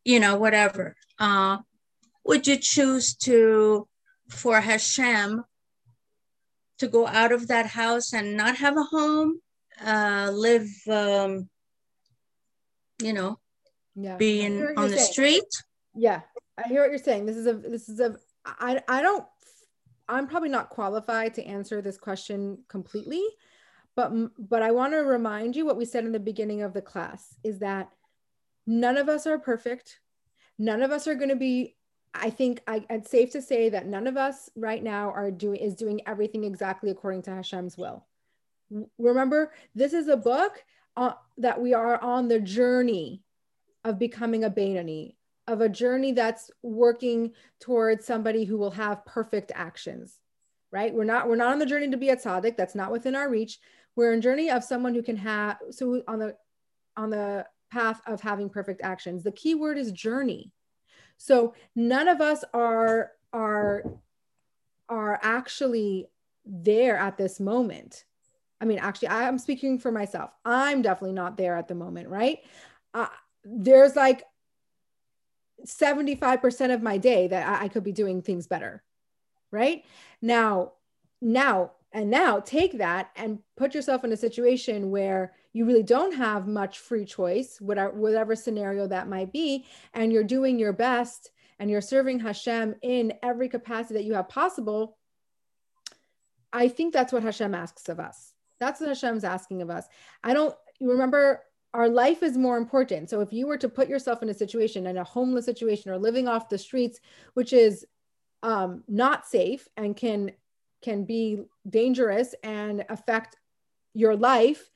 you 0.03 0.19
know, 0.19 0.35
whatever, 0.35 0.97
uh, 1.19 1.59
would 2.25 2.47
you 2.47 2.57
choose 2.57 3.15
to, 3.15 3.87
for 4.29 4.59
Hashem, 4.59 5.43
to 6.79 6.87
go 6.87 7.07
out 7.07 7.31
of 7.31 7.47
that 7.47 7.65
house 7.65 8.13
and 8.13 8.37
not 8.37 8.57
have 8.57 8.77
a 8.77 8.83
home, 8.83 9.41
uh, 9.83 10.31
live, 10.33 10.69
um, 10.89 11.49
you 13.01 13.13
know, 13.13 13.39
yeah. 13.95 14.15
be 14.15 14.41
in, 14.41 14.73
on 14.77 14.89
the 14.89 14.97
saying. 14.97 15.11
street? 15.11 15.63
Yeah, 15.95 16.21
I 16.57 16.67
hear 16.67 16.81
what 16.81 16.89
you're 16.89 16.99
saying. 16.99 17.25
This 17.25 17.37
is 17.37 17.47
a, 17.47 17.53
this 17.53 17.89
is 17.89 17.99
a, 17.99 18.15
I, 18.45 18.81
I 18.87 19.01
don't 19.01 19.25
I'm 20.09 20.27
probably 20.27 20.49
not 20.49 20.69
qualified 20.69 21.35
to 21.35 21.45
answer 21.45 21.81
this 21.81 21.97
question 21.97 22.57
completely, 22.67 23.23
but 23.95 24.11
but 24.39 24.63
I 24.63 24.71
want 24.71 24.93
to 24.93 24.99
remind 24.99 25.55
you 25.55 25.65
what 25.65 25.77
we 25.77 25.85
said 25.85 26.03
in 26.03 26.11
the 26.11 26.19
beginning 26.19 26.63
of 26.63 26.73
the 26.73 26.81
class 26.81 27.35
is 27.43 27.59
that 27.59 27.89
none 28.65 28.97
of 28.97 29.07
us 29.07 29.27
are 29.27 29.37
perfect. 29.37 29.99
None 30.57 30.81
of 30.81 30.91
us 30.91 31.07
are 31.07 31.15
going 31.15 31.29
to 31.29 31.35
be 31.35 31.75
I 32.13 32.29
think 32.29 32.61
I, 32.67 32.85
it's 32.89 33.11
safe 33.11 33.31
to 33.31 33.41
say 33.41 33.69
that 33.69 33.87
none 33.87 34.07
of 34.07 34.17
us 34.17 34.49
right 34.55 34.83
now 34.83 35.11
are 35.11 35.31
doing 35.31 35.59
is 35.59 35.75
doing 35.75 36.01
everything 36.07 36.43
exactly 36.43 36.89
according 36.89 37.21
to 37.23 37.31
Hashem's 37.31 37.77
will. 37.77 38.05
Remember, 38.97 39.53
this 39.75 39.93
is 39.93 40.07
a 40.07 40.17
book 40.17 40.63
uh, 40.97 41.13
that 41.37 41.61
we 41.61 41.73
are 41.73 42.01
on 42.01 42.27
the 42.27 42.39
journey 42.39 43.23
of 43.83 43.99
becoming 43.99 44.43
a 44.43 44.49
Beinoni, 44.49 45.15
of 45.47 45.61
a 45.61 45.69
journey 45.69 46.11
that's 46.11 46.51
working 46.61 47.31
towards 47.59 48.05
somebody 48.05 48.43
who 48.43 48.57
will 48.57 48.71
have 48.71 49.05
perfect 49.05 49.51
actions 49.55 50.19
right? 50.71 50.93
We're 50.93 51.03
not 51.03 51.27
we're 51.27 51.35
not 51.35 51.51
on 51.51 51.59
the 51.59 51.65
journey 51.65 51.89
to 51.89 51.97
be 51.97 52.09
a 52.09 52.15
tzaddik. 52.15 52.57
That's 52.57 52.75
not 52.75 52.91
within 52.91 53.15
our 53.15 53.29
reach. 53.29 53.59
We're 53.95 54.13
in 54.13 54.21
journey 54.21 54.49
of 54.49 54.63
someone 54.63 54.93
who 54.93 55.03
can 55.03 55.17
have 55.17 55.57
so 55.71 56.01
on 56.07 56.19
the 56.19 56.35
on 56.95 57.09
the 57.09 57.45
path 57.71 58.01
of 58.07 58.21
having 58.21 58.49
perfect 58.49 58.81
actions. 58.83 59.23
The 59.23 59.31
key 59.31 59.55
word 59.55 59.77
is 59.77 59.91
journey 59.91 60.51
so 61.19 61.53
none 61.75 62.07
of 62.07 62.21
us 62.21 62.43
are 62.53 63.11
are 63.33 63.83
are 64.87 65.19
actually 65.21 66.07
there 66.45 66.97
at 66.97 67.17
this 67.17 67.39
moment. 67.39 68.05
I 68.61 68.65
mean 68.65 68.79
actually 68.79 69.09
i'm 69.09 69.37
speaking 69.37 69.77
for 69.77 69.91
myself. 69.91 70.31
I'm 70.43 70.81
definitely 70.81 71.13
not 71.13 71.37
there 71.37 71.55
at 71.55 71.67
the 71.67 71.75
moment 71.75 72.07
right? 72.07 72.39
Uh, 72.93 73.07
there's 73.43 73.95
like 73.95 74.23
75% 75.65 76.73
of 76.73 76.81
my 76.81 76.97
day 76.97 77.27
that 77.27 77.61
I, 77.61 77.65
I 77.65 77.67
could 77.67 77.83
be 77.83 77.91
doing 77.91 78.21
things 78.21 78.47
better. 78.47 78.81
Right? 79.51 79.83
Now, 80.21 80.73
now, 81.21 81.71
and 81.91 82.09
now 82.09 82.39
take 82.39 82.77
that 82.77 83.11
and 83.15 83.39
put 83.57 83.75
yourself 83.75 84.03
in 84.03 84.11
a 84.11 84.17
situation 84.17 84.91
where 84.91 85.33
you 85.53 85.65
really 85.65 85.83
don't 85.83 86.15
have 86.15 86.47
much 86.47 86.79
free 86.79 87.05
choice, 87.05 87.59
whatever, 87.59 87.91
whatever 87.91 88.35
scenario 88.35 88.87
that 88.87 89.09
might 89.09 89.31
be, 89.33 89.65
and 89.93 90.11
you're 90.13 90.23
doing 90.23 90.59
your 90.59 90.73
best 90.73 91.31
and 91.59 91.69
you're 91.69 91.81
serving 91.81 92.19
Hashem 92.19 92.75
in 92.81 93.13
every 93.23 93.49
capacity 93.49 93.95
that 93.95 94.05
you 94.05 94.13
have 94.13 94.29
possible. 94.29 94.97
I 96.53 96.67
think 96.67 96.93
that's 96.93 97.11
what 97.11 97.23
Hashem 97.23 97.53
asks 97.53 97.89
of 97.89 97.99
us. 97.99 98.33
That's 98.59 98.79
what 98.79 98.89
Hashem's 98.89 99.23
asking 99.23 99.61
of 99.61 99.69
us. 99.69 99.85
I 100.23 100.33
don't 100.33 100.55
you 100.79 100.91
remember 100.91 101.43
our 101.73 101.89
life 101.89 102.23
is 102.23 102.37
more 102.37 102.57
important. 102.57 103.09
So 103.09 103.21
if 103.21 103.31
you 103.31 103.45
were 103.45 103.57
to 103.57 103.69
put 103.69 103.89
yourself 103.89 104.23
in 104.23 104.29
a 104.29 104.33
situation, 104.33 104.87
in 104.87 104.97
a 104.97 105.03
homeless 105.03 105.45
situation 105.45 105.91
or 105.91 105.99
living 105.99 106.27
off 106.27 106.49
the 106.49 106.57
streets, 106.57 106.99
which 107.35 107.53
is 107.53 107.85
um, 108.41 108.83
not 108.87 109.27
safe 109.27 109.67
and 109.77 109.95
can 109.95 110.31
can 110.81 111.03
be 111.03 111.43
dangerous 111.69 112.33
and 112.41 112.85
affect 112.89 113.35
your 113.93 114.15
life, 114.15 114.69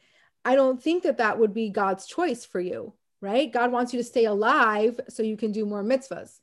I 0.45 0.55
don't 0.55 0.81
think 0.81 1.03
that 1.03 1.17
that 1.17 1.39
would 1.39 1.53
be 1.53 1.69
God's 1.69 2.05
choice 2.05 2.45
for 2.45 2.59
you, 2.59 2.93
right? 3.21 3.51
God 3.51 3.71
wants 3.71 3.93
you 3.93 3.99
to 3.99 4.03
stay 4.03 4.25
alive 4.25 4.99
so 5.09 5.23
you 5.23 5.37
can 5.37 5.51
do 5.51 5.65
more 5.65 5.83
mitzvahs. 5.83 6.41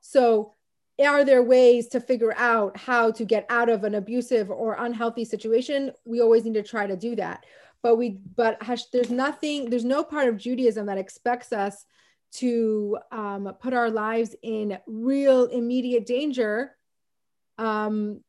So 0.00 0.54
are 1.02 1.24
there 1.24 1.42
ways 1.42 1.88
to 1.88 2.00
figure 2.00 2.34
out 2.36 2.76
how 2.76 3.10
to 3.12 3.24
get 3.24 3.46
out 3.48 3.68
of 3.68 3.84
an 3.84 3.94
abusive 3.94 4.50
or 4.50 4.76
unhealthy 4.78 5.24
situation? 5.24 5.92
We 6.04 6.20
always 6.20 6.44
need 6.44 6.54
to 6.54 6.62
try 6.62 6.86
to 6.86 6.96
do 6.96 7.16
that 7.16 7.44
but 7.82 7.96
we 7.96 8.10
but 8.36 8.58
there's 8.92 9.10
nothing 9.10 9.68
there's 9.68 9.84
no 9.84 10.02
part 10.04 10.28
of 10.28 10.38
judaism 10.38 10.86
that 10.86 10.98
expects 10.98 11.52
us 11.52 11.84
to 12.32 12.96
um, 13.10 13.52
put 13.60 13.74
our 13.74 13.90
lives 13.90 14.34
in 14.42 14.78
real 14.86 15.44
immediate 15.46 16.06
danger 16.06 16.74
um, 17.58 18.22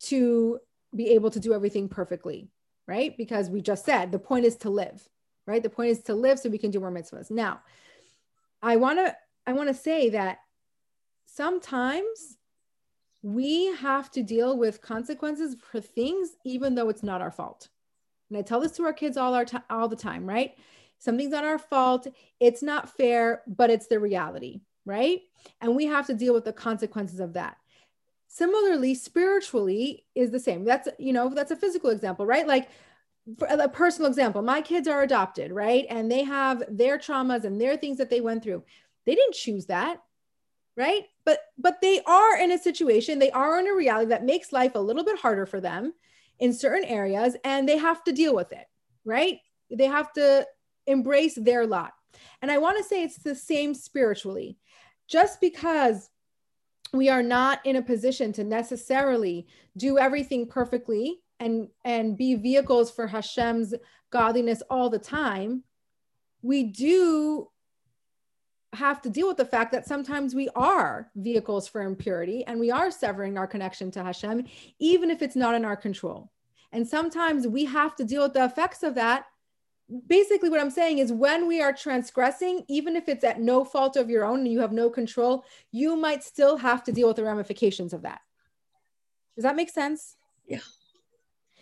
to 0.00 0.58
be 0.94 1.10
able 1.10 1.30
to 1.30 1.38
do 1.38 1.54
everything 1.54 1.88
perfectly 1.88 2.48
right 2.86 3.16
because 3.16 3.50
we 3.50 3.60
just 3.60 3.84
said 3.84 4.12
the 4.12 4.18
point 4.18 4.44
is 4.44 4.56
to 4.56 4.70
live 4.70 5.08
right 5.46 5.62
the 5.62 5.70
point 5.70 5.90
is 5.90 6.02
to 6.02 6.14
live 6.14 6.38
so 6.38 6.48
we 6.48 6.58
can 6.58 6.70
do 6.70 6.80
more 6.80 6.90
mitzvahs 6.90 7.30
now 7.30 7.60
i 8.62 8.76
want 8.76 8.98
to 8.98 9.14
i 9.46 9.52
want 9.52 9.68
to 9.68 9.74
say 9.74 10.10
that 10.10 10.38
sometimes 11.26 12.36
we 13.22 13.66
have 13.76 14.10
to 14.10 14.22
deal 14.22 14.56
with 14.56 14.82
consequences 14.82 15.56
for 15.70 15.80
things 15.80 16.30
even 16.44 16.74
though 16.74 16.88
it's 16.88 17.02
not 17.02 17.22
our 17.22 17.30
fault 17.30 17.68
and 18.30 18.38
I 18.38 18.42
tell 18.42 18.60
this 18.60 18.72
to 18.72 18.84
our 18.84 18.92
kids 18.92 19.16
all 19.16 19.34
our 19.34 19.44
time, 19.44 19.62
all 19.70 19.88
the 19.88 19.96
time, 19.96 20.26
right? 20.26 20.54
Something's 20.98 21.30
not 21.30 21.44
our 21.44 21.58
fault. 21.58 22.06
It's 22.40 22.62
not 22.62 22.96
fair, 22.96 23.42
but 23.46 23.70
it's 23.70 23.86
the 23.86 24.00
reality, 24.00 24.62
right? 24.84 25.20
And 25.60 25.76
we 25.76 25.86
have 25.86 26.06
to 26.06 26.14
deal 26.14 26.34
with 26.34 26.44
the 26.44 26.52
consequences 26.52 27.20
of 27.20 27.34
that. 27.34 27.56
Similarly, 28.34 28.94
spiritually 28.94 30.06
is 30.14 30.30
the 30.30 30.40
same. 30.40 30.64
That's, 30.64 30.88
you 30.98 31.12
know, 31.12 31.28
that's 31.28 31.52
a 31.52 31.56
physical 31.56 31.90
example, 31.90 32.26
right? 32.26 32.46
Like 32.46 32.68
a 33.48 33.68
personal 33.68 34.08
example, 34.08 34.42
my 34.42 34.60
kids 34.60 34.88
are 34.88 35.02
adopted, 35.02 35.52
right? 35.52 35.86
And 35.88 36.10
they 36.10 36.24
have 36.24 36.62
their 36.68 36.98
traumas 36.98 37.44
and 37.44 37.60
their 37.60 37.76
things 37.76 37.98
that 37.98 38.10
they 38.10 38.20
went 38.20 38.42
through. 38.42 38.64
They 39.06 39.14
didn't 39.14 39.34
choose 39.34 39.66
that 39.66 40.00
right 40.76 41.04
but 41.24 41.38
but 41.56 41.80
they 41.80 42.00
are 42.04 42.36
in 42.36 42.50
a 42.50 42.58
situation 42.58 43.20
they 43.20 43.30
are 43.30 43.60
in 43.60 43.68
a 43.68 43.72
reality 43.72 44.08
that 44.08 44.24
makes 44.24 44.52
life 44.52 44.74
a 44.74 44.80
little 44.80 45.04
bit 45.04 45.16
harder 45.16 45.46
for 45.46 45.60
them 45.60 45.92
in 46.40 46.52
certain 46.52 46.84
areas 46.84 47.36
and 47.44 47.68
they 47.68 47.78
have 47.78 48.02
to 48.04 48.12
deal 48.12 48.34
with 48.34 48.52
it, 48.52 48.66
right? 49.04 49.38
They 49.70 49.86
have 49.86 50.12
to 50.14 50.46
embrace 50.86 51.34
their 51.34 51.66
lot. 51.66 51.92
And 52.42 52.50
I 52.50 52.58
want 52.58 52.78
to 52.78 52.84
say 52.84 53.02
it's 53.02 53.18
the 53.18 53.34
same 53.34 53.74
spiritually. 53.74 54.58
Just 55.06 55.40
because 55.40 56.10
we 56.94 57.08
are 57.08 57.22
not 57.22 57.64
in 57.64 57.76
a 57.76 57.82
position 57.82 58.32
to 58.32 58.44
necessarily 58.44 59.46
do 59.76 59.98
everything 59.98 60.46
perfectly 60.46 61.20
and 61.40 61.68
and 61.84 62.16
be 62.16 62.34
vehicles 62.34 62.90
for 62.90 63.06
Hashem's 63.06 63.74
godliness 64.10 64.62
all 64.70 64.88
the 64.88 64.98
time, 64.98 65.64
we 66.42 66.62
do 66.62 67.48
have 68.72 69.00
to 69.02 69.10
deal 69.10 69.28
with 69.28 69.36
the 69.36 69.44
fact 69.44 69.72
that 69.72 69.86
sometimes 69.86 70.34
we 70.34 70.48
are 70.54 71.10
vehicles 71.16 71.68
for 71.68 71.82
impurity 71.82 72.44
and 72.46 72.58
we 72.58 72.70
are 72.70 72.90
severing 72.90 73.38
our 73.38 73.46
connection 73.46 73.90
to 73.92 74.02
Hashem, 74.02 74.44
even 74.78 75.10
if 75.10 75.22
it's 75.22 75.36
not 75.36 75.54
in 75.54 75.64
our 75.64 75.76
control. 75.76 76.30
And 76.72 76.86
sometimes 76.86 77.46
we 77.46 77.64
have 77.66 77.94
to 77.96 78.04
deal 78.04 78.22
with 78.22 78.34
the 78.34 78.44
effects 78.44 78.82
of 78.82 78.96
that. 78.96 79.26
Basically, 80.06 80.48
what 80.48 80.60
I'm 80.60 80.70
saying 80.70 80.98
is 80.98 81.12
when 81.12 81.46
we 81.46 81.60
are 81.60 81.72
transgressing, 81.72 82.64
even 82.68 82.96
if 82.96 83.08
it's 83.08 83.24
at 83.24 83.40
no 83.40 83.64
fault 83.64 83.96
of 83.96 84.08
your 84.08 84.24
own 84.24 84.40
and 84.40 84.48
you 84.48 84.60
have 84.60 84.72
no 84.72 84.88
control, 84.88 85.44
you 85.72 85.94
might 85.96 86.24
still 86.24 86.56
have 86.56 86.82
to 86.84 86.92
deal 86.92 87.08
with 87.08 87.16
the 87.16 87.24
ramifications 87.24 87.92
of 87.92 88.02
that. 88.02 88.20
Does 89.36 89.42
that 89.42 89.56
make 89.56 89.70
sense? 89.70 90.16
Yeah. 90.46 90.60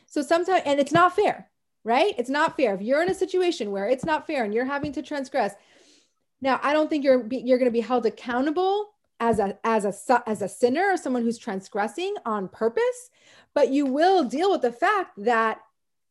So 0.07 0.23
sometimes, 0.23 0.63
and 0.67 0.79
it's 0.79 0.93
not 0.93 1.17
fair, 1.17 1.51
right? 1.85 2.15
It's 2.17 2.31
not 2.31 2.57
fair. 2.57 2.75
If 2.75 2.83
you're 2.83 3.03
in 3.03 3.11
a 3.11 3.15
situation 3.15 3.71
where 3.71 3.89
it's 3.89 4.05
not 4.05 4.27
fair 4.27 4.45
and 4.45 4.55
you're 4.55 4.65
having 4.65 4.93
to 4.93 5.03
transgress, 5.03 5.55
now, 6.43 6.59
I 6.61 6.73
don't 6.73 6.91
think 6.91 7.05
you're 7.05 7.25
you're 7.31 7.59
going 7.59 7.71
to 7.71 7.71
be 7.71 7.81
held 7.81 8.05
accountable 8.05 8.91
as 9.21 9.39
a 9.39 9.57
as 9.63 9.85
a 9.85 10.29
as 10.29 10.43
a 10.43 10.49
sinner 10.49 10.91
or 10.91 10.97
someone 10.97 11.23
who's 11.23 11.39
transgressing 11.39 12.17
on 12.27 12.49
purpose, 12.49 13.11
but 13.55 13.71
you 13.71 13.87
will 13.87 14.25
deal 14.25 14.51
with 14.51 14.63
the 14.63 14.73
fact 14.73 15.13
that 15.19 15.61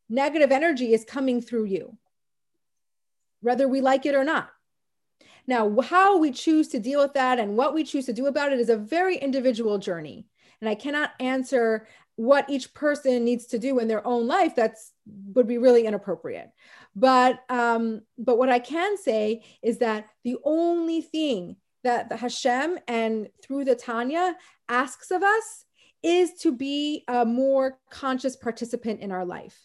negative 0.10 0.52
energy 0.52 0.94
is 0.94 1.04
coming 1.04 1.42
through 1.42 1.66
you, 1.66 1.98
whether 3.42 3.68
we 3.68 3.82
like 3.82 4.06
it 4.06 4.16
or 4.16 4.24
not. 4.24 4.50
Now, 5.48 5.80
how 5.82 6.18
we 6.18 6.32
choose 6.32 6.70
to 6.70 6.80
deal 6.80 7.02
with 7.02 7.14
that 7.14 7.40
and 7.40 7.58
what 7.58 7.74
we 7.74 7.84
choose 7.84 8.06
to 8.06 8.14
do 8.14 8.28
about 8.28 8.54
it 8.54 8.60
is 8.60 8.70
a 8.70 8.78
very 8.78 9.18
individual 9.18 9.78
journey. 9.80 10.28
And 10.62 10.70
I 10.70 10.76
cannot 10.76 11.12
answer 11.20 11.88
what 12.16 12.50
each 12.50 12.74
person 12.74 13.26
needs 13.26 13.48
to 13.48 13.58
do 13.58 13.80
in 13.80 13.88
their 13.88 14.06
own 14.06 14.28
life. 14.28 14.56
That's 14.56 14.94
would 15.34 15.48
be 15.48 15.58
really 15.58 15.86
inappropriate. 15.86 16.52
But 16.96 17.40
um, 17.50 18.02
but 18.18 18.38
what 18.38 18.50
I 18.50 18.60
can 18.60 18.98
say 18.98 19.44
is 19.64 19.80
that 19.80 20.08
the 20.24 20.38
only 20.44 21.02
thing 21.02 21.56
that 21.84 22.10
the 22.10 22.18
Hashem 22.18 22.78
and 22.88 23.30
through 23.42 23.66
the 23.66 23.76
Tanya 23.76 24.36
asks 24.70 25.10
of 25.10 25.24
us 25.24 25.66
is 26.04 26.34
to 26.42 26.52
be 26.52 27.04
a 27.08 27.26
more 27.26 27.80
conscious 27.90 28.36
participant 28.36 29.00
in 29.00 29.12
our 29.12 29.26
life. 29.26 29.60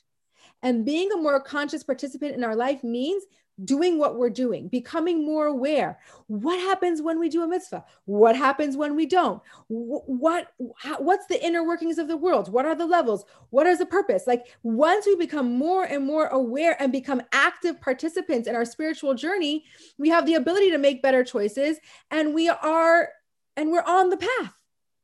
And 0.62 0.85
being 0.85 1.12
a 1.12 1.16
more 1.16 1.41
conscious 1.41 1.85
participant 1.85 2.35
in 2.35 2.45
our 2.45 2.57
life 2.57 2.83
means 2.83 3.22
doing 3.64 3.98
what 3.98 4.16
we're 4.16 4.30
doing, 4.30 4.68
becoming 4.68 5.24
more 5.24 5.46
aware. 5.46 5.98
What 6.26 6.59
happens 6.61 7.00
when 7.00 7.18
we 7.18 7.28
do 7.28 7.42
a 7.42 7.48
mitzvah? 7.48 7.84
What 8.04 8.36
happens 8.36 8.76
when 8.76 8.94
we 8.94 9.07
don't? 9.07 9.40
What 9.68 10.52
how, 10.76 10.98
what's 10.98 11.26
the 11.26 11.42
inner 11.44 11.64
workings 11.64 11.98
of 11.98 12.09
the 12.09 12.16
world? 12.16 12.52
What 12.52 12.66
are 12.66 12.74
the 12.74 12.86
levels? 12.86 13.24
What 13.50 13.66
is 13.66 13.78
the 13.78 13.86
purpose? 13.86 14.26
Like 14.26 14.46
once 14.62 15.07
we 15.07 15.16
become 15.16 15.57
more 15.57 15.84
and 15.84 16.04
more 16.04 16.26
aware 16.26 16.80
and 16.80 16.92
become 16.92 17.22
active 17.32 17.80
participants 17.80 18.46
in 18.46 18.54
our 18.54 18.64
spiritual 18.64 19.14
journey, 19.14 19.64
we 19.96 20.11
have 20.11 20.26
the 20.26 20.34
ability 20.34 20.70
to 20.70 20.78
make 20.78 21.02
better 21.02 21.24
choices 21.24 21.78
and 22.11 22.34
we 22.34 22.48
are 22.48 23.09
and 23.57 23.70
we're 23.70 23.82
on 23.82 24.11
the 24.11 24.18
path. 24.18 24.52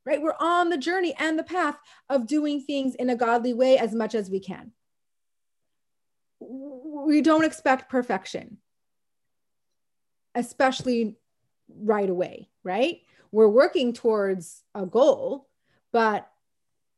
Right? 0.05 0.20
We're 0.20 0.34
on 0.40 0.68
the 0.68 0.78
journey 0.78 1.14
and 1.16 1.38
the 1.38 1.44
path 1.44 1.78
of 2.09 2.26
doing 2.26 2.61
things 2.61 2.96
in 2.96 3.09
a 3.09 3.14
godly 3.14 3.55
way 3.55 3.78
as 3.78 3.94
much 3.94 4.16
as 4.16 4.28
we 4.28 4.40
can 4.40 4.72
we 6.49 7.20
don't 7.20 7.45
expect 7.45 7.90
perfection, 7.90 8.59
especially 10.34 11.16
right 11.68 12.09
away, 12.09 12.49
right? 12.64 13.01
We're 13.30 13.49
working 13.49 13.93
towards 13.93 14.62
a 14.74 14.86
goal, 14.86 15.49
but 15.93 16.30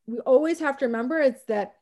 we 0.07 0.19
always 0.21 0.59
have 0.61 0.79
to 0.79 0.87
remember 0.87 1.21
it's 1.21 1.45
that, 1.45 1.75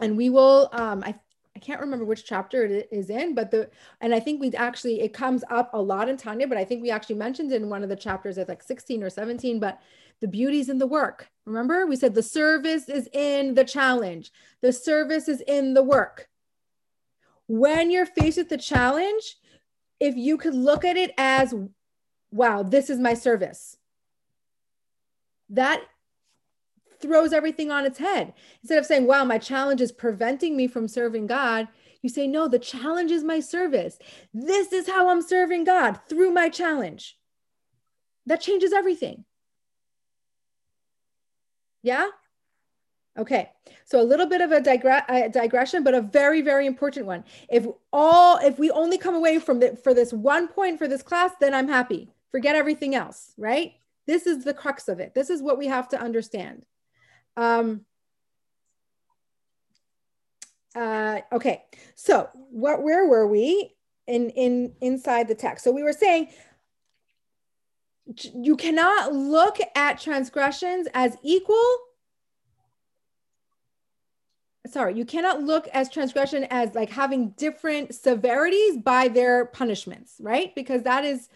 and 0.00 0.16
we 0.16 0.30
will, 0.30 0.68
um, 0.72 1.02
I, 1.04 1.14
I 1.56 1.58
can't 1.58 1.80
remember 1.80 2.04
which 2.04 2.24
chapter 2.24 2.64
it 2.64 2.88
is 2.92 3.10
in, 3.10 3.34
but 3.34 3.50
the, 3.50 3.68
and 4.00 4.14
I 4.14 4.20
think 4.20 4.40
we 4.40 4.52
actually, 4.52 5.00
it 5.00 5.12
comes 5.12 5.42
up 5.50 5.70
a 5.72 5.80
lot 5.80 6.08
in 6.08 6.16
Tanya, 6.16 6.46
but 6.46 6.58
I 6.58 6.64
think 6.64 6.82
we 6.82 6.90
actually 6.90 7.16
mentioned 7.16 7.52
in 7.52 7.68
one 7.68 7.82
of 7.82 7.88
the 7.88 7.96
chapters 7.96 8.38
at 8.38 8.48
like 8.48 8.62
16 8.62 9.02
or 9.02 9.10
17, 9.10 9.58
but 9.58 9.80
the 10.20 10.28
beauty's 10.28 10.68
in 10.68 10.78
the 10.78 10.86
work. 10.86 11.28
Remember, 11.46 11.86
we 11.86 11.96
said 11.96 12.14
the 12.14 12.22
service 12.22 12.88
is 12.88 13.08
in 13.12 13.54
the 13.54 13.64
challenge, 13.64 14.32
the 14.60 14.72
service 14.72 15.28
is 15.28 15.40
in 15.42 15.74
the 15.74 15.82
work 15.82 16.28
when 17.48 17.90
you're 17.90 18.06
faced 18.06 18.38
with 18.38 18.50
the 18.50 18.56
challenge, 18.56 19.36
if 19.98 20.16
you 20.16 20.36
could 20.36 20.54
look 20.54 20.84
at 20.84 20.96
it 20.96 21.12
as, 21.18 21.54
wow, 22.30 22.62
this 22.62 22.88
is 22.88 23.00
my 23.00 23.14
service, 23.14 23.76
that 25.48 25.82
throws 27.00 27.32
everything 27.32 27.70
on 27.70 27.84
its 27.84 27.98
head. 27.98 28.34
Instead 28.62 28.78
of 28.78 28.86
saying, 28.86 29.06
wow, 29.06 29.24
my 29.24 29.38
challenge 29.38 29.80
is 29.80 29.92
preventing 29.92 30.56
me 30.56 30.68
from 30.68 30.86
serving 30.86 31.26
God, 31.26 31.68
you 32.02 32.08
say, 32.08 32.26
no, 32.26 32.46
the 32.46 32.58
challenge 32.58 33.10
is 33.10 33.24
my 33.24 33.40
service. 33.40 33.98
This 34.32 34.72
is 34.72 34.86
how 34.86 35.08
I'm 35.08 35.22
serving 35.22 35.64
God 35.64 35.98
through 36.08 36.30
my 36.30 36.48
challenge. 36.48 37.18
That 38.26 38.40
changes 38.40 38.72
everything. 38.72 39.24
Yeah? 41.82 42.08
Okay, 43.18 43.50
so 43.84 44.00
a 44.00 44.04
little 44.04 44.26
bit 44.26 44.40
of 44.40 44.52
a, 44.52 44.60
digre- 44.60 45.04
a, 45.08 45.28
digression, 45.28 45.82
but 45.82 45.92
a 45.92 46.00
very, 46.00 46.40
very 46.40 46.66
important 46.66 47.04
one. 47.04 47.24
If 47.48 47.66
all, 47.92 48.38
if 48.38 48.58
we 48.58 48.70
only 48.70 48.96
come 48.96 49.16
away 49.16 49.40
from 49.40 49.58
the, 49.58 49.76
for 49.82 49.92
this 49.92 50.12
one 50.12 50.46
point 50.46 50.78
for 50.78 50.86
this 50.86 51.02
class, 51.02 51.32
then 51.40 51.52
I'm 51.52 51.66
happy. 51.66 52.08
Forget 52.30 52.54
everything 52.54 52.94
else, 52.94 53.32
right? 53.36 53.72
This 54.06 54.26
is 54.26 54.44
the 54.44 54.54
crux 54.54 54.86
of 54.88 55.00
it. 55.00 55.14
This 55.14 55.30
is 55.30 55.42
what 55.42 55.58
we 55.58 55.66
have 55.66 55.88
to 55.88 56.00
understand. 56.00 56.64
Um, 57.36 57.84
uh, 60.76 61.20
okay, 61.32 61.64
so 61.96 62.28
what, 62.34 62.82
where 62.84 63.06
were 63.06 63.26
we 63.26 63.74
in, 64.06 64.30
in 64.30 64.74
inside 64.80 65.26
the 65.26 65.34
text? 65.34 65.64
So 65.64 65.72
we 65.72 65.82
were 65.82 65.92
saying 65.92 66.28
you 68.34 68.56
cannot 68.56 69.12
look 69.12 69.58
at 69.74 70.00
transgressions 70.00 70.86
as 70.94 71.16
equal 71.22 71.78
sorry, 74.68 74.94
you 74.94 75.04
cannot 75.04 75.42
look 75.42 75.68
as 75.68 75.90
transgression 75.90 76.46
as 76.50 76.74
like 76.74 76.90
having 76.90 77.30
different 77.30 77.94
severities 77.94 78.78
by 78.78 79.08
their 79.08 79.46
punishments, 79.46 80.16
right? 80.20 80.54
Because 80.54 80.82
that 80.82 81.04
is 81.04 81.28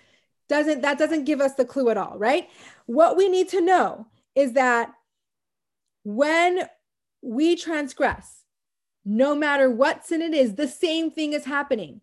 doesn't 0.49 0.83
that 0.83 0.99
doesn't 0.99 1.25
give 1.25 1.41
us 1.41 1.55
the 1.55 1.65
clue 1.65 1.91
at 1.91 1.97
all, 1.97 2.19
right? 2.19 2.49
What 2.87 3.17
we 3.17 3.29
need 3.29 3.49
to 3.51 3.61
know 3.61 4.07
is 4.35 4.53
that 4.53 4.93
when 6.05 6.69
we 7.23 7.57
transgress, 7.57 8.43
no 9.05 9.35
matter 9.35 9.71
what 9.71 10.07
sin 10.07 10.23
it 10.23 10.35
is, 10.35 10.55
the 10.55 10.69
same 10.69 11.11
thing 11.11 11.33
is 11.33 11.45
happening. 11.45 12.01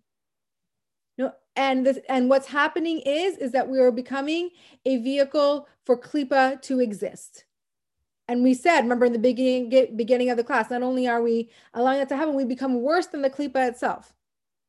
No, 1.18 1.34
and 1.56 1.86
this 1.86 2.00
and 2.08 2.30
what's 2.30 2.48
happening 2.48 3.00
is 3.00 3.38
is 3.38 3.52
that 3.52 3.68
we 3.68 3.80
are 3.80 3.92
becoming 3.92 4.50
a 4.86 4.98
vehicle 4.98 5.68
for 5.86 6.00
klipa 6.00 6.62
to 6.64 6.80
exist. 6.80 7.46
And 8.30 8.44
we 8.44 8.54
said, 8.54 8.82
remember 8.82 9.08
in 9.08 9.14
the 9.14 9.18
beginning 9.18 9.96
beginning 9.96 10.30
of 10.30 10.38
the 10.38 10.44
class, 10.44 10.70
not 10.70 10.84
only 10.84 11.08
are 11.08 11.24
we 11.24 11.50
allowing 11.74 11.98
that 11.98 12.10
to 12.10 12.16
happen, 12.16 12.36
we 12.36 12.46
become 12.46 12.80
worse 12.84 13.08
than 13.08 13.24
the 13.24 13.30
klipa 13.30 13.68
itself 13.68 14.14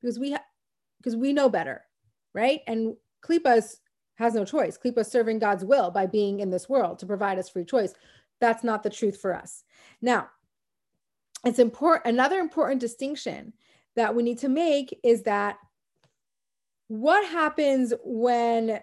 because 0.00 0.18
we 0.18 0.32
ha- 0.32 0.44
because 0.96 1.14
we 1.14 1.34
know 1.34 1.50
better, 1.50 1.82
right? 2.32 2.62
And 2.66 2.96
klipa 3.22 3.62
has 4.14 4.34
no 4.34 4.46
choice. 4.46 4.78
Klipa 4.78 5.04
serving 5.04 5.40
God's 5.40 5.62
will 5.62 5.90
by 5.90 6.06
being 6.06 6.40
in 6.40 6.48
this 6.48 6.70
world 6.70 6.98
to 7.00 7.06
provide 7.06 7.38
us 7.38 7.50
free 7.50 7.66
choice. 7.66 7.92
That's 8.40 8.64
not 8.64 8.82
the 8.82 8.88
truth 8.88 9.20
for 9.20 9.36
us. 9.36 9.62
Now, 10.00 10.30
it's 11.44 11.58
important. 11.58 12.14
Another 12.14 12.38
important 12.38 12.80
distinction 12.80 13.52
that 13.94 14.14
we 14.14 14.22
need 14.22 14.38
to 14.38 14.48
make 14.48 14.98
is 15.04 15.24
that 15.24 15.58
what 16.88 17.28
happens 17.28 17.92
when 18.04 18.80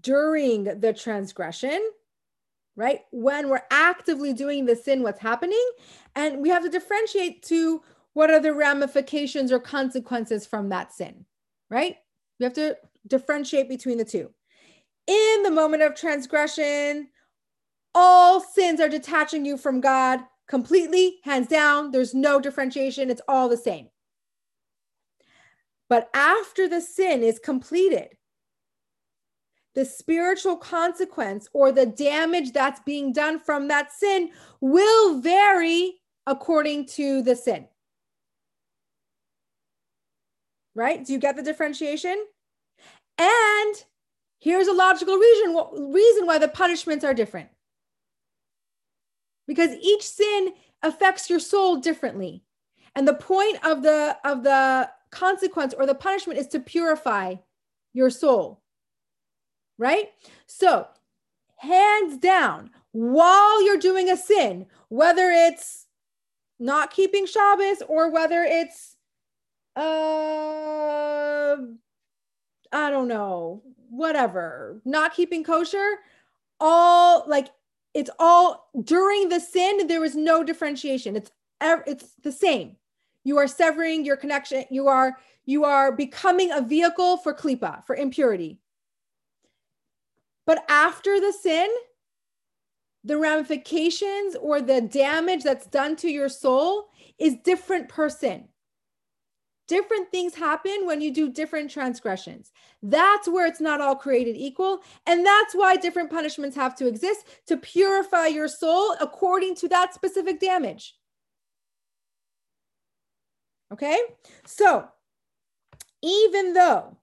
during 0.00 0.78
the 0.78 0.92
transgression 0.92 1.84
right? 2.76 3.00
When 3.10 3.48
we're 3.48 3.62
actively 3.70 4.32
doing 4.32 4.66
the 4.66 4.76
sin, 4.76 5.02
what's 5.02 5.20
happening? 5.20 5.64
And 6.14 6.42
we 6.42 6.48
have 6.48 6.62
to 6.62 6.68
differentiate 6.68 7.42
to 7.44 7.82
what 8.14 8.30
are 8.30 8.40
the 8.40 8.54
ramifications 8.54 9.52
or 9.52 9.58
consequences 9.58 10.46
from 10.46 10.68
that 10.68 10.92
sin, 10.92 11.24
right? 11.70 11.96
We 12.38 12.44
have 12.44 12.54
to 12.54 12.76
differentiate 13.06 13.68
between 13.68 13.98
the 13.98 14.04
two. 14.04 14.30
In 15.06 15.42
the 15.42 15.50
moment 15.50 15.82
of 15.82 15.94
transgression, 15.94 17.08
all 17.94 18.40
sins 18.40 18.80
are 18.80 18.88
detaching 18.88 19.44
you 19.44 19.56
from 19.56 19.80
God 19.80 20.20
completely, 20.48 21.20
hands 21.24 21.48
down. 21.48 21.90
There's 21.90 22.14
no 22.14 22.40
differentiation, 22.40 23.10
it's 23.10 23.20
all 23.28 23.48
the 23.48 23.56
same. 23.56 23.88
But 25.88 26.08
after 26.14 26.68
the 26.68 26.80
sin 26.80 27.22
is 27.22 27.38
completed, 27.38 28.16
the 29.74 29.84
spiritual 29.84 30.56
consequence 30.56 31.48
or 31.52 31.72
the 31.72 31.86
damage 31.86 32.52
that's 32.52 32.80
being 32.80 33.12
done 33.12 33.40
from 33.40 33.68
that 33.68 33.92
sin 33.92 34.30
will 34.60 35.20
vary 35.20 36.00
according 36.26 36.86
to 36.86 37.22
the 37.22 37.34
sin. 37.34 37.66
Right? 40.74 41.04
Do 41.04 41.12
you 41.12 41.18
get 41.18 41.36
the 41.36 41.42
differentiation? 41.42 42.24
And 43.18 43.74
here's 44.40 44.66
a 44.66 44.72
logical 44.72 45.16
reason, 45.16 45.92
reason 45.92 46.26
why 46.26 46.38
the 46.38 46.48
punishments 46.48 47.04
are 47.04 47.14
different. 47.14 47.48
Because 49.46 49.72
each 49.80 50.02
sin 50.02 50.54
affects 50.82 51.28
your 51.28 51.40
soul 51.40 51.76
differently. 51.76 52.42
And 52.96 53.06
the 53.06 53.14
point 53.14 53.64
of 53.64 53.82
the 53.82 54.16
of 54.24 54.42
the 54.42 54.88
consequence 55.10 55.74
or 55.74 55.86
the 55.86 55.94
punishment 55.94 56.38
is 56.38 56.48
to 56.48 56.60
purify 56.60 57.36
your 57.92 58.10
soul 58.10 58.63
right? 59.78 60.08
So, 60.46 60.86
hands 61.56 62.18
down, 62.18 62.70
while 62.92 63.64
you're 63.64 63.78
doing 63.78 64.10
a 64.10 64.16
sin, 64.16 64.66
whether 64.88 65.30
it's 65.30 65.86
not 66.58 66.92
keeping 66.92 67.26
Shabbos 67.26 67.82
or 67.88 68.10
whether 68.10 68.44
it's, 68.44 68.96
uh, 69.76 71.56
I 72.72 72.90
don't 72.90 73.08
know, 73.08 73.62
whatever, 73.90 74.80
not 74.84 75.14
keeping 75.14 75.44
kosher, 75.44 75.98
all 76.60 77.24
like 77.26 77.48
it's 77.94 78.10
all 78.18 78.70
during 78.82 79.28
the 79.28 79.40
sin, 79.40 79.86
there 79.86 80.04
is 80.04 80.16
no 80.16 80.42
differentiation. 80.42 81.16
It's 81.16 81.30
it's 81.60 82.14
the 82.22 82.32
same. 82.32 82.76
You 83.24 83.38
are 83.38 83.46
severing 83.46 84.04
your 84.04 84.16
connection. 84.16 84.64
You 84.70 84.88
are 84.88 85.16
you 85.46 85.64
are 85.64 85.92
becoming 85.92 86.50
a 86.52 86.60
vehicle 86.60 87.18
for 87.18 87.34
klipa, 87.34 87.84
for 87.86 87.96
impurity. 87.96 88.60
But 90.46 90.64
after 90.68 91.20
the 91.20 91.32
sin, 91.32 91.68
the 93.04 93.18
ramifications 93.18 94.36
or 94.40 94.60
the 94.60 94.80
damage 94.80 95.42
that's 95.42 95.66
done 95.66 95.96
to 95.96 96.08
your 96.08 96.28
soul 96.28 96.88
is 97.18 97.36
different 97.44 97.88
person. 97.88 98.48
Different 99.66 100.10
things 100.10 100.34
happen 100.34 100.84
when 100.84 101.00
you 101.00 101.12
do 101.12 101.30
different 101.30 101.70
transgressions. 101.70 102.52
That's 102.82 103.26
where 103.28 103.46
it's 103.46 103.62
not 103.62 103.80
all 103.80 103.96
created 103.96 104.36
equal. 104.36 104.80
And 105.06 105.24
that's 105.24 105.54
why 105.54 105.76
different 105.76 106.10
punishments 106.10 106.56
have 106.56 106.74
to 106.76 106.86
exist 106.86 107.26
to 107.46 107.56
purify 107.56 108.26
your 108.26 108.48
soul 108.48 108.94
according 109.00 109.54
to 109.56 109.68
that 109.68 109.94
specific 109.94 110.38
damage. 110.38 110.96
Okay? 113.72 113.98
So, 114.44 114.86
even 116.02 116.52
though 116.52 116.98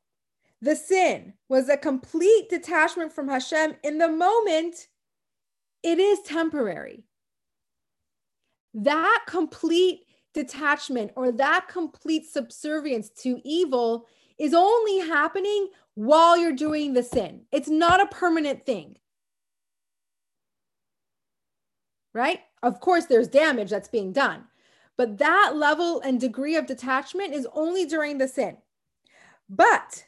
the 0.62 0.76
sin 0.76 1.34
was 1.50 1.70
a 1.70 1.78
complete 1.78 2.50
detachment 2.50 3.12
from 3.12 3.28
Hashem 3.28 3.76
in 3.84 3.98
the 3.98 4.08
moment, 4.08 4.88
it 5.84 6.00
is 6.00 6.22
temporary. 6.22 7.04
That 8.74 9.24
complete 9.28 10.06
detachment 10.34 11.12
or 11.16 11.32
that 11.34 11.68
complete 11.68 12.26
subservience 12.26 13.10
to 13.10 13.42
evil 13.44 14.06
is 14.38 14.54
only 14.54 15.00
happening 15.00 15.70
while 15.96 16.38
you're 16.38 16.54
doing 16.54 16.94
the 16.94 17.04
sin. 17.04 17.42
It's 17.52 17.68
not 17.68 18.02
a 18.02 18.16
permanent 18.16 18.66
thing. 18.66 18.98
Right? 22.14 22.40
Of 22.64 22.80
course, 22.80 23.06
there's 23.06 23.28
damage 23.28 23.72
that's 23.72 23.88
being 23.88 24.14
done, 24.14 24.44
but 24.98 25.18
that 25.18 25.54
level 25.56 26.02
and 26.02 26.20
degree 26.20 26.56
of 26.56 26.68
detachment 26.68 27.34
is 27.34 27.48
only 27.54 27.86
during 27.86 28.18
the 28.18 28.28
sin. 28.28 28.58
But 29.50 30.06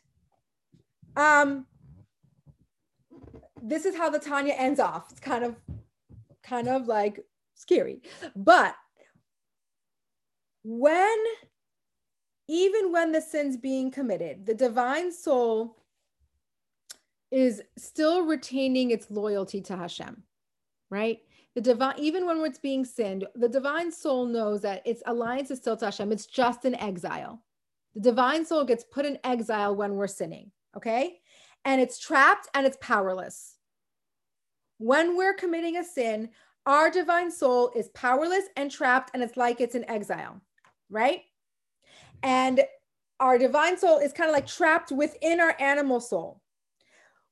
um, 1.16 1.66
this 3.62 3.86
is 3.86 3.96
how 3.96 4.10
the 4.10 4.20
Tanya 4.20 4.54
ends 4.54 4.80
off. 4.80 5.12
It's 5.12 5.20
kind 5.20 5.44
of, 5.44 5.56
kind 6.44 6.68
of 6.68 6.88
like 6.88 7.20
scary, 7.56 8.02
but 8.36 8.76
when 10.64 11.18
even 12.48 12.92
when 12.92 13.12
the 13.12 13.22
sin's 13.22 13.58
being 13.58 13.92
committed, 13.92 14.46
the 14.46 14.54
divine 14.54 15.12
soul 15.12 15.78
is 17.32 17.62
still 17.78 18.26
retaining 18.26 18.92
its 18.92 19.10
loyalty 19.10 19.62
to 19.62 19.76
Hashem, 19.76 20.24
right? 20.90 21.20
The 21.56 21.62
divine, 21.62 21.96
even 22.00 22.26
when 22.26 22.44
it's 22.46 22.60
being 22.60 22.84
sinned, 22.86 23.26
the 23.36 23.50
divine 23.50 23.92
soul 23.92 24.26
knows 24.26 24.62
that 24.62 24.86
its 24.86 25.02
alliance 25.06 25.52
is 25.52 25.60
still 25.60 25.78
to 25.78 25.86
Hashem. 25.86 26.12
It's 26.12 26.26
just 26.26 26.66
an 26.66 26.76
exile. 26.76 27.42
The 27.96 28.02
divine 28.02 28.46
soul 28.46 28.66
gets 28.66 28.84
put 28.84 29.06
in 29.06 29.20
exile 29.24 29.76
when 29.76 29.96
we're 29.96 30.08
sinning, 30.08 30.52
okay? 30.76 31.20
And 31.66 31.82
it's 31.82 32.00
trapped 32.00 32.48
and 32.54 32.66
it's 32.66 32.78
powerless. 32.82 33.56
When 34.78 35.16
we're 35.16 35.34
committing 35.34 35.78
a 35.78 35.84
sin, 35.84 36.30
our 36.66 36.90
divine 36.90 37.32
soul 37.32 37.72
is 37.76 37.90
powerless 37.90 38.46
and 38.56 38.72
trapped, 38.72 39.12
and 39.14 39.22
it's 39.22 39.38
like 39.38 39.62
it's 39.62 39.76
in 39.76 39.90
exile 39.90 40.42
right? 40.94 41.22
And 42.22 42.62
our 43.20 43.38
divine 43.38 43.78
soul 43.78 43.98
is 43.98 44.14
kind 44.14 44.30
of 44.30 44.34
like 44.34 44.48
trapped 44.48 44.92
within 44.92 45.42
our 45.42 45.56
animal 45.60 46.00
soul, 46.00 46.42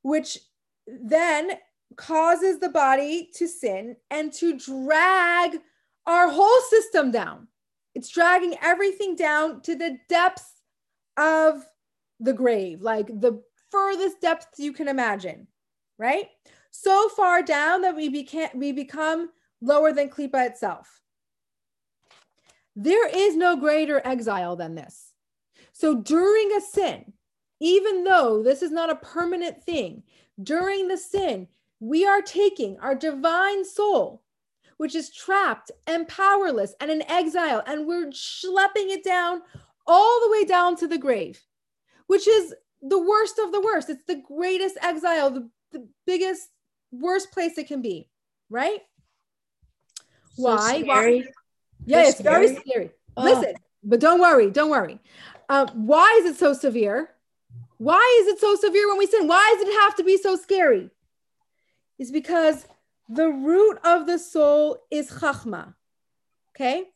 which 0.02 0.40
then 0.88 1.52
causes 1.96 2.60
the 2.60 2.70
body 2.70 3.30
to 3.36 3.48
sin 3.48 3.96
and 4.10 4.34
to 4.34 4.58
drag 4.58 5.60
our 6.08 6.30
whole 6.30 6.62
system 6.70 7.12
down. 7.12 7.48
It's 7.94 8.10
dragging 8.10 8.56
everything 8.62 9.16
down 9.16 9.62
to 9.62 9.76
the 9.76 9.98
depths 10.10 10.62
of 11.18 11.64
the 12.22 12.34
grave, 12.34 12.82
like 12.82 13.08
the 13.08 13.42
furthest 13.70 14.22
depths 14.22 14.60
you 14.60 14.72
can 14.72 14.88
imagine, 14.88 15.48
right? 15.98 16.28
So 16.72 17.10
far 17.10 17.42
down 17.42 17.82
that 17.82 17.96
we, 17.96 18.10
beca- 18.10 18.56
we 18.56 18.72
become 18.72 19.30
lower 19.62 19.92
than 19.92 20.10
Klippa 20.10 20.48
itself. 20.48 21.02
There 22.76 23.10
is 23.10 23.36
no 23.36 23.58
greater 23.58 24.02
exile 24.06 24.56
than 24.56 24.76
this. 24.76 25.12
So 25.74 26.02
during 26.02 26.54
a 26.54 26.62
sin, 26.62 27.14
even 27.60 28.04
though 28.04 28.42
this 28.42 28.62
is 28.62 28.72
not 28.72 28.90
a 28.90 28.96
permanent 28.96 29.64
thing, 29.64 30.04
during 30.42 30.88
the 30.88 30.98
sin, 30.98 31.48
we 31.80 32.06
are 32.06 32.22
taking 32.22 32.78
our 32.80 32.96
divine 32.96 33.66
soul, 33.66 34.24
which 34.78 34.96
is 34.96 35.14
trapped 35.14 35.72
and 35.88 36.08
powerless 36.08 36.74
and 36.80 36.90
in 36.90 37.04
exile, 37.10 37.64
and 37.68 37.86
we're 37.86 38.08
schlepping 38.08 38.90
it 38.90 39.04
down 39.04 39.42
all 39.86 40.22
the 40.22 40.32
way 40.32 40.46
down 40.46 40.76
to 40.78 40.88
the 40.88 40.98
grave, 40.98 41.42
which 42.12 42.28
is 42.28 42.54
the 42.82 43.00
worst 43.00 43.40
of 43.40 43.54
the 43.54 43.62
worst. 43.62 43.90
It's 43.90 44.04
the 44.06 44.22
greatest 44.28 44.78
exile, 44.82 45.30
the, 45.32 45.50
the 45.72 45.88
biggest, 46.06 46.50
worst 46.92 47.32
place 47.32 47.58
it 47.58 47.68
can 47.68 47.82
be, 47.82 48.10
right? 48.50 48.82
So 50.34 50.44
Why? 50.44 50.82
Scary. 50.82 51.26
Yeah, 51.86 52.10
it's 52.10 52.18
scary. 52.18 52.48
very 52.48 52.60
scary. 52.60 52.92
Oh. 53.16 53.24
Listen, 53.24 53.54
but 53.82 54.02
don't 54.02 54.20
worry, 54.20 54.52
don't 54.52 54.70
worry. 54.70 55.00
Um, 55.48 55.70
why 55.70 56.20
is 56.22 56.26
it 56.26 56.38
so 56.38 56.52
severe? 56.52 57.12
Why 57.78 58.22
is 58.22 58.28
it 58.28 58.42
so 58.42 58.56
severe 58.56 58.90
when 58.90 58.98
we 58.98 59.08
sin? 59.08 59.26
Why 59.30 59.56
does 59.58 59.70
it 59.70 59.80
have 59.80 59.96
to 59.96 60.04
be 60.04 60.18
so 60.18 60.36
scary? 60.36 60.90
It's 61.98 62.12
because 62.12 62.68
the 63.08 63.30
root 63.30 63.80
of 63.86 64.06
the 64.06 64.20
soul 64.20 64.80
is 64.92 65.10
chachma. 65.10 65.76
Okay? 66.54 66.90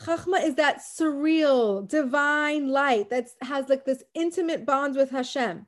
Chachma 0.00 0.44
is 0.44 0.56
that 0.56 0.78
surreal, 0.78 1.88
divine 1.88 2.68
light 2.68 3.08
that 3.10 3.28
has 3.42 3.68
like 3.68 3.84
this 3.84 4.02
intimate 4.14 4.66
bond 4.66 4.94
with 4.94 5.10
Hashem. 5.10 5.66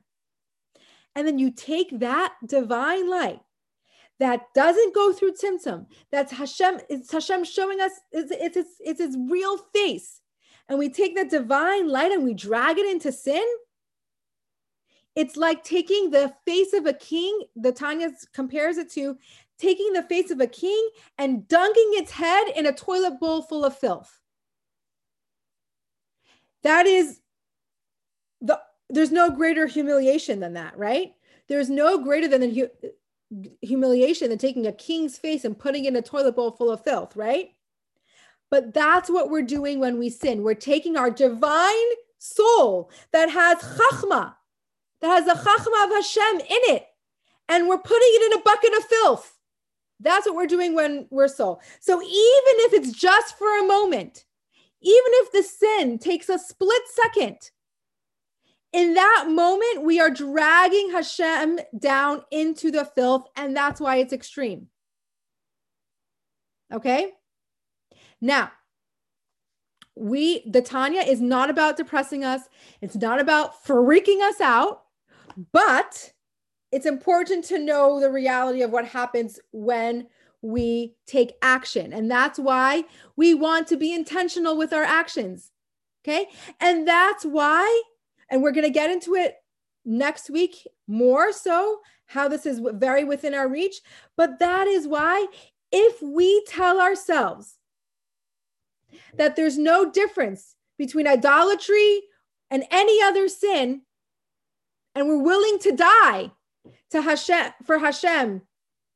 And 1.15 1.27
then 1.27 1.39
you 1.39 1.51
take 1.51 1.99
that 1.99 2.35
divine 2.45 3.09
light 3.09 3.41
that 4.19 4.53
doesn't 4.53 4.93
go 4.93 5.11
through 5.11 5.33
tzimtzum. 5.33 5.87
That's 6.11 6.31
Hashem. 6.31 6.79
It's 6.89 7.11
Hashem 7.11 7.43
showing 7.43 7.81
us 7.81 7.93
it's 8.11 8.31
it's 8.31 8.57
it's, 8.57 8.75
it's 8.79 8.99
his 8.99 9.17
real 9.29 9.57
face, 9.57 10.21
and 10.67 10.77
we 10.77 10.89
take 10.89 11.15
that 11.15 11.29
divine 11.29 11.87
light 11.87 12.11
and 12.11 12.23
we 12.23 12.33
drag 12.33 12.77
it 12.77 12.85
into 12.85 13.11
sin. 13.11 13.45
It's 15.15 15.35
like 15.35 15.63
taking 15.63 16.11
the 16.11 16.33
face 16.45 16.73
of 16.73 16.85
a 16.85 16.93
king. 16.93 17.45
The 17.55 17.71
Tanya 17.71 18.11
compares 18.33 18.77
it 18.77 18.91
to 18.91 19.17
taking 19.57 19.93
the 19.93 20.03
face 20.03 20.31
of 20.31 20.39
a 20.39 20.47
king 20.47 20.89
and 21.17 21.47
dunking 21.47 21.91
its 21.93 22.11
head 22.11 22.47
in 22.55 22.65
a 22.65 22.73
toilet 22.73 23.19
bowl 23.19 23.41
full 23.41 23.65
of 23.65 23.77
filth. 23.77 24.18
That 26.63 26.85
is 26.85 27.21
the 28.41 28.59
there's 28.89 29.11
no 29.11 29.29
greater 29.29 29.67
humiliation 29.67 30.39
than 30.39 30.53
that, 30.53 30.77
right? 30.77 31.13
There's 31.47 31.69
no 31.69 32.03
greater 32.03 32.27
than 32.27 32.41
the 32.41 32.71
humiliation 33.61 34.29
than 34.29 34.37
taking 34.37 34.65
a 34.65 34.71
king's 34.71 35.17
face 35.17 35.45
and 35.45 35.57
putting 35.57 35.85
in 35.85 35.95
a 35.95 36.01
toilet 36.01 36.35
bowl 36.35 36.51
full 36.51 36.71
of 36.71 36.83
filth, 36.83 37.15
right? 37.15 37.49
But 38.49 38.73
that's 38.73 39.09
what 39.09 39.29
we're 39.29 39.43
doing 39.43 39.79
when 39.79 39.99
we 39.99 40.09
sin. 40.09 40.43
We're 40.43 40.55
taking 40.55 40.97
our 40.97 41.11
divine 41.11 41.75
soul 42.17 42.89
that 43.11 43.29
has 43.29 43.59
chachma, 43.59 44.35
that 45.01 45.07
has 45.07 45.25
the 45.25 45.33
chachma 45.33 45.85
of 45.85 45.91
Hashem 45.91 46.39
in 46.39 46.75
it, 46.75 46.87
and 47.47 47.67
we're 47.67 47.77
putting 47.77 48.09
it 48.11 48.31
in 48.31 48.39
a 48.39 48.43
bucket 48.43 48.73
of 48.77 48.83
filth. 48.85 49.35
That's 49.99 50.25
what 50.25 50.35
we're 50.35 50.47
doing 50.47 50.73
when 50.73 51.07
we're 51.11 51.27
soul. 51.27 51.61
So 51.79 52.01
even 52.01 52.09
if 52.11 52.73
it's 52.73 52.91
just 52.91 53.37
for 53.37 53.59
a 53.59 53.67
moment, 53.67 54.25
even 54.81 55.11
if 55.13 55.31
the 55.31 55.43
sin 55.43 55.99
takes 55.99 56.29
a 56.29 56.39
split 56.39 56.81
second, 56.87 57.51
in 58.71 58.93
that 58.93 59.25
moment, 59.29 59.83
we 59.83 59.99
are 59.99 60.11
dragging 60.11 60.91
Hashem 60.91 61.59
down 61.77 62.23
into 62.31 62.69
the 62.69 62.85
filth, 62.85 63.25
and 63.35 63.55
that's 63.55 63.81
why 63.81 63.97
it's 63.97 64.13
extreme. 64.13 64.67
Okay? 66.71 67.11
Now, 68.21 68.51
we, 69.95 70.43
the 70.49 70.61
Tanya 70.61 71.01
is 71.01 71.19
not 71.19 71.49
about 71.49 71.77
depressing 71.77 72.23
us, 72.23 72.41
it's 72.79 72.95
not 72.95 73.19
about 73.19 73.65
freaking 73.65 74.21
us 74.21 74.39
out, 74.39 74.83
but 75.51 76.13
it's 76.71 76.85
important 76.85 77.45
to 77.45 77.57
know 77.57 77.99
the 77.99 78.11
reality 78.11 78.61
of 78.61 78.71
what 78.71 78.85
happens 78.85 79.39
when 79.51 80.07
we 80.41 80.95
take 81.05 81.33
action. 81.41 81.93
And 81.93 82.09
that's 82.09 82.39
why 82.39 82.85
we 83.15 83.33
want 83.33 83.67
to 83.67 83.77
be 83.77 83.93
intentional 83.93 84.57
with 84.57 84.73
our 84.73 84.83
actions. 84.83 85.51
Okay. 86.03 86.27
And 86.59 86.87
that's 86.87 87.25
why 87.25 87.83
and 88.29 88.41
we're 88.41 88.51
going 88.51 88.65
to 88.65 88.69
get 88.69 88.91
into 88.91 89.15
it 89.15 89.35
next 89.85 90.29
week 90.29 90.67
more 90.87 91.31
so, 91.31 91.79
how 92.05 92.27
this 92.27 92.45
is 92.45 92.61
very 92.73 93.03
within 93.03 93.33
our 93.33 93.47
reach. 93.47 93.81
But 94.15 94.39
that 94.39 94.67
is 94.67 94.87
why, 94.87 95.27
if 95.71 96.01
we 96.01 96.43
tell 96.47 96.79
ourselves 96.79 97.55
that 99.15 99.35
there's 99.35 99.57
no 99.57 99.89
difference 99.91 100.55
between 100.77 101.07
idolatry 101.07 102.01
and 102.49 102.63
any 102.71 103.01
other 103.01 103.27
sin, 103.27 103.81
and 104.95 105.07
we're 105.07 105.21
willing 105.21 105.59
to 105.59 105.71
die 105.71 106.31
to 106.91 107.01
Hashem 107.01 107.51
for 107.65 107.79
Hashem 107.79 108.41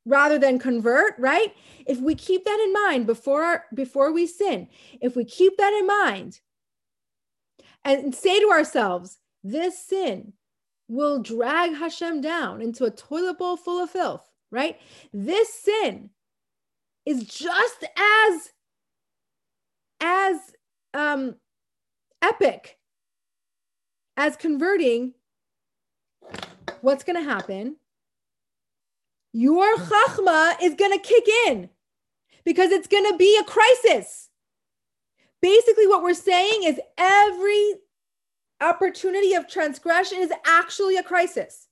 rather 0.06 0.38
than 0.38 0.60
convert, 0.60 1.14
right? 1.18 1.54
If 1.86 2.00
we 2.00 2.16
keep 2.16 2.46
that 2.46 2.60
in 2.60 2.74
mind 2.74 3.06
before 3.06 3.44
our, 3.44 3.66
before 3.74 4.12
we 4.12 4.28
sin, 4.28 4.68
if 5.02 5.16
we 5.16 5.26
keep 5.26 5.58
that 5.58 5.74
in 5.74 5.88
mind 5.88 6.40
and 7.86 8.14
say 8.14 8.40
to 8.40 8.50
ourselves, 8.50 9.20
this 9.44 9.78
sin 9.80 10.34
will 10.88 11.22
drag 11.22 11.74
Hashem 11.74 12.22
down 12.22 12.62
into 12.62 12.86
a 12.86 12.92
toilet 12.92 13.38
bowl 13.38 13.58
full 13.58 13.82
of 13.82 13.90
filth, 13.90 14.30
right? 14.52 14.80
This 15.14 15.54
sin 15.54 16.10
is 17.06 17.24
just 17.24 17.86
as 17.98 18.50
as 20.02 20.38
um 20.94 21.36
epic 22.22 22.78
as 24.18 24.36
converting, 24.36 25.14
what's 26.82 27.04
going 27.04 27.16
to 27.16 27.30
happen? 27.30 27.78
Your 29.34 29.76
chachma 29.76 30.56
is 30.62 30.76
going 30.76 30.92
to 30.92 31.00
kick 31.00 31.28
in 31.48 31.70
because 32.46 32.72
it's 32.72 32.88
going 32.88 33.10
to 33.12 33.18
be 33.18 33.38
a 33.38 33.44
crisis. 33.44 34.30
Basically, 35.42 35.88
what 35.88 36.04
we're 36.04 36.14
saying 36.14 36.64
is 36.64 36.80
every 36.98 37.74
opportunity 38.62 39.34
of 39.34 39.48
transgression 39.48 40.20
is 40.20 40.32
actually 40.46 40.98
a 40.98 41.04
crisis. 41.04 41.68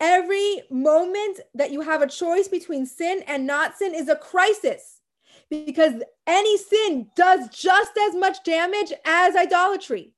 Every 0.00 0.62
moment 0.68 1.40
that 1.54 1.70
you 1.70 1.80
have 1.80 2.02
a 2.02 2.08
choice 2.08 2.48
between 2.48 2.86
sin 2.86 3.22
and 3.28 3.46
not 3.46 3.78
sin 3.78 3.94
is 3.94 4.08
a 4.08 4.16
crisis 4.16 5.00
because 5.48 6.02
any 6.26 6.58
sin 6.58 7.06
does 7.14 7.48
just 7.50 7.92
as 8.08 8.16
much 8.16 8.42
damage 8.42 8.92
as 9.04 9.36
idolatry. 9.36 10.12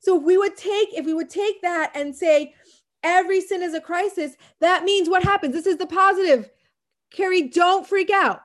So 0.00 0.16
if 0.18 0.22
we 0.22 0.38
would 0.38 0.56
take 0.56 0.94
if 0.94 1.04
we 1.04 1.14
would 1.14 1.30
take 1.30 1.60
that 1.62 1.92
and 1.94 2.14
say 2.14 2.54
every 3.02 3.40
sin 3.40 3.62
is 3.62 3.74
a 3.74 3.80
crisis, 3.80 4.36
that 4.60 4.84
means 4.84 5.08
what 5.08 5.22
happens? 5.22 5.54
This 5.54 5.66
is 5.66 5.76
the 5.76 5.86
positive. 5.86 6.50
Carrie, 7.10 7.48
don't 7.48 7.86
freak 7.86 8.10
out. 8.10 8.42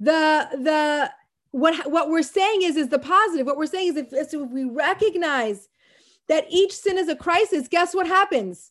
The 0.00 0.48
the 0.52 1.10
what 1.50 1.90
what 1.90 2.08
we're 2.08 2.22
saying 2.22 2.62
is 2.62 2.76
is 2.76 2.88
the 2.88 2.98
positive. 2.98 3.46
What 3.46 3.56
we're 3.56 3.66
saying 3.66 3.88
is 3.88 3.96
if, 3.96 4.12
if 4.12 4.32
we 4.32 4.64
recognize 4.64 5.68
that 6.28 6.46
each 6.50 6.76
sin 6.76 6.98
is 6.98 7.08
a 7.08 7.16
crisis, 7.16 7.68
guess 7.68 7.94
what 7.94 8.06
happens? 8.06 8.70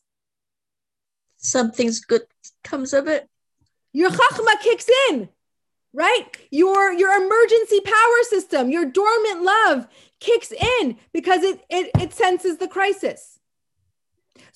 Something's 1.38 2.00
good 2.00 2.22
comes 2.64 2.92
of 2.92 3.08
it. 3.08 3.28
Your 3.92 4.10
chachma 4.10 4.60
kicks 4.60 4.88
in, 5.10 5.28
right? 5.92 6.24
Your 6.50 6.92
your 6.92 7.12
emergency 7.16 7.80
power 7.80 8.22
system, 8.22 8.70
your 8.70 8.86
dormant 8.86 9.42
love 9.42 9.88
kicks 10.20 10.52
in 10.52 10.96
because 11.12 11.42
it 11.42 11.60
it, 11.68 11.90
it 11.98 12.12
senses 12.12 12.58
the 12.58 12.68
crisis. 12.68 13.37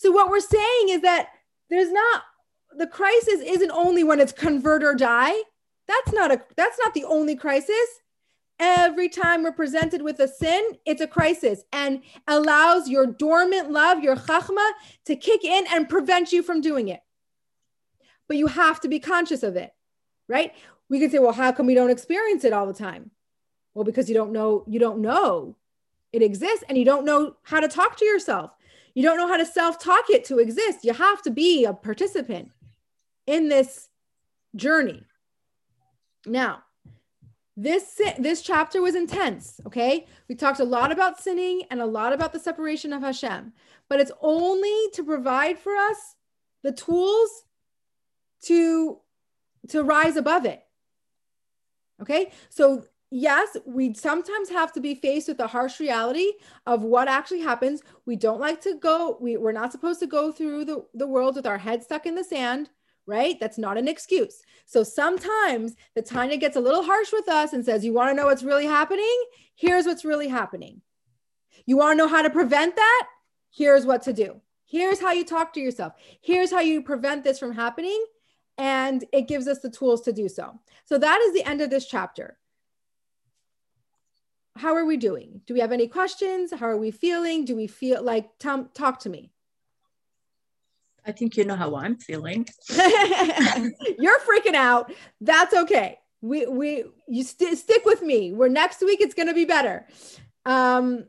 So 0.03 0.11
what 0.11 0.30
we're 0.30 0.40
saying 0.40 0.88
is 0.88 1.03
that 1.03 1.28
there's 1.70 1.92
not 1.92 2.24
the 2.76 2.88
crisis 2.88 3.40
isn't 3.40 3.70
only 3.70 4.03
when 4.03 4.18
it's 4.18 4.32
convert 4.32 4.82
or 4.82 4.96
die. 4.96 5.34
That's 5.86 6.12
not 6.12 6.32
a 6.32 6.42
that's 6.57 6.76
not 6.80 6.92
the 6.92 7.05
only 7.05 7.36
crisis. 7.36 8.00
Every 8.59 9.09
time 9.09 9.44
we're 9.44 9.53
presented 9.53 10.03
with 10.03 10.18
a 10.18 10.26
sin, 10.26 10.62
it's 10.84 11.00
a 11.00 11.07
crisis 11.07 11.62
and 11.72 12.03
allows 12.26 12.88
your 12.88 13.07
dormant 13.07 13.70
love, 13.70 14.03
your 14.03 14.16
chachma, 14.16 14.72
to 15.05 15.14
kick 15.14 15.44
in 15.44 15.66
and 15.70 15.88
prevent 15.88 16.32
you 16.32 16.42
from 16.42 16.61
doing 16.61 16.88
it. 16.88 17.00
But 18.26 18.38
you 18.38 18.48
have 18.48 18.80
to 18.80 18.88
be 18.88 18.98
conscious 18.98 19.44
of 19.44 19.55
it, 19.55 19.72
right? 20.28 20.53
We 20.88 20.98
can 20.98 21.11
say, 21.11 21.20
well, 21.20 21.32
how 21.32 21.53
come 21.53 21.66
we 21.66 21.74
don't 21.74 21.90
experience 21.90 22.44
it 22.44 22.53
all 22.53 22.66
the 22.66 22.74
time? 22.74 23.12
Well, 23.74 23.84
because 23.84 24.09
you 24.09 24.14
don't 24.14 24.32
know, 24.32 24.64
you 24.66 24.78
don't 24.80 25.00
know 25.00 25.57
it 26.12 26.22
exists 26.22 26.62
and 26.68 26.76
you 26.76 26.84
don't 26.84 27.05
know 27.05 27.36
how 27.42 27.61
to 27.61 27.68
talk 27.68 27.96
to 27.96 28.05
yourself. 28.05 28.50
You 28.95 29.03
don't 29.03 29.16
know 29.16 29.28
how 29.28 29.36
to 29.36 29.47
self 29.47 29.78
talk 29.78 30.11
it 30.11 30.24
to 30.26 30.38
exist. 30.38 30.84
You 30.84 30.93
have 30.93 31.22
to 31.22 31.30
be 31.30 31.64
a 31.64 31.72
participant 31.72 32.51
in 33.26 33.49
this 33.49 33.88
journey. 34.55 35.05
Now, 36.26 36.62
this 37.57 38.01
this 38.18 38.40
chapter 38.40 38.80
was 38.80 38.95
intense 38.95 39.61
okay 39.66 40.07
we 40.26 40.34
talked 40.34 40.61
a 40.61 40.64
lot 40.64 40.90
about 40.90 41.20
sinning 41.20 41.62
and 41.70 41.82
a 41.82 41.86
lot 41.86 42.12
about 42.14 42.32
the 42.32 42.38
separation 42.38 42.95
of 42.95 43.03
hashem 43.03 43.53
but 43.90 44.01
it's 44.01 44.12
only 44.22 44.88
to 44.95 45.05
provide 45.05 45.59
for 45.59 45.76
us 45.76 46.16
the 46.62 46.72
tools 46.72 47.45
to 48.43 48.99
to 49.68 49.82
rise 49.82 50.16
above 50.16 50.47
it 50.47 50.62
okay 52.01 52.32
so 52.49 52.84
yes 53.12 53.56
we 53.66 53.92
sometimes 53.94 54.48
have 54.48 54.72
to 54.72 54.80
be 54.80 54.94
faced 54.94 55.28
with 55.28 55.36
the 55.36 55.46
harsh 55.46 55.78
reality 55.78 56.32
of 56.66 56.82
what 56.82 57.08
actually 57.08 57.40
happens 57.40 57.82
we 58.06 58.16
don't 58.16 58.40
like 58.40 58.60
to 58.60 58.74
go 58.76 59.16
we, 59.20 59.36
we're 59.36 59.52
not 59.52 59.70
supposed 59.70 60.00
to 60.00 60.06
go 60.06 60.32
through 60.32 60.64
the, 60.64 60.84
the 60.94 61.06
world 61.06 61.36
with 61.36 61.46
our 61.46 61.58
head 61.58 61.82
stuck 61.82 62.06
in 62.06 62.14
the 62.14 62.24
sand 62.24 62.70
right? 63.06 63.38
That's 63.40 63.58
not 63.58 63.78
an 63.78 63.88
excuse. 63.88 64.42
So 64.66 64.82
sometimes 64.82 65.74
the 65.94 66.02
Tanya 66.02 66.36
gets 66.36 66.56
a 66.56 66.60
little 66.60 66.84
harsh 66.84 67.12
with 67.12 67.28
us 67.28 67.52
and 67.52 67.64
says, 67.64 67.84
You 67.84 67.92
want 67.92 68.10
to 68.10 68.14
know 68.14 68.26
what's 68.26 68.42
really 68.42 68.66
happening? 68.66 69.24
Here's 69.56 69.86
what's 69.86 70.04
really 70.04 70.28
happening. 70.28 70.82
You 71.66 71.76
want 71.76 71.92
to 71.92 72.04
know 72.04 72.08
how 72.08 72.22
to 72.22 72.30
prevent 72.30 72.76
that? 72.76 73.08
Here's 73.50 73.86
what 73.86 74.02
to 74.02 74.12
do. 74.12 74.40
Here's 74.64 75.00
how 75.00 75.12
you 75.12 75.24
talk 75.24 75.52
to 75.54 75.60
yourself. 75.60 75.92
Here's 76.22 76.50
how 76.50 76.60
you 76.60 76.82
prevent 76.82 77.24
this 77.24 77.38
from 77.38 77.52
happening. 77.52 78.04
And 78.58 79.04
it 79.12 79.28
gives 79.28 79.46
us 79.46 79.60
the 79.60 79.70
tools 79.70 80.02
to 80.02 80.12
do 80.12 80.28
so. 80.28 80.58
So 80.84 80.98
that 80.98 81.20
is 81.20 81.34
the 81.34 81.44
end 81.44 81.60
of 81.60 81.70
this 81.70 81.86
chapter. 81.86 82.38
How 84.57 84.74
are 84.74 84.84
we 84.84 84.96
doing? 84.96 85.40
Do 85.46 85.55
we 85.55 85.61
have 85.61 85.72
any 85.72 85.88
questions? 85.88 86.53
How 86.53 86.66
are 86.66 86.76
we 86.76 86.90
feeling? 86.90 87.44
Do 87.44 87.57
we 87.57 87.66
feel 87.66 88.03
like, 88.03 88.28
talk 88.38 89.00
to 89.00 89.09
me. 89.09 89.32
I 91.07 91.12
think 91.12 91.36
you 91.36 91.44
know 91.44 91.57
how 91.57 91.74
I'm 91.74 91.96
feeling. 91.96 92.46
You're 92.70 94.20
freaking 94.20 94.55
out. 94.55 94.92
That's 95.20 95.55
okay. 95.55 95.98
We 96.20 96.46
we 96.46 96.84
you 97.09 97.24
st- 97.24 97.59
stick 97.59 97.84
with 97.84 98.03
me. 98.03 98.32
We're 98.32 98.48
next 98.48 98.80
week. 98.80 99.00
It's 99.00 99.14
gonna 99.14 99.34
be 99.34 99.44
better. 99.44 99.88
Um, 100.46 101.07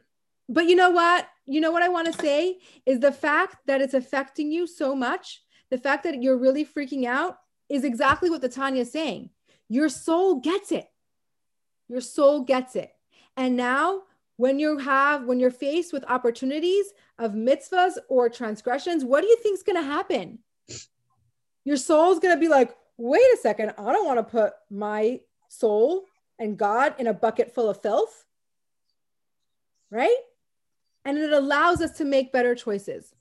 but 0.49 0.65
you 0.65 0.75
know 0.75 0.89
what? 0.89 1.27
You 1.45 1.61
know 1.61 1.71
what 1.71 1.83
I 1.83 1.89
want 1.89 2.11
to 2.11 2.19
say 2.19 2.57
is 2.85 2.99
the 2.99 3.11
fact 3.11 3.57
that 3.67 3.81
it's 3.81 3.93
affecting 3.93 4.51
you 4.51 4.65
so 4.65 4.95
much. 4.95 5.43
The 5.69 5.77
fact 5.77 6.03
that 6.03 6.21
you're 6.21 6.37
really 6.37 6.65
freaking 6.65 7.05
out 7.05 7.37
is 7.69 7.83
exactly 7.83 8.29
what 8.29 8.41
the 8.41 8.49
Tanya 8.49 8.81
is 8.81 8.91
saying. 8.91 9.29
Your 9.69 9.89
soul 9.89 10.39
gets 10.39 10.71
it. 10.71 10.87
Your 11.87 12.01
soul 12.01 12.41
gets 12.41 12.75
it. 12.75 12.92
And 13.35 13.57
now 13.57 14.03
when 14.37 14.59
you 14.59 14.77
have 14.77 15.25
when 15.25 15.39
you're 15.39 15.51
faced 15.51 15.93
with 15.93 16.03
opportunities 16.09 16.85
of 17.19 17.33
mitzvahs 17.33 17.97
or 18.09 18.29
transgressions 18.29 19.05
what 19.05 19.21
do 19.21 19.27
you 19.27 19.37
think 19.37 19.55
is 19.55 19.63
going 19.63 19.75
to 19.75 19.83
happen? 19.83 20.39
Your 21.65 21.77
soul's 21.77 22.19
going 22.19 22.35
to 22.35 22.39
be 22.39 22.47
like 22.47 22.75
wait 22.97 23.21
a 23.33 23.37
second 23.41 23.73
i 23.79 23.91
don't 23.91 24.05
want 24.05 24.19
to 24.19 24.23
put 24.23 24.53
my 24.69 25.19
soul 25.49 26.03
and 26.37 26.57
god 26.57 26.93
in 26.99 27.07
a 27.07 27.13
bucket 27.13 27.53
full 27.53 27.67
of 27.67 27.81
filth 27.81 28.23
right? 29.93 30.17
And 31.05 31.17
it 31.17 31.31
allows 31.31 31.81
us 31.81 31.97
to 31.99 32.05
make 32.05 32.33
better 32.33 32.55
choices. 32.55 33.13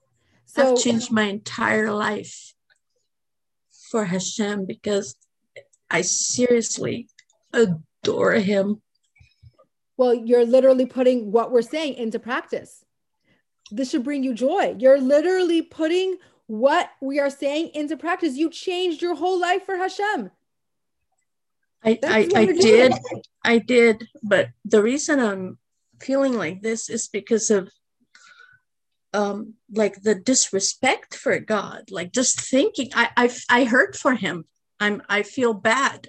So 0.46 0.72
i've 0.72 0.82
changed 0.82 1.12
my 1.12 1.24
entire 1.24 1.92
life 1.92 2.54
for 3.90 4.04
hashem 4.04 4.66
because 4.66 5.14
i 5.90 6.00
seriously 6.02 7.08
adore 7.52 8.32
him 8.32 8.82
well, 10.02 10.14
you're 10.14 10.44
literally 10.44 10.84
putting 10.84 11.30
what 11.30 11.52
we're 11.52 11.62
saying 11.62 11.94
into 11.94 12.18
practice. 12.18 12.84
This 13.70 13.90
should 13.90 14.02
bring 14.02 14.24
you 14.24 14.34
joy. 14.34 14.74
You're 14.76 15.00
literally 15.00 15.62
putting 15.62 16.16
what 16.48 16.90
we 17.00 17.20
are 17.20 17.30
saying 17.30 17.70
into 17.74 17.96
practice. 17.96 18.34
You 18.34 18.50
changed 18.50 19.00
your 19.00 19.14
whole 19.14 19.40
life 19.40 19.64
for 19.64 19.76
Hashem. 19.76 20.32
I, 21.84 22.00
I, 22.02 22.28
I 22.34 22.46
did. 22.46 22.92
I 23.44 23.58
did. 23.58 24.08
But 24.24 24.48
the 24.64 24.82
reason 24.82 25.20
I'm 25.20 25.58
feeling 26.00 26.36
like 26.36 26.62
this 26.62 26.90
is 26.90 27.06
because 27.06 27.48
of 27.50 27.70
um 29.14 29.54
like 29.72 30.02
the 30.02 30.16
disrespect 30.16 31.14
for 31.14 31.38
God. 31.38 31.92
Like 31.92 32.10
just 32.10 32.40
thinking 32.40 32.90
I 32.92 33.10
I 33.16 33.30
I 33.48 33.64
hurt 33.66 33.94
for 33.94 34.16
him. 34.16 34.46
I'm 34.80 35.00
I 35.08 35.22
feel 35.22 35.54
bad 35.54 36.08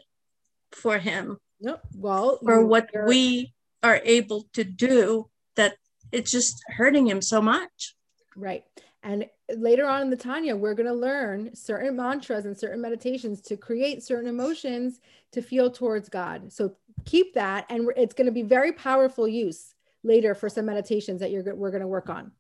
for 0.72 0.98
him. 0.98 1.38
No, 1.62 1.80
well, 1.96 2.40
for 2.44 2.66
what 2.66 2.90
we 3.06 3.53
are 3.84 4.02
able 4.04 4.48
to 4.54 4.64
do 4.64 5.30
that 5.56 5.76
it's 6.12 6.32
just 6.32 6.64
hurting 6.70 7.08
him 7.08 7.22
so 7.22 7.42
much. 7.42 7.96
Right. 8.36 8.64
And 9.04 9.26
later 9.58 9.86
on 9.88 10.04
in 10.04 10.10
the 10.10 10.16
Tanya, 10.16 10.56
we're 10.56 10.74
going 10.74 10.88
to 10.88 10.94
learn 10.94 11.54
certain 11.56 11.96
mantras 11.96 12.46
and 12.46 12.58
certain 12.58 12.82
meditations 12.82 13.42
to 13.42 13.58
create 13.58 14.02
certain 14.02 14.30
emotions 14.30 15.02
to 15.34 15.42
feel 15.42 15.70
towards 15.70 16.08
God. 16.08 16.54
So 16.54 16.76
keep 17.04 17.34
that. 17.34 17.66
And 17.70 17.90
it's 17.98 18.14
going 18.14 18.28
to 18.28 18.32
be 18.32 18.44
very 18.44 18.72
powerful 18.72 19.28
use 19.28 19.76
later 20.04 20.34
for 20.36 20.48
some 20.48 20.66
meditations 20.66 21.20
that 21.20 21.32
you're 21.32 21.56
we're 21.56 21.72
going 21.72 21.82
to 21.82 21.88
work 21.88 22.10
on. 22.10 22.32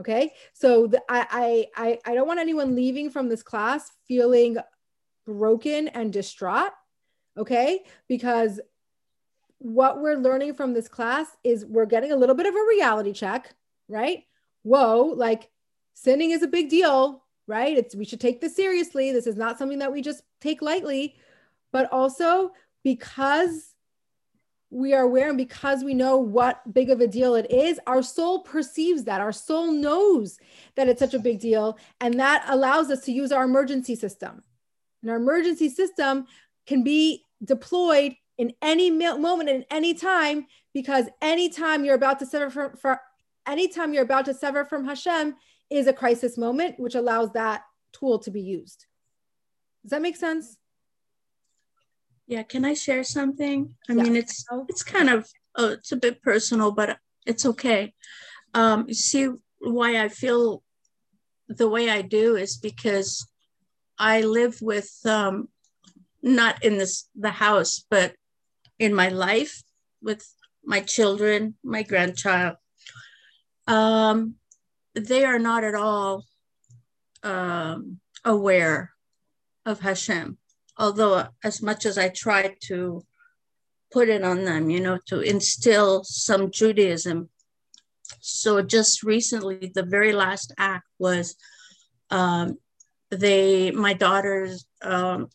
Okay. 0.00 0.32
So 0.52 0.88
the, 0.88 1.02
I, 1.08 1.66
I, 1.76 1.98
I 2.04 2.14
don't 2.14 2.26
want 2.26 2.40
anyone 2.40 2.74
leaving 2.74 3.08
from 3.10 3.28
this 3.28 3.42
class 3.42 3.90
feeling 4.06 4.58
broken 5.24 5.88
and 5.88 6.12
distraught. 6.12 6.72
Okay. 7.38 7.84
Because 8.08 8.60
what 9.58 10.00
we're 10.00 10.16
learning 10.16 10.54
from 10.54 10.74
this 10.74 10.88
class 10.88 11.26
is 11.42 11.64
we're 11.64 11.86
getting 11.86 12.12
a 12.12 12.16
little 12.16 12.34
bit 12.34 12.46
of 12.46 12.54
a 12.54 12.66
reality 12.68 13.12
check, 13.12 13.54
right? 13.88 14.24
Whoa, 14.62 15.14
like 15.16 15.48
sinning 15.94 16.30
is 16.30 16.42
a 16.42 16.48
big 16.48 16.68
deal, 16.68 17.24
right? 17.46 17.76
It's 17.76 17.94
we 17.94 18.04
should 18.04 18.20
take 18.20 18.40
this 18.40 18.56
seriously. 18.56 19.12
This 19.12 19.26
is 19.26 19.36
not 19.36 19.58
something 19.58 19.78
that 19.78 19.92
we 19.92 20.02
just 20.02 20.22
take 20.40 20.62
lightly, 20.62 21.16
but 21.72 21.90
also 21.92 22.52
because 22.84 23.74
we 24.70 24.92
are 24.94 25.02
aware 25.02 25.28
and 25.28 25.38
because 25.38 25.84
we 25.84 25.94
know 25.94 26.16
what 26.18 26.74
big 26.74 26.90
of 26.90 27.00
a 27.00 27.06
deal 27.06 27.34
it 27.34 27.50
is, 27.50 27.80
our 27.86 28.02
soul 28.02 28.40
perceives 28.40 29.04
that. 29.04 29.20
Our 29.20 29.32
soul 29.32 29.72
knows 29.72 30.38
that 30.74 30.88
it's 30.88 30.98
such 30.98 31.14
a 31.14 31.18
big 31.18 31.40
deal. 31.40 31.78
And 32.00 32.18
that 32.18 32.44
allows 32.48 32.90
us 32.90 33.04
to 33.04 33.12
use 33.12 33.30
our 33.32 33.44
emergency 33.44 33.94
system. 33.94 34.42
And 35.02 35.10
our 35.10 35.16
emergency 35.16 35.68
system 35.68 36.26
can 36.66 36.82
be 36.82 37.24
deployed 37.44 38.16
in 38.38 38.52
any 38.60 38.90
moment 38.90 39.48
in 39.48 39.64
any 39.70 39.94
time 39.94 40.46
because 40.74 41.06
anytime 41.22 41.84
you're 41.84 41.94
about 41.94 42.18
to 42.18 42.26
sever 42.26 42.50
from 42.50 42.76
for 42.76 43.00
anytime 43.46 43.94
you're 43.94 44.02
about 44.02 44.26
to 44.26 44.34
sever 44.34 44.64
from 44.64 44.84
Hashem 44.84 45.36
is 45.70 45.86
a 45.86 45.92
crisis 45.92 46.36
moment, 46.36 46.78
which 46.78 46.94
allows 46.94 47.32
that 47.32 47.62
tool 47.92 48.18
to 48.20 48.30
be 48.30 48.40
used. 48.40 48.86
Does 49.82 49.90
that 49.90 50.02
make 50.02 50.16
sense? 50.16 50.58
Yeah, 52.26 52.42
can 52.42 52.64
I 52.64 52.74
share 52.74 53.04
something? 53.04 53.74
I 53.88 53.92
yeah. 53.92 54.02
mean, 54.02 54.16
it's 54.16 54.44
it's 54.68 54.82
kind 54.82 55.08
of 55.08 55.28
uh, 55.58 55.70
it's 55.78 55.92
a 55.92 55.96
bit 55.96 56.22
personal, 56.22 56.72
but 56.72 56.98
it's 57.24 57.46
okay. 57.46 57.94
Um, 58.52 58.86
you 58.88 58.94
see 58.94 59.28
why 59.60 60.02
I 60.02 60.08
feel 60.08 60.62
the 61.48 61.68
way 61.68 61.88
I 61.88 62.02
do 62.02 62.36
is 62.36 62.56
because 62.56 63.26
I 63.98 64.22
live 64.22 64.58
with 64.60 64.90
um, 65.04 65.48
not 66.22 66.64
in 66.64 66.78
this 66.78 67.08
the 67.14 67.30
house, 67.30 67.84
but 67.88 68.14
in 68.78 68.94
my 68.94 69.08
life 69.08 69.62
with 70.02 70.26
my 70.64 70.80
children, 70.80 71.54
my 71.62 71.82
grandchild. 71.82 72.56
Um, 73.66 74.34
they 74.94 75.24
are 75.24 75.38
not 75.38 75.64
at 75.64 75.74
all 75.74 76.24
um, 77.22 78.00
aware 78.24 78.92
of 79.64 79.80
Hashem, 79.80 80.38
although 80.78 81.26
as 81.42 81.62
much 81.62 81.86
as 81.86 81.98
I 81.98 82.08
try 82.08 82.56
to 82.68 83.02
put 83.92 84.08
it 84.08 84.22
on 84.22 84.44
them, 84.44 84.70
you 84.70 84.80
know, 84.80 84.98
to 85.06 85.20
instill 85.20 86.04
some 86.04 86.50
Judaism. 86.50 87.28
So 88.20 88.62
just 88.62 89.02
recently, 89.02 89.72
the 89.74 89.84
very 89.84 90.12
last 90.12 90.52
act 90.58 90.86
was 90.98 91.36
um, 92.10 92.58
they, 93.10 93.70
my 93.70 93.94
daughter's, 93.94 94.66
um, 94.82 95.28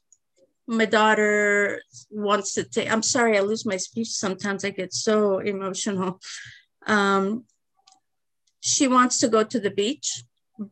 my 0.71 0.85
daughter 0.85 1.81
wants 2.09 2.53
to 2.53 2.63
take, 2.63 2.89
I'm 2.91 3.03
sorry, 3.03 3.37
I 3.37 3.41
lose 3.41 3.65
my 3.65 3.75
speech. 3.75 4.07
Sometimes 4.07 4.63
I 4.63 4.69
get 4.69 4.93
so 4.93 5.39
emotional. 5.39 6.21
Um, 6.87 7.43
she 8.61 8.87
wants 8.87 9.19
to 9.19 9.27
go 9.27 9.43
to 9.43 9.59
the 9.59 9.69
beach 9.69 10.23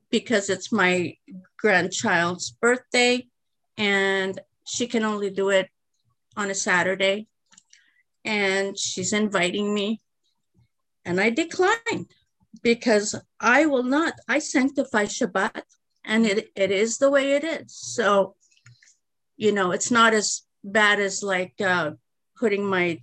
because 0.10 0.50
it's 0.50 0.72
my 0.72 1.16
grandchild's 1.58 2.52
birthday 2.52 3.28
and 3.78 4.40
she 4.66 4.88
can 4.88 5.04
only 5.04 5.30
do 5.32 5.50
it 5.50 5.70
on 6.38 6.50
a 6.50 6.56
Saturday. 6.56 7.28
And 8.24 8.78
she's 8.78 9.12
inviting 9.12 9.74
me. 9.74 10.00
And 11.04 11.20
I 11.20 11.30
declined 11.30 12.12
because 12.64 13.16
I 13.40 13.66
will 13.66 13.84
not, 13.84 14.14
I 14.30 14.40
sanctify 14.40 15.06
Shabbat 15.06 15.64
and 16.06 16.26
it, 16.26 16.52
it 16.56 16.72
is 16.72 17.00
the 17.00 17.10
way 17.10 17.34
it 17.34 17.44
is. 17.44 17.76
So, 17.76 18.36
you 19.40 19.54
know, 19.54 19.72
it's 19.72 19.90
not 19.90 20.14
as 20.14 20.42
bad 20.66 21.00
as 21.00 21.24
like 21.24 21.54
uh, 21.62 21.92
putting 22.38 22.66
my 22.66 23.00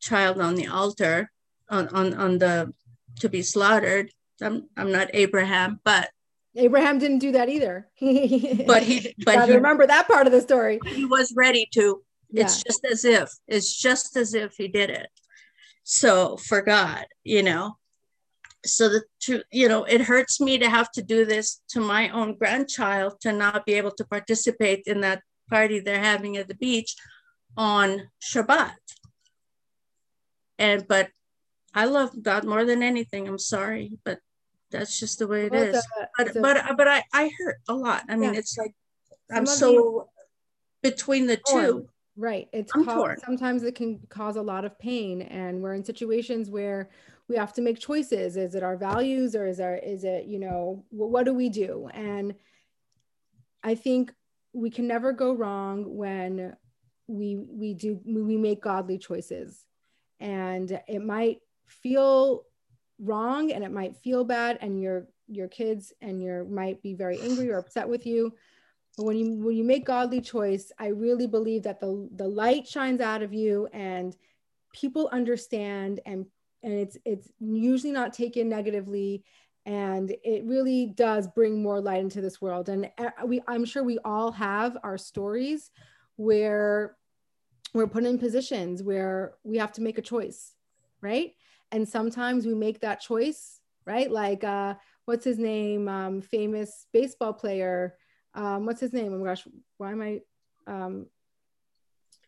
child 0.00 0.40
on 0.40 0.54
the 0.54 0.66
altar 0.66 1.30
on, 1.68 1.88
on, 1.88 2.14
on 2.14 2.38
the 2.38 2.72
to 3.20 3.28
be 3.28 3.42
slaughtered. 3.42 4.10
I'm, 4.40 4.68
I'm 4.78 4.90
not 4.90 5.10
Abraham, 5.12 5.78
but 5.84 6.08
Abraham 6.56 6.98
didn't 6.98 7.18
do 7.18 7.32
that 7.32 7.50
either. 7.50 7.86
but 8.00 8.82
he, 8.82 9.14
but 9.24 9.46
he, 9.46 9.54
remember 9.54 9.86
that 9.86 10.08
part 10.08 10.26
of 10.26 10.32
the 10.32 10.40
story. 10.40 10.80
He 10.86 11.04
was 11.04 11.34
ready 11.36 11.68
to. 11.74 12.02
Yeah. 12.30 12.44
It's 12.44 12.62
just 12.62 12.82
as 12.90 13.04
if, 13.04 13.28
it's 13.46 13.76
just 13.78 14.16
as 14.16 14.32
if 14.32 14.54
he 14.56 14.68
did 14.68 14.88
it. 14.88 15.10
So 15.84 16.38
for 16.38 16.62
God, 16.62 17.04
you 17.24 17.42
know, 17.42 17.76
so 18.64 18.88
the 18.88 19.02
truth, 19.20 19.42
you 19.52 19.68
know, 19.68 19.84
it 19.84 20.00
hurts 20.00 20.40
me 20.40 20.56
to 20.56 20.70
have 20.70 20.90
to 20.92 21.02
do 21.02 21.26
this 21.26 21.60
to 21.70 21.80
my 21.80 22.08
own 22.08 22.38
grandchild 22.38 23.20
to 23.20 23.32
not 23.32 23.66
be 23.66 23.74
able 23.74 23.90
to 23.90 24.04
participate 24.06 24.84
in 24.86 25.02
that 25.02 25.20
party 25.52 25.80
they're 25.80 26.00
having 26.00 26.36
at 26.36 26.48
the 26.48 26.54
beach 26.54 26.96
on 27.56 28.08
Shabbat. 28.20 28.72
And 30.58 30.86
but 30.88 31.08
I 31.74 31.86
love 31.86 32.22
God 32.22 32.44
more 32.44 32.64
than 32.64 32.82
anything. 32.82 33.28
I'm 33.28 33.38
sorry, 33.38 33.92
but 34.04 34.18
that's 34.70 34.98
just 34.98 35.18
the 35.18 35.26
way 35.26 35.46
it 35.46 35.52
well, 35.52 35.62
is. 35.62 35.76
A, 35.76 36.08
but 36.16 36.36
a, 36.36 36.40
but 36.40 36.76
but 36.76 36.88
I 36.88 37.04
I 37.12 37.30
hurt 37.38 37.58
a 37.68 37.74
lot. 37.74 38.04
I 38.08 38.16
mean, 38.16 38.34
yeah. 38.34 38.40
it's 38.40 38.56
like 38.56 38.74
I'm 39.30 39.46
so 39.46 40.08
between 40.82 41.26
the 41.26 41.36
torn. 41.36 41.64
two. 41.64 41.88
Right. 42.14 42.48
It's 42.52 42.72
ca- 42.72 43.16
sometimes 43.24 43.62
it 43.62 43.74
can 43.74 44.00
cause 44.10 44.36
a 44.36 44.42
lot 44.42 44.64
of 44.66 44.78
pain, 44.78 45.22
and 45.22 45.62
we're 45.62 45.74
in 45.74 45.84
situations 45.84 46.50
where 46.50 46.90
we 47.28 47.36
have 47.36 47.54
to 47.54 47.62
make 47.62 47.78
choices. 47.78 48.36
Is 48.36 48.54
it 48.54 48.62
our 48.62 48.76
values, 48.76 49.34
or 49.34 49.46
is 49.46 49.60
our 49.60 49.76
is 49.76 50.04
it 50.04 50.26
you 50.26 50.38
know 50.38 50.84
what 50.90 51.24
do 51.24 51.32
we 51.32 51.48
do? 51.48 51.88
And 51.94 52.34
I 53.62 53.74
think 53.74 54.12
we 54.52 54.70
can 54.70 54.86
never 54.86 55.12
go 55.12 55.32
wrong 55.32 55.96
when 55.96 56.54
we 57.06 57.36
we 57.48 57.74
do 57.74 58.00
we 58.06 58.36
make 58.36 58.62
godly 58.62 58.98
choices, 58.98 59.64
and 60.20 60.80
it 60.86 61.04
might 61.04 61.38
feel 61.66 62.44
wrong 62.98 63.50
and 63.50 63.64
it 63.64 63.72
might 63.72 63.96
feel 63.96 64.24
bad 64.24 64.58
and 64.60 64.80
your 64.80 65.06
your 65.28 65.48
kids 65.48 65.92
and 66.00 66.22
your 66.22 66.44
might 66.44 66.82
be 66.82 66.94
very 66.94 67.20
angry 67.20 67.50
or 67.50 67.58
upset 67.58 67.88
with 67.88 68.06
you. 68.06 68.32
But 68.96 69.06
when 69.06 69.16
you 69.16 69.38
when 69.38 69.56
you 69.56 69.64
make 69.64 69.86
godly 69.86 70.20
choice 70.20 70.70
i 70.78 70.88
really 70.88 71.26
believe 71.26 71.62
that 71.62 71.80
the 71.80 72.10
the 72.16 72.28
light 72.28 72.68
shines 72.68 73.00
out 73.00 73.22
of 73.22 73.32
you 73.32 73.66
and 73.72 74.14
people 74.72 75.08
understand 75.12 76.00
and 76.04 76.26
and 76.62 76.72
it's 76.72 76.96
it's 77.04 77.30
usually 77.40 77.92
not 77.92 78.12
taken 78.12 78.48
negatively 78.48 79.24
and 79.64 80.14
it 80.24 80.44
really 80.44 80.86
does 80.86 81.28
bring 81.28 81.62
more 81.62 81.80
light 81.80 82.00
into 82.00 82.20
this 82.20 82.40
world. 82.40 82.68
And 82.68 82.90
uh, 82.98 83.10
we 83.24 83.40
i'm 83.46 83.64
sure 83.64 83.82
we 83.82 83.98
all 84.04 84.32
have 84.32 84.76
our 84.82 84.98
stories 84.98 85.70
where 86.16 86.96
we're 87.74 87.86
put 87.86 88.04
in 88.04 88.18
positions 88.18 88.82
where 88.82 89.34
we 89.44 89.58
have 89.58 89.72
to 89.72 89.82
make 89.82 89.98
a 89.98 90.02
choice 90.02 90.54
right? 91.00 91.32
And 91.72 91.88
sometimes 91.88 92.46
we 92.46 92.54
make 92.54 92.80
that 92.80 93.00
choice 93.00 93.60
right? 93.84 94.10
Like 94.10 94.44
uh 94.44 94.74
what's 95.04 95.24
his 95.24 95.38
name? 95.38 95.88
Um 95.88 96.20
famous 96.20 96.86
baseball 96.92 97.32
player. 97.32 97.96
Um 98.34 98.66
what's 98.66 98.80
his 98.80 98.92
name? 98.92 99.12
Oh 99.14 99.18
my 99.18 99.26
gosh 99.26 99.46
why 99.78 99.92
am 99.92 100.02
i 100.02 100.20
um 100.66 101.06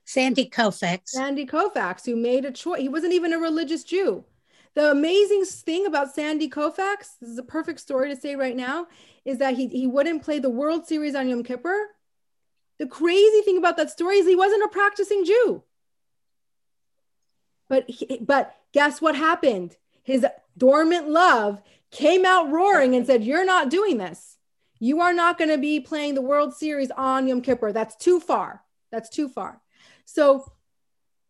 sandy 0.04 0.48
koufax. 0.48 1.00
Sandy 1.06 1.46
koufax 1.46 2.04
who 2.04 2.16
made 2.16 2.44
a 2.44 2.50
choice. 2.50 2.80
He 2.80 2.88
wasn't 2.88 3.12
even 3.12 3.32
a 3.32 3.38
religious 3.38 3.84
jew 3.84 4.24
the 4.74 4.90
amazing 4.90 5.44
thing 5.44 5.86
about 5.86 6.14
sandy 6.14 6.48
koufax 6.48 7.16
this 7.20 7.30
is 7.30 7.38
a 7.38 7.42
perfect 7.42 7.80
story 7.80 8.08
to 8.12 8.20
say 8.20 8.36
right 8.36 8.56
now 8.56 8.86
is 9.24 9.38
that 9.38 9.54
he, 9.54 9.68
he 9.68 9.86
wouldn't 9.86 10.22
play 10.22 10.38
the 10.38 10.50
world 10.50 10.86
series 10.86 11.14
on 11.14 11.28
yom 11.28 11.42
kippur 11.42 11.88
the 12.78 12.86
crazy 12.86 13.40
thing 13.42 13.56
about 13.56 13.76
that 13.76 13.90
story 13.90 14.16
is 14.16 14.26
he 14.26 14.36
wasn't 14.36 14.64
a 14.64 14.68
practicing 14.68 15.24
jew 15.24 15.62
but 17.68 17.88
he, 17.88 18.18
but 18.20 18.54
guess 18.72 19.00
what 19.00 19.16
happened? 19.16 19.76
His 20.02 20.26
dormant 20.56 21.08
love 21.08 21.62
came 21.90 22.24
out 22.24 22.50
roaring 22.50 22.94
and 22.94 23.06
said, 23.06 23.24
"You're 23.24 23.44
not 23.44 23.70
doing 23.70 23.98
this. 23.98 24.38
You 24.78 25.00
are 25.00 25.14
not 25.14 25.38
going 25.38 25.50
to 25.50 25.58
be 25.58 25.80
playing 25.80 26.14
the 26.14 26.22
World 26.22 26.54
Series 26.54 26.90
on 26.90 27.26
Yom 27.26 27.40
Kippur. 27.40 27.72
That's 27.72 27.96
too 27.96 28.20
far. 28.20 28.62
That's 28.90 29.08
too 29.08 29.28
far." 29.28 29.60
So 30.04 30.52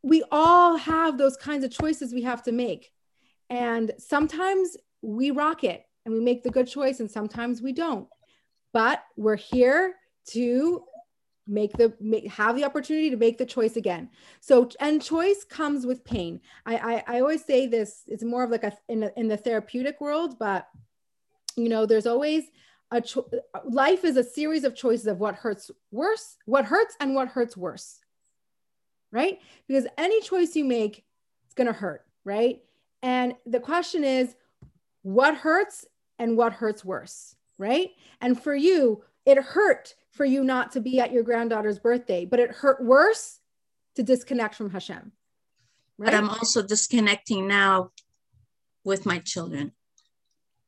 we 0.02 0.24
all 0.30 0.76
have 0.76 1.16
those 1.16 1.36
kinds 1.36 1.64
of 1.64 1.70
choices 1.70 2.12
we 2.12 2.22
have 2.22 2.42
to 2.44 2.52
make. 2.52 2.90
And 3.50 3.92
sometimes 3.98 4.76
we 5.02 5.30
rock 5.30 5.64
it 5.64 5.84
and 6.04 6.14
we 6.14 6.20
make 6.20 6.42
the 6.42 6.50
good 6.50 6.66
choice 6.66 7.00
and 7.00 7.10
sometimes 7.10 7.62
we 7.62 7.72
don't. 7.72 8.08
But 8.72 9.02
we're 9.16 9.36
here 9.36 9.94
to 10.28 10.84
make 11.46 11.72
the 11.74 11.92
make, 12.00 12.26
have 12.30 12.56
the 12.56 12.64
opportunity 12.64 13.10
to 13.10 13.16
make 13.16 13.38
the 13.38 13.46
choice 13.46 13.76
again. 13.76 14.10
So 14.40 14.70
and 14.80 15.02
choice 15.02 15.44
comes 15.44 15.86
with 15.86 16.04
pain. 16.04 16.40
I 16.64 16.76
i, 16.76 17.16
I 17.16 17.20
always 17.20 17.44
say 17.44 17.66
this 17.66 18.02
it's 18.06 18.24
more 18.24 18.44
of 18.44 18.50
like 18.50 18.64
a 18.64 18.72
in, 18.88 19.10
in 19.16 19.28
the 19.28 19.36
therapeutic 19.36 20.00
world 20.00 20.38
but 20.38 20.68
you 21.56 21.68
know 21.68 21.86
there's 21.86 22.06
always 22.06 22.44
a 22.90 23.00
cho- 23.00 23.28
life 23.64 24.04
is 24.04 24.16
a 24.16 24.24
series 24.24 24.64
of 24.64 24.74
choices 24.74 25.06
of 25.06 25.18
what 25.18 25.34
hurts 25.34 25.70
worse 25.90 26.36
what 26.46 26.64
hurts 26.64 26.96
and 27.00 27.14
what 27.14 27.28
hurts 27.28 27.56
worse. 27.56 28.00
Right? 29.10 29.38
Because 29.68 29.86
any 29.96 30.20
choice 30.22 30.56
you 30.56 30.64
make 30.64 31.04
it's 31.46 31.54
going 31.54 31.68
to 31.68 31.72
hurt 31.72 32.04
right 32.24 32.62
and 33.04 33.34
the 33.46 33.60
question 33.60 34.02
is 34.02 34.34
what 35.02 35.36
hurts 35.36 35.84
and 36.18 36.36
what 36.36 36.52
hurts 36.52 36.84
worse 36.84 37.36
right 37.58 37.90
and 38.20 38.42
for 38.42 38.54
you 38.54 39.04
it 39.26 39.38
hurt 39.38 39.94
for 40.14 40.24
you 40.24 40.44
not 40.44 40.72
to 40.72 40.80
be 40.80 41.00
at 41.00 41.12
your 41.12 41.22
granddaughter's 41.22 41.78
birthday, 41.78 42.24
but 42.24 42.38
it 42.38 42.50
hurt 42.50 42.82
worse 42.82 43.40
to 43.96 44.02
disconnect 44.02 44.54
from 44.54 44.70
Hashem. 44.70 45.12
Right? 45.98 46.06
But 46.06 46.14
I'm 46.14 46.28
also 46.28 46.62
disconnecting 46.62 47.48
now 47.48 47.90
with 48.84 49.06
my 49.06 49.18
children. 49.18 49.72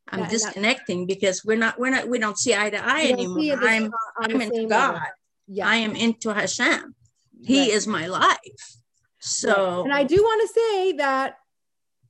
I'm 0.09 0.28
disconnecting 0.28 1.07
because 1.07 1.45
we're 1.45 1.57
not 1.57 1.80
we're 1.80 1.91
not 1.91 2.09
we 2.09 2.20
don't 2.20 2.39
see 2.39 2.55
eye 2.55 2.70
to 2.70 2.78
eye 2.84 3.07
anymore. 3.09 3.59
I'm 3.61 3.91
I'm 4.20 4.41
into 4.41 4.68
God. 4.68 5.01
Yeah. 5.49 5.68
I 5.68 5.76
am 5.76 5.97
into 5.97 6.32
Hashem. 6.32 6.95
He 7.43 7.61
right. 7.61 7.70
is 7.70 7.89
my 7.89 8.07
life. 8.07 8.76
So 9.18 9.82
and 9.82 9.93
I 9.93 10.05
do 10.05 10.16
want 10.16 10.49
to 10.49 10.55
say 10.55 10.93
that 10.93 11.39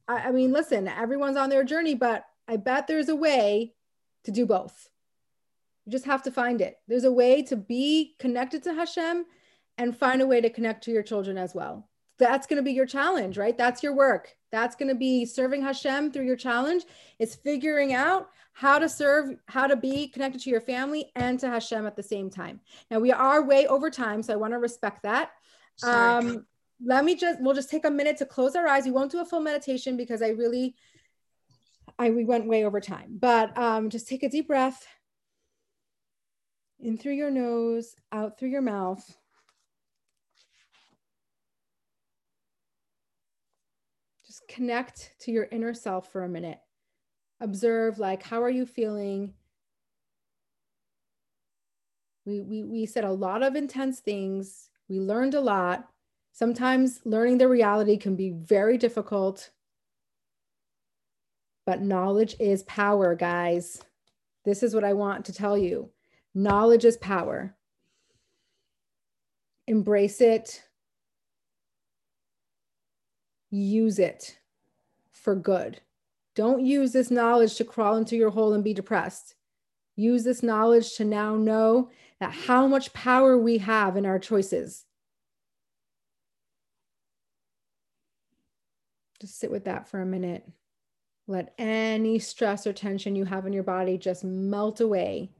I, 0.08 0.28
I 0.28 0.30
mean, 0.30 0.52
listen, 0.52 0.88
everyone's 0.88 1.36
on 1.36 1.50
their 1.50 1.64
journey, 1.64 1.94
but 1.94 2.24
I 2.48 2.56
bet 2.56 2.86
there's 2.86 3.08
a 3.08 3.16
way 3.16 3.74
to 4.24 4.30
do 4.30 4.46
both. 4.46 4.88
You 5.84 5.92
just 5.92 6.04
have 6.04 6.22
to 6.24 6.30
find 6.30 6.60
it. 6.60 6.78
There's 6.88 7.04
a 7.04 7.12
way 7.12 7.42
to 7.44 7.56
be 7.56 8.16
connected 8.18 8.62
to 8.64 8.74
Hashem 8.74 9.24
and 9.78 9.96
find 9.96 10.22
a 10.22 10.26
way 10.26 10.40
to 10.40 10.50
connect 10.50 10.84
to 10.84 10.90
your 10.90 11.02
children 11.02 11.38
as 11.38 11.54
well. 11.54 11.88
that's 12.18 12.46
going 12.46 12.56
to 12.56 12.62
be 12.62 12.72
your 12.72 12.86
challenge, 12.86 13.36
right? 13.36 13.58
That's 13.58 13.82
your 13.82 13.94
work. 13.94 14.34
That's 14.50 14.74
going 14.74 14.88
to 14.88 14.94
be 14.94 15.26
serving 15.26 15.60
Hashem 15.60 16.12
through 16.12 16.24
your 16.24 16.36
challenge. 16.36 16.84
It's 17.18 17.34
figuring 17.34 17.92
out 17.92 18.30
how 18.54 18.78
to 18.78 18.88
serve, 18.88 19.36
how 19.48 19.66
to 19.66 19.76
be 19.76 20.08
connected 20.08 20.40
to 20.40 20.50
your 20.50 20.62
family 20.62 21.12
and 21.14 21.38
to 21.40 21.48
Hashem 21.48 21.86
at 21.86 21.94
the 21.94 22.02
same 22.02 22.30
time. 22.30 22.60
Now 22.90 23.00
we 23.00 23.12
are 23.12 23.42
way 23.42 23.66
over 23.66 23.90
time, 23.90 24.22
so 24.22 24.32
I 24.32 24.36
want 24.36 24.54
to 24.54 24.58
respect 24.58 25.02
that. 25.02 25.32
Sorry. 25.76 26.26
Um, 26.26 26.46
let 26.84 27.04
me 27.04 27.14
just 27.14 27.40
we'll 27.40 27.54
just 27.54 27.70
take 27.70 27.84
a 27.84 27.90
minute 27.90 28.18
to 28.18 28.26
close 28.26 28.54
our 28.54 28.66
eyes. 28.66 28.84
We 28.84 28.90
won't 28.90 29.10
do 29.10 29.20
a 29.20 29.24
full 29.24 29.40
meditation 29.40 29.96
because 29.96 30.22
I 30.22 30.28
really 30.28 30.74
I 31.98 32.10
we 32.10 32.24
went 32.24 32.46
way 32.46 32.64
over 32.64 32.80
time. 32.80 33.16
But 33.18 33.56
um, 33.56 33.90
just 33.90 34.08
take 34.08 34.22
a 34.22 34.28
deep 34.28 34.48
breath 34.48 34.86
in 36.78 36.98
through 36.98 37.14
your 37.14 37.30
nose, 37.30 37.94
out 38.12 38.38
through 38.38 38.50
your 38.50 38.62
mouth. 38.62 39.02
Just 44.26 44.46
connect 44.48 45.12
to 45.20 45.30
your 45.30 45.48
inner 45.50 45.72
self 45.72 46.12
for 46.12 46.24
a 46.24 46.28
minute. 46.28 46.58
Observe 47.40 47.98
like 47.98 48.22
how 48.22 48.42
are 48.42 48.50
you 48.50 48.66
feeling? 48.66 49.32
We, 52.26 52.40
we, 52.40 52.64
we 52.64 52.86
said 52.86 53.04
a 53.04 53.12
lot 53.12 53.44
of 53.44 53.54
intense 53.54 54.00
things. 54.00 54.68
We 54.88 54.98
learned 54.98 55.34
a 55.34 55.40
lot 55.40 55.88
Sometimes 56.36 57.00
learning 57.06 57.38
the 57.38 57.48
reality 57.48 57.96
can 57.96 58.14
be 58.14 58.28
very 58.28 58.76
difficult, 58.76 59.52
but 61.64 61.80
knowledge 61.80 62.36
is 62.38 62.62
power, 62.64 63.14
guys. 63.14 63.82
This 64.44 64.62
is 64.62 64.74
what 64.74 64.84
I 64.84 64.92
want 64.92 65.24
to 65.24 65.32
tell 65.32 65.56
you 65.56 65.88
knowledge 66.34 66.84
is 66.84 66.98
power. 66.98 67.56
Embrace 69.66 70.20
it, 70.20 70.62
use 73.48 73.98
it 73.98 74.38
for 75.10 75.34
good. 75.34 75.80
Don't 76.34 76.66
use 76.66 76.92
this 76.92 77.10
knowledge 77.10 77.54
to 77.54 77.64
crawl 77.64 77.96
into 77.96 78.14
your 78.14 78.28
hole 78.28 78.52
and 78.52 78.62
be 78.62 78.74
depressed. 78.74 79.36
Use 79.94 80.24
this 80.24 80.42
knowledge 80.42 80.96
to 80.96 81.04
now 81.06 81.34
know 81.34 81.88
that 82.20 82.32
how 82.32 82.66
much 82.66 82.92
power 82.92 83.38
we 83.38 83.56
have 83.56 83.96
in 83.96 84.04
our 84.04 84.18
choices. 84.18 84.85
Just 89.20 89.38
sit 89.38 89.50
with 89.50 89.64
that 89.64 89.88
for 89.88 90.00
a 90.00 90.06
minute. 90.06 90.46
Let 91.26 91.54
any 91.58 92.18
stress 92.18 92.66
or 92.66 92.72
tension 92.72 93.16
you 93.16 93.24
have 93.24 93.46
in 93.46 93.52
your 93.52 93.62
body 93.62 93.98
just 93.98 94.24
melt 94.24 94.80
away. 94.80 95.30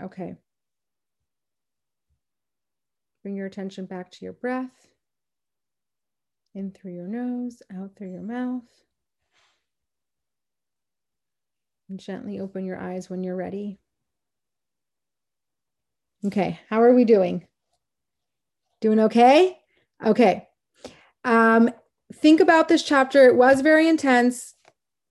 Okay. 0.00 0.36
Bring 3.22 3.36
your 3.36 3.46
attention 3.46 3.86
back 3.86 4.10
to 4.12 4.24
your 4.24 4.32
breath. 4.32 4.88
In 6.58 6.72
through 6.72 6.94
your 6.94 7.06
nose, 7.06 7.62
out 7.72 7.92
through 7.96 8.10
your 8.10 8.20
mouth. 8.20 8.64
And 11.88 12.00
gently 12.00 12.40
open 12.40 12.64
your 12.64 12.80
eyes 12.80 13.08
when 13.08 13.22
you're 13.22 13.36
ready. 13.36 13.78
Okay, 16.26 16.58
how 16.68 16.82
are 16.82 16.92
we 16.92 17.04
doing? 17.04 17.46
Doing 18.80 18.98
okay? 18.98 19.56
Okay. 20.04 20.48
Um, 21.22 21.70
think 22.12 22.40
about 22.40 22.66
this 22.66 22.82
chapter. 22.82 23.28
It 23.28 23.36
was 23.36 23.60
very 23.60 23.86
intense. 23.86 24.56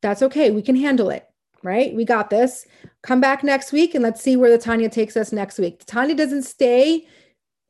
That's 0.01 0.21
okay. 0.23 0.51
We 0.51 0.61
can 0.61 0.75
handle 0.75 1.09
it, 1.09 1.25
right? 1.63 1.95
We 1.95 2.03
got 2.03 2.29
this. 2.29 2.67
Come 3.03 3.21
back 3.21 3.41
next 3.41 3.71
week 3.71 3.95
and 3.95 4.03
let's 4.03 4.21
see 4.21 4.35
where 4.35 4.51
the 4.51 4.57
Tanya 4.57 4.89
takes 4.89 5.15
us 5.15 5.31
next 5.31 5.59
week. 5.59 5.85
Tanya 5.85 6.13
doesn't 6.13 6.43
stay 6.43 7.07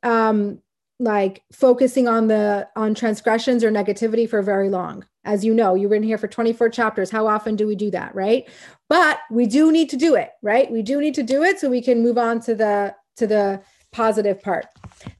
um, 0.02 0.60
like 0.98 1.42
focusing 1.52 2.08
on 2.08 2.26
the 2.26 2.68
on 2.74 2.94
transgressions 2.94 3.62
or 3.62 3.70
negativity 3.70 4.28
for 4.28 4.42
very 4.42 4.68
long. 4.68 5.04
As 5.24 5.44
you 5.44 5.54
know 5.54 5.74
you've 5.74 5.90
been 5.90 6.02
here 6.02 6.18
for 6.18 6.26
24 6.28 6.70
chapters. 6.70 7.10
How 7.10 7.26
often 7.26 7.54
do 7.56 7.66
we 7.66 7.76
do 7.76 7.90
that 7.92 8.14
right? 8.14 8.48
But 8.88 9.20
we 9.30 9.46
do 9.46 9.70
need 9.70 9.90
to 9.90 9.96
do 9.96 10.16
it 10.16 10.30
right? 10.42 10.70
We 10.70 10.82
do 10.82 11.00
need 11.00 11.14
to 11.14 11.22
do 11.22 11.42
it 11.42 11.60
so 11.60 11.70
we 11.70 11.82
can 11.82 12.02
move 12.02 12.18
on 12.18 12.40
to 12.42 12.54
the 12.54 12.94
to 13.16 13.26
the 13.26 13.62
positive 13.92 14.42
part. 14.42 14.66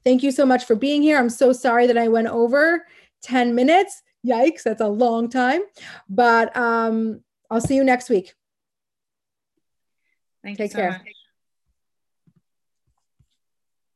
Thank 0.03 0.21
you 0.21 0.31
so 0.31 0.45
much 0.45 0.65
for 0.65 0.75
being 0.75 1.01
here. 1.01 1.17
I'm 1.17 1.29
so 1.29 1.53
sorry 1.53 1.87
that 1.87 1.97
i 1.97 2.07
went 2.07 2.27
over 2.27 2.85
10 3.23 3.55
minutes. 3.55 4.01
Yikes 4.25 4.63
that's 4.63 4.81
a 4.81 4.87
long 4.87 5.29
time. 5.29 5.61
But 6.09 6.55
um 6.57 7.21
i'll 7.49 7.61
see 7.61 7.75
you 7.75 7.85
next 7.85 8.09
week. 8.09 8.33
Thank 10.43 10.57
take 10.57 10.71
you 10.71 10.73
so 10.73 10.77
care. 10.79 10.91
much. 10.91 11.18